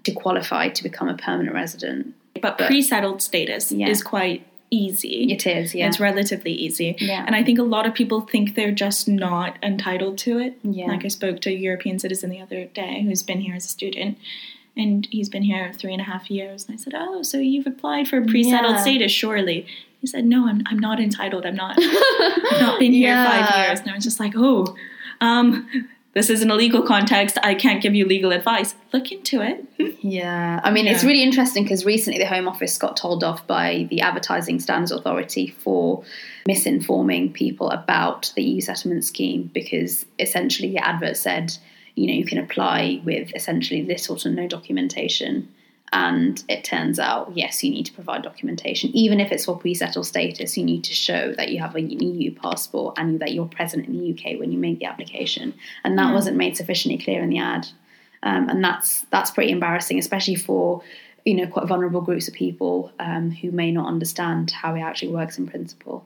to 0.04 0.12
qualify 0.12 0.68
to 0.68 0.82
become 0.82 1.08
a 1.08 1.16
permanent 1.16 1.54
resident. 1.54 2.14
But, 2.34 2.58
But- 2.58 2.68
pre-settled 2.68 3.20
status 3.20 3.72
Yeah. 3.72 3.88
is 3.88 4.02
quite 4.02 4.46
easy. 4.70 5.32
It 5.32 5.46
is, 5.46 5.74
yeah, 5.74 5.86
It's 5.88 6.00
relatively 6.00 6.52
easy. 6.52 6.96
Yeah. 6.98 7.24
And 7.26 7.34
I 7.36 7.42
think 7.44 7.58
a 7.58 7.62
lot 7.62 7.86
of 7.86 7.94
people 7.94 8.20
think 8.22 8.54
they're 8.54 8.72
just 8.72 9.06
not 9.08 9.56
entitled 9.62 10.18
to 10.18 10.38
it. 10.38 10.58
Yeah. 10.62 10.86
Like 10.86 11.04
I 11.04 11.08
spoke 11.08 11.40
to 11.42 11.50
a 11.50 11.52
European 11.52 11.98
citizen 11.98 12.30
the 12.30 12.40
other 12.40 12.64
day 12.66 13.02
who's 13.02 13.22
been 13.22 13.40
here 13.40 13.54
as 13.54 13.64
a 13.64 13.68
student. 13.68 14.18
And 14.76 15.06
he's 15.10 15.28
been 15.28 15.42
here 15.42 15.72
three 15.72 15.92
and 15.92 16.00
a 16.00 16.04
half 16.04 16.30
years. 16.30 16.66
And 16.66 16.74
I 16.74 16.82
said, 16.82 16.94
Oh, 16.96 17.22
so 17.22 17.38
you've 17.38 17.66
applied 17.66 18.08
for 18.08 18.18
a 18.18 18.24
pre-settled 18.26 18.74
Yeah. 18.76 18.82
status, 18.82 19.12
surely. 19.12 19.66
He 20.00 20.06
said, 20.06 20.24
No, 20.26 20.48
I'm, 20.48 20.62
I'm 20.66 20.78
not 20.78 21.00
entitled. 21.00 21.46
I'm 21.46 21.56
not 21.56 21.76
I've 21.80 22.60
not 22.60 22.78
been 22.78 22.92
here 22.92 23.08
Yeah. 23.14 23.46
five 23.46 23.66
years. 23.68 23.80
And 23.80 23.90
I 23.90 23.94
was 23.94 24.04
just 24.04 24.20
like, 24.20 24.34
Oh, 24.36 24.76
um, 25.20 25.68
this 26.16 26.30
is 26.30 26.40
in 26.40 26.50
a 26.50 26.54
legal 26.54 26.80
context. 26.80 27.36
I 27.42 27.54
can't 27.54 27.82
give 27.82 27.94
you 27.94 28.06
legal 28.06 28.32
advice. 28.32 28.74
Look 28.92 29.12
into 29.12 29.42
it. 29.42 29.64
Yeah, 30.06 30.60
I 30.62 30.70
mean, 30.70 30.86
it's 30.86 31.02
really 31.02 31.22
interesting 31.24 31.64
because 31.64 31.84
recently 31.84 32.20
the 32.20 32.26
Home 32.26 32.46
Office 32.46 32.78
got 32.78 32.96
told 32.96 33.24
off 33.24 33.44
by 33.48 33.88
the 33.90 34.02
Advertising 34.02 34.60
Standards 34.60 34.92
Authority 34.92 35.48
for 35.48 36.04
misinforming 36.48 37.32
people 37.32 37.70
about 37.70 38.32
the 38.36 38.44
EU 38.44 38.60
settlement 38.60 39.04
scheme 39.04 39.50
because 39.52 40.06
essentially 40.20 40.70
the 40.70 40.78
advert 40.78 41.16
said, 41.16 41.56
you 41.96 42.06
know, 42.06 42.12
you 42.12 42.24
can 42.24 42.38
apply 42.38 43.00
with 43.04 43.34
essentially 43.34 43.82
little 43.82 44.14
to 44.16 44.30
no 44.30 44.46
documentation. 44.46 45.52
And 45.92 46.42
it 46.48 46.64
turns 46.64 46.98
out, 46.98 47.32
yes, 47.34 47.62
you 47.62 47.70
need 47.70 47.86
to 47.86 47.92
provide 47.92 48.22
documentation. 48.22 48.90
Even 48.90 49.20
if 49.20 49.30
it's 49.30 49.44
for 49.44 49.56
pre 49.56 49.72
settled 49.74 50.06
status, 50.06 50.56
you 50.56 50.64
need 50.64 50.84
to 50.84 50.94
show 50.94 51.32
that 51.34 51.50
you 51.50 51.60
have 51.60 51.76
an 51.76 51.90
EU 51.90 52.34
passport 52.34 52.98
and 52.98 53.20
that 53.20 53.32
you're 53.32 53.46
present 53.46 53.86
in 53.86 53.96
the 53.96 54.12
UK 54.12 54.38
when 54.38 54.50
you 54.52 54.58
make 54.58 54.78
the 54.80 54.86
application. 54.86 55.54
And 55.84 55.96
that 55.98 56.08
Yeah. 56.08 56.14
wasn't 56.14 56.36
made 56.36 56.56
sufficiently 56.56 56.98
clear 57.02 57.22
in 57.22 57.30
the 57.30 57.38
ad 57.38 57.68
um, 58.26 58.48
and 58.48 58.62
that's 58.62 59.02
that's 59.10 59.30
pretty 59.30 59.52
embarrassing, 59.52 59.98
especially 59.98 60.34
for 60.34 60.82
you 61.24 61.34
know 61.34 61.46
quite 61.46 61.66
vulnerable 61.66 62.00
groups 62.00 62.28
of 62.28 62.34
people 62.34 62.90
um, 62.98 63.30
who 63.30 63.50
may 63.50 63.70
not 63.70 63.86
understand 63.86 64.50
how 64.50 64.74
it 64.74 64.80
actually 64.80 65.12
works 65.12 65.38
in 65.38 65.46
principle. 65.46 66.04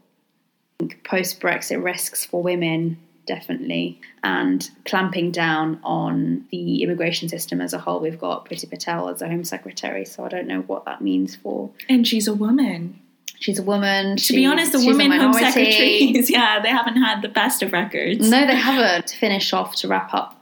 Post 1.05 1.41
Brexit 1.41 1.83
risks 1.83 2.25
for 2.25 2.43
women 2.43 2.99
definitely, 3.31 4.01
and 4.25 4.69
clamping 4.85 5.31
down 5.31 5.79
on 5.85 6.45
the 6.51 6.83
immigration 6.83 7.29
system 7.29 7.61
as 7.61 7.73
a 7.73 7.79
whole. 7.79 8.01
We've 8.01 8.19
got 8.19 8.45
Priti 8.45 8.69
Patel 8.69 9.09
as 9.09 9.23
a 9.23 9.29
Home 9.29 9.45
Secretary, 9.45 10.05
so 10.05 10.25
I 10.25 10.29
don't 10.29 10.49
know 10.49 10.63
what 10.63 10.85
that 10.87 11.01
means 11.01 11.37
for. 11.37 11.71
And 11.89 12.07
she's 12.07 12.27
a 12.27 12.35
woman. 12.35 12.99
She's 13.39 13.61
a 13.61 13.63
woman. 13.63 14.17
To 14.17 14.33
be 14.33 14.45
honest, 14.47 14.73
the 14.73 14.85
women 14.85 15.13
home 15.13 15.33
secretaries, 15.33 16.29
yeah, 16.37 16.61
they 16.61 16.71
haven't 16.71 16.97
had 16.97 17.23
the 17.23 17.29
best 17.29 17.63
of 17.63 17.73
records. 17.73 18.29
No, 18.29 18.47
they 18.47 18.57
haven't. 18.57 19.07
To 19.07 19.17
finish 19.17 19.53
off, 19.53 19.77
to 19.77 19.89
wrap 19.89 20.13
up, 20.13 20.40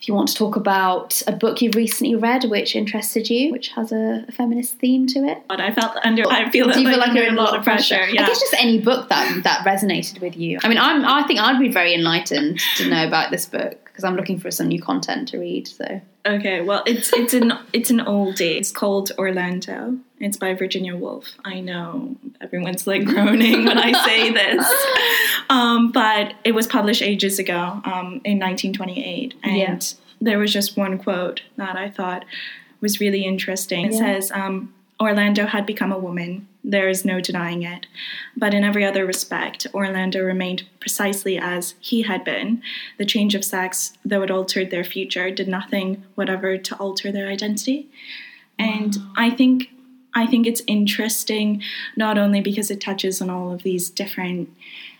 if 0.00 0.06
you 0.06 0.14
want 0.14 0.28
to 0.28 0.34
talk 0.34 0.54
about 0.54 1.20
a 1.26 1.32
book 1.32 1.60
you've 1.60 1.74
recently 1.74 2.14
read 2.14 2.44
which 2.44 2.76
interested 2.76 3.28
you, 3.28 3.50
which 3.50 3.68
has 3.70 3.90
a, 3.90 4.24
a 4.28 4.32
feminist 4.32 4.74
theme 4.78 5.06
to 5.08 5.20
it. 5.24 5.42
But 5.48 5.60
I 5.60 5.72
felt 5.74 5.96
under. 6.04 6.22
I 6.28 6.48
feel, 6.50 6.70
Do 6.70 6.80
you 6.80 6.88
feel 6.88 6.98
like 6.98 7.14
you're 7.14 7.24
under 7.24 7.32
in 7.32 7.36
a 7.38 7.42
lot 7.42 7.56
of 7.56 7.64
pressure. 7.64 7.96
I 7.96 8.08
Yeah. 8.08 8.26
guess 8.26 8.40
just 8.40 8.54
any 8.54 8.78
book 8.80 9.08
that 9.08 9.42
that 9.44 9.64
resonated 9.66 10.20
with 10.20 10.36
you. 10.36 10.58
I 10.62 10.68
mean, 10.68 10.78
I'm 10.78 11.04
I 11.04 11.26
think 11.26 11.40
I'd 11.40 11.58
be 11.58 11.68
very 11.68 11.94
enlightened 11.94 12.60
to 12.76 12.88
know 12.88 13.06
about 13.06 13.30
this 13.30 13.46
book 13.46 13.84
because 13.86 14.04
I'm 14.04 14.14
looking 14.14 14.38
for 14.38 14.50
some 14.52 14.68
new 14.68 14.80
content 14.80 15.28
to 15.28 15.38
read. 15.38 15.66
So 15.66 16.00
Okay, 16.28 16.60
well, 16.60 16.82
it's 16.86 17.12
it's 17.14 17.32
an 17.34 17.52
it's 17.72 17.90
an 17.90 18.00
oldie. 18.00 18.56
It's 18.58 18.70
called 18.70 19.12
Orlando. 19.18 19.96
It's 20.20 20.36
by 20.36 20.54
Virginia 20.54 20.96
Woolf. 20.96 21.26
I 21.44 21.60
know 21.60 22.16
everyone's 22.40 22.86
like 22.86 23.04
groaning 23.04 23.64
when 23.64 23.78
I 23.78 23.92
say 24.04 24.30
this, 24.40 24.66
um, 25.48 25.92
but 25.92 26.34
it 26.44 26.52
was 26.52 26.66
published 26.66 27.02
ages 27.02 27.38
ago, 27.38 27.80
um, 27.84 28.20
in 28.24 28.38
1928, 28.40 29.34
and 29.44 29.56
Yeah. 29.56 29.78
there 30.20 30.38
was 30.38 30.52
just 30.52 30.76
one 30.76 30.98
quote 30.98 31.42
that 31.56 31.76
I 31.76 31.88
thought 31.88 32.24
was 32.80 32.98
really 33.00 33.24
interesting. 33.24 33.86
It 33.86 33.92
Yeah. 33.92 33.98
says, 33.98 34.32
um, 34.32 34.74
"Orlando 35.00 35.46
had 35.46 35.64
become 35.66 35.92
a 35.92 35.98
woman. 35.98 36.47
There 36.68 36.90
is 36.90 37.02
no 37.02 37.18
denying 37.18 37.62
it, 37.62 37.86
but 38.36 38.52
in 38.52 38.62
every 38.62 38.84
other 38.84 39.06
respect, 39.06 39.66
Orlando 39.72 40.22
remained 40.22 40.68
precisely 40.80 41.38
as 41.38 41.74
he 41.80 42.02
had 42.02 42.24
been. 42.24 42.62
The 42.98 43.06
change 43.06 43.34
of 43.34 43.42
sex, 43.42 43.94
though 44.04 44.20
it 44.20 44.30
altered 44.30 44.70
their 44.70 44.84
future, 44.84 45.30
did 45.30 45.48
nothing 45.48 46.04
whatever 46.14 46.58
to 46.58 46.76
alter 46.76 47.10
their 47.10 47.26
identity. 47.26 47.88
And 48.58 48.98
I 49.16 49.30
think 49.30 49.70
I 50.14 50.26
think 50.26 50.46
it's 50.46 50.62
interesting 50.66 51.62
not 51.96 52.18
only 52.18 52.42
because 52.42 52.70
it 52.70 52.82
touches 52.82 53.22
on 53.22 53.30
all 53.30 53.50
of 53.50 53.62
these 53.62 53.88
different 53.88 54.50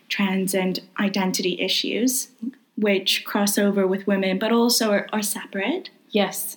trans 0.08 0.54
and 0.54 0.80
identity 0.98 1.60
issues, 1.60 2.28
which 2.76 3.24
cross 3.26 3.58
over 3.58 3.86
with 3.86 4.06
women, 4.06 4.38
but 4.38 4.52
also 4.52 4.90
are, 4.90 5.06
are 5.12 5.22
separate. 5.22 5.90
yes, 6.08 6.56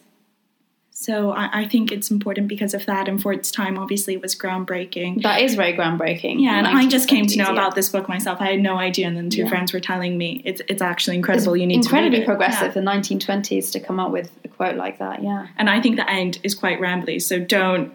So 1.01 1.31
I, 1.31 1.61
I 1.61 1.67
think 1.67 1.91
it's 1.91 2.11
important 2.11 2.47
because 2.47 2.75
of 2.75 2.85
that, 2.85 3.07
and 3.07 3.19
for 3.19 3.33
its 3.33 3.49
time, 3.49 3.75
obviously, 3.79 4.13
it 4.13 4.21
was 4.21 4.35
groundbreaking. 4.35 5.23
that 5.23 5.41
is 5.41 5.55
very 5.55 5.73
groundbreaking. 5.73 6.39
Yeah, 6.39 6.59
and 6.59 6.67
I 6.67 6.87
just 6.87 7.09
came 7.09 7.25
to 7.25 7.37
know 7.39 7.45
1970s, 7.45 7.47
yeah. 7.47 7.53
about 7.53 7.73
this 7.73 7.89
book 7.89 8.07
myself. 8.07 8.39
I 8.39 8.51
had 8.51 8.59
no 8.59 8.77
idea, 8.77 9.07
and 9.07 9.17
then 9.17 9.31
two 9.31 9.41
Yeah. 9.41 9.49
friends 9.49 9.73
were 9.73 9.79
telling 9.79 10.15
me 10.15 10.43
it's 10.45 10.61
it's 10.67 10.79
actually 10.79 11.15
incredible. 11.15 11.55
It's 11.55 11.61
you 11.61 11.65
need 11.65 11.77
incredibly 11.77 12.19
to 12.19 12.25
progressive. 12.25 12.75
Yeah. 12.75 12.81
The 12.81 12.81
1920s 12.81 13.71
to 13.71 13.79
come 13.79 13.99
up 13.99 14.11
with 14.11 14.29
a 14.43 14.47
quote 14.47 14.75
like 14.75 14.99
that. 14.99 15.23
Yeah. 15.23 15.47
And 15.57 15.71
I 15.71 15.81
think 15.81 15.95
the 15.95 16.07
end 16.07 16.37
is 16.43 16.53
quite 16.53 16.79
rambly. 16.79 17.19
So 17.19 17.39
don't. 17.39 17.91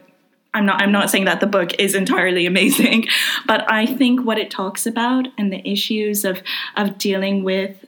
I'm 0.53 0.67
not. 0.67 0.83
I'm 0.83 0.91
not 0.91 1.09
saying 1.09 1.27
that 1.27 1.39
the 1.39 1.47
book 1.47 1.79
is 1.79 1.95
entirely 1.95 2.45
amazing, 2.45 3.07
but 3.47 3.71
I 3.71 3.87
think 3.87 4.25
what 4.25 4.37
it 4.37 4.51
talks 4.51 4.85
about 4.85 5.29
and 5.39 5.53
the 5.53 5.63
issues 5.65 6.25
of 6.25 6.43
of 6.77 6.99
dealing 6.99 7.45
with 7.45 7.85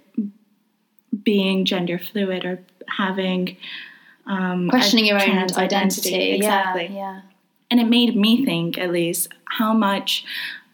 being 1.24 1.64
gender 1.64 1.98
fluid 1.98 2.44
or 2.44 2.60
having 2.96 3.56
um, 4.28 4.68
Questioning 4.68 5.06
your 5.06 5.18
own 5.18 5.26
trans 5.26 5.56
identity. 5.56 6.32
exactly. 6.32 6.86
Yeah. 6.86 6.94
yeah. 6.94 7.20
and 7.70 7.80
it 7.80 7.88
made 7.88 8.14
me 8.14 8.44
think 8.44 8.78
at 8.78 8.90
least 8.92 9.28
how 9.46 9.72
much 9.72 10.24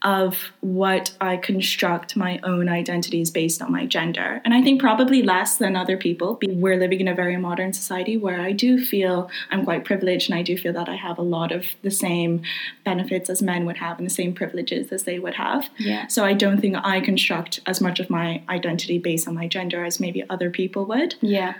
of 0.05 0.53
what 0.61 1.17
I 1.19 1.38
construct 1.38 2.14
my 2.14 2.38
own 2.43 2.69
identity 2.69 3.23
is 3.23 3.31
based 3.31 3.62
on 3.62 3.73
my 3.73 3.87
gender. 3.87 4.43
And 4.45 4.53
I 4.53 4.61
think 4.61 4.79
probably 4.79 5.23
less 5.23 5.57
than 5.57 5.77
other 5.77 5.97
people. 5.97 6.38
We're 6.47 6.77
living 6.77 7.01
in 7.01 7.09
a 7.09 7.14
very 7.14 7.38
modern 7.38 7.73
society 7.73 8.19
where 8.19 8.38
I 8.38 8.53
do 8.53 8.85
feel 8.85 9.31
I'm 9.51 9.64
quite 9.64 9.87
privileged 9.87 10.29
and 10.29 10.38
I 10.38 10.43
do 10.43 10.59
feel 10.59 10.75
that 10.75 10.90
I 10.90 10.97
have 10.97 11.17
a 11.17 11.23
lot 11.23 11.53
of 11.53 11.64
the 11.81 11.90
same 11.90 12.43
benefits 12.85 13.31
as 13.31 13.40
men 13.40 13.64
would 13.64 13.79
have 13.79 13.97
and 13.97 14.07
the 14.07 14.12
same 14.14 14.35
privileges 14.35 14.93
as 14.93 15.05
they 15.05 15.19
would 15.19 15.37
have. 15.37 15.71
Yeah. 15.79 16.07
So 16.09 16.23
I 16.23 16.35
don't 16.35 16.61
think 16.61 16.77
I 16.85 17.01
construct 17.01 17.61
as 17.64 17.81
much 17.81 17.99
of 17.99 18.11
my 18.11 18.43
identity 18.51 18.99
based 18.99 19.27
on 19.27 19.35
my 19.35 19.49
gender 19.49 19.87
as 19.87 20.01
maybe 20.01 20.23
other 20.29 20.51
people 20.51 20.85
would 20.85 21.14
Yeah. 21.23 21.55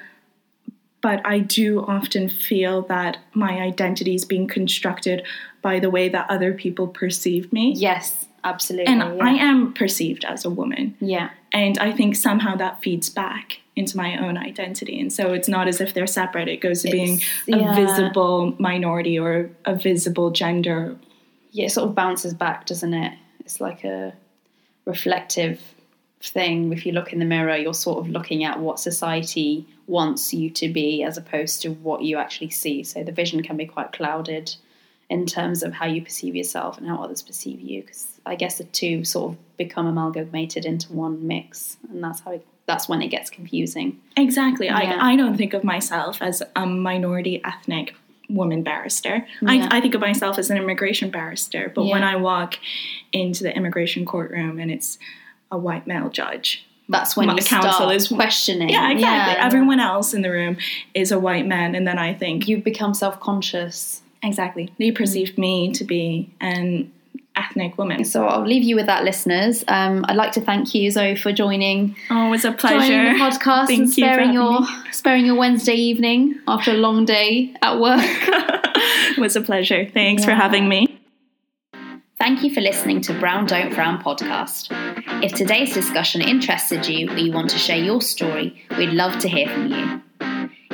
But 1.05 1.21
I 1.27 1.41
do 1.41 1.85
often 1.85 2.31
feel 2.31 2.81
that 2.95 3.19
my 3.35 3.61
identity 3.61 4.15
is 4.15 4.25
being 4.25 4.49
constructed 4.49 5.23
by 5.61 5.79
the 5.79 5.91
way 5.91 6.09
that 6.09 6.31
other 6.31 6.55
people 6.55 6.89
perceive 6.89 7.53
me. 7.53 7.75
Yes. 7.77 8.27
Absolutely. 8.43 8.91
And 8.91 9.01
yeah. 9.19 9.23
I 9.23 9.33
am 9.33 9.75
perceived 9.75 10.25
as 10.25 10.47
a 10.47 10.51
woman. 10.51 10.97
Yeah. 11.01 11.29
And 11.53 11.79
I 11.79 11.93
think 11.93 12.17
somehow 12.17 12.57
that 12.57 12.81
feeds 12.81 13.11
back 13.11 13.61
into 13.77 13.99
my 13.99 14.17
own 14.17 14.39
identity. 14.39 14.99
And 14.99 15.13
so 15.13 15.35
it's 15.35 15.47
not 15.49 15.69
as 15.69 15.79
if 15.83 15.93
they're 15.93 16.07
separate, 16.07 16.49
it 16.49 16.63
goes 16.63 16.81
to 16.83 16.91
being 16.91 17.21
It's- 17.47 17.71
a 17.71 17.75
visible 17.75 18.55
minority 18.59 19.19
or 19.19 19.51
a 19.67 19.75
visible 19.75 20.31
gender. 20.31 20.97
yeah, 21.53 21.67
it 21.67 21.71
sort 21.73 21.87
of 21.91 21.95
bounces 21.95 22.33
back, 22.33 22.65
doesn't 22.65 22.95
it? 22.95 23.13
It's 23.41 23.61
like 23.61 23.85
a 23.85 24.15
reflective 24.87 25.61
thing. 26.31 26.73
If 26.73 26.87
you 26.87 26.93
look 26.93 27.13
in 27.13 27.19
the 27.19 27.25
mirror, 27.25 27.57
you're 27.57 27.75
sort 27.75 27.99
of 27.99 28.11
looking 28.11 28.45
at 28.45 28.59
what 28.59 28.79
society 28.79 29.67
wants 29.87 30.33
you 30.33 30.51
to 30.51 30.69
be 30.69 31.03
as 31.03 31.17
opposed 31.17 31.63
to 31.63 31.71
what 31.71 32.03
you 32.03 32.17
actually 32.17 32.51
see. 32.51 32.83
So 32.83 33.03
the 33.03 33.13
vision 33.13 33.43
can 33.43 33.57
be 33.57 33.67
quite 33.67 33.93
clouded 33.93 34.55
in 35.11 35.27
terms 35.27 35.63
of 35.63 35.75
how 35.75 35.87
you 35.87 36.03
perceive 36.03 36.35
yourself 36.35 36.79
and 36.79 36.87
how 36.87 37.03
others 37.03 37.23
perceive 37.23 37.61
you. 37.61 37.83
Because 37.83 38.21
I 38.25 38.37
guess 38.37 38.59
the 38.59 38.65
two 38.65 39.05
sort 39.05 39.33
of 39.33 39.57
become 39.57 39.87
amalgamated 39.87 40.65
into 40.65 40.93
one 40.93 41.27
mix, 41.27 41.77
and 41.91 42.03
that's 42.03 42.21
how 42.21 42.33
it, 42.33 42.47
that's 42.67 42.89
when 42.89 43.03
it 43.03 43.09
gets 43.09 43.29
confusing. 43.31 44.01
Exactly. 44.17 44.67
Yeah. 44.67 44.99
I, 45.01 45.13
I 45.13 45.17
don't 45.17 45.37
think 45.37 45.53
of 45.53 45.63
myself 45.63 46.23
as 46.23 46.43
a 46.57 46.67
minority 46.67 47.43
ethnic 47.45 47.95
woman 48.31 48.63
barrister. 48.63 49.27
Yeah. 49.43 49.69
I, 49.71 49.77
I 49.77 49.81
think 49.83 49.95
of 49.95 50.01
myself 50.01 50.39
as 50.39 50.49
an 50.49 50.57
immigration 50.57 51.11
barrister. 51.11 51.71
But 51.75 51.85
when 51.85 52.03
I 52.03 52.17
walk 52.17 52.55
into 53.13 53.43
the 53.43 53.55
immigration 53.55 54.07
courtroom 54.07 54.59
and 54.59 54.71
it's 54.71 54.99
a 55.51 55.59
white 55.59 55.87
male 55.87 56.09
judge, 56.11 56.65
That's 56.89 57.17
when 57.17 57.29
My 57.29 57.35
you 57.35 57.43
counsel 57.43 57.73
start 57.73 57.95
is- 57.95 58.09
questioning. 58.09 58.69
yeah, 58.69 58.91
exactly. 58.91 59.35
Yeah. 59.35 59.47
Everyone 59.47 59.81
else 59.81 60.13
in 60.15 60.23
the 60.23 60.31
room 60.31 60.57
is 60.95 61.11
a 61.13 61.19
white 61.19 61.47
man, 61.47 61.75
and 61.75 61.87
then 61.87 61.99
I 61.99 62.13
think 62.15 62.47
you 62.49 62.59
become 62.59 62.93
self-conscious. 62.95 64.03
exactly 64.23 64.73
they 64.79 64.91
perceived 64.91 65.37
me 65.39 65.71
to 65.73 65.85
be 65.85 66.31
an 66.41 66.91
ethnic 67.37 67.77
woman. 67.77 68.05
So 68.05 68.27
I'll 68.27 68.47
leave 68.47 68.63
you 68.63 68.77
with 68.77 68.87
that, 68.87 69.03
listeners. 69.05 69.65
Um, 69.69 70.05
I'd 70.09 70.17
like 70.17 70.33
to 70.33 70.41
thank 70.41 70.73
you, 70.75 70.91
Zoe, 70.91 71.17
for 71.17 71.33
joining, 71.33 71.97
Oh, 72.11 72.33
it's 72.33 72.45
a 72.45 72.53
pleasure. 72.53 73.13
the 73.13 73.19
podcast 73.19 73.67
Thank 73.67 73.71
and 73.71 73.79
you 73.81 73.87
for 73.89 73.93
sparing 73.93 74.19
having 74.29 74.35
your 74.35 74.61
me. 74.61 74.67
sparing 74.93 75.27
your 75.27 75.35
Wednesday 75.35 75.75
evening 75.75 76.39
after 76.47 76.71
a 76.71 76.75
long 76.75 77.05
day 77.05 77.53
at 77.61 77.79
work. 77.81 78.01
it 78.05 79.19
was 79.19 79.35
a 79.37 79.41
pleasure. 79.41 79.85
Thanks 79.93 80.25
for 80.25 80.31
having 80.33 80.69
me. 80.69 80.94
Thank 82.25 82.43
you 82.43 82.53
for 82.55 82.63
listening 82.63 83.03
to 83.03 83.13
Brown 83.21 83.45
Don't 83.45 83.75
Frown 83.75 84.03
podcast. 84.03 84.69
If 85.23 85.35
today's 85.35 85.75
discussion 85.75 86.23
interested 86.23 86.89
you 86.89 87.11
or 87.11 87.19
you 87.19 87.31
want 87.31 87.51
to 87.51 87.59
share 87.59 87.77
your 87.77 88.01
story, 88.01 88.65
we'd 88.79 88.95
love 88.95 89.19
to 89.19 89.29
hear 89.29 89.47
from 89.47 89.67
you. 89.67 90.01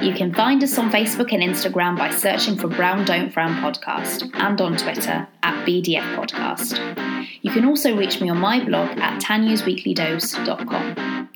You 0.01 0.15
can 0.15 0.33
find 0.33 0.63
us 0.63 0.79
on 0.79 0.93
Facebook 0.93 1.33
and 1.33 1.43
Instagram 1.43 1.99
by 1.99 2.13
searching 2.13 2.57
for 2.57 2.69
Brown 2.69 3.05
Don't 3.05 3.33
Frown 3.33 3.57
podcast 3.57 4.31
and 4.35 4.61
on 4.61 4.77
Twitter 4.77 5.27
at 5.43 5.67
BDF 5.67 6.15
podcast. 6.15 6.79
You 7.43 7.51
can 7.51 7.65
also 7.65 7.97
reach 7.97 8.21
me 8.21 8.29
on 8.29 8.39
my 8.39 8.65
blog 8.65 8.97
at 8.99 9.21
tannewsweeklydose.com. 9.21 11.29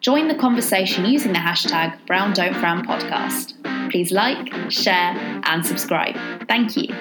Join 0.00 0.28
the 0.28 0.34
conversation 0.34 1.04
using 1.04 1.34
the 1.34 1.40
hashtag 1.40 2.06
Brown 2.06 2.32
Don't 2.32 2.54
Frown 2.54 2.86
podcast. 2.86 3.52
Please 3.90 4.12
like, 4.12 4.50
share, 4.70 5.14
and 5.44 5.66
subscribe. 5.66 6.16
Thank 6.48 6.74
you. 6.74 6.94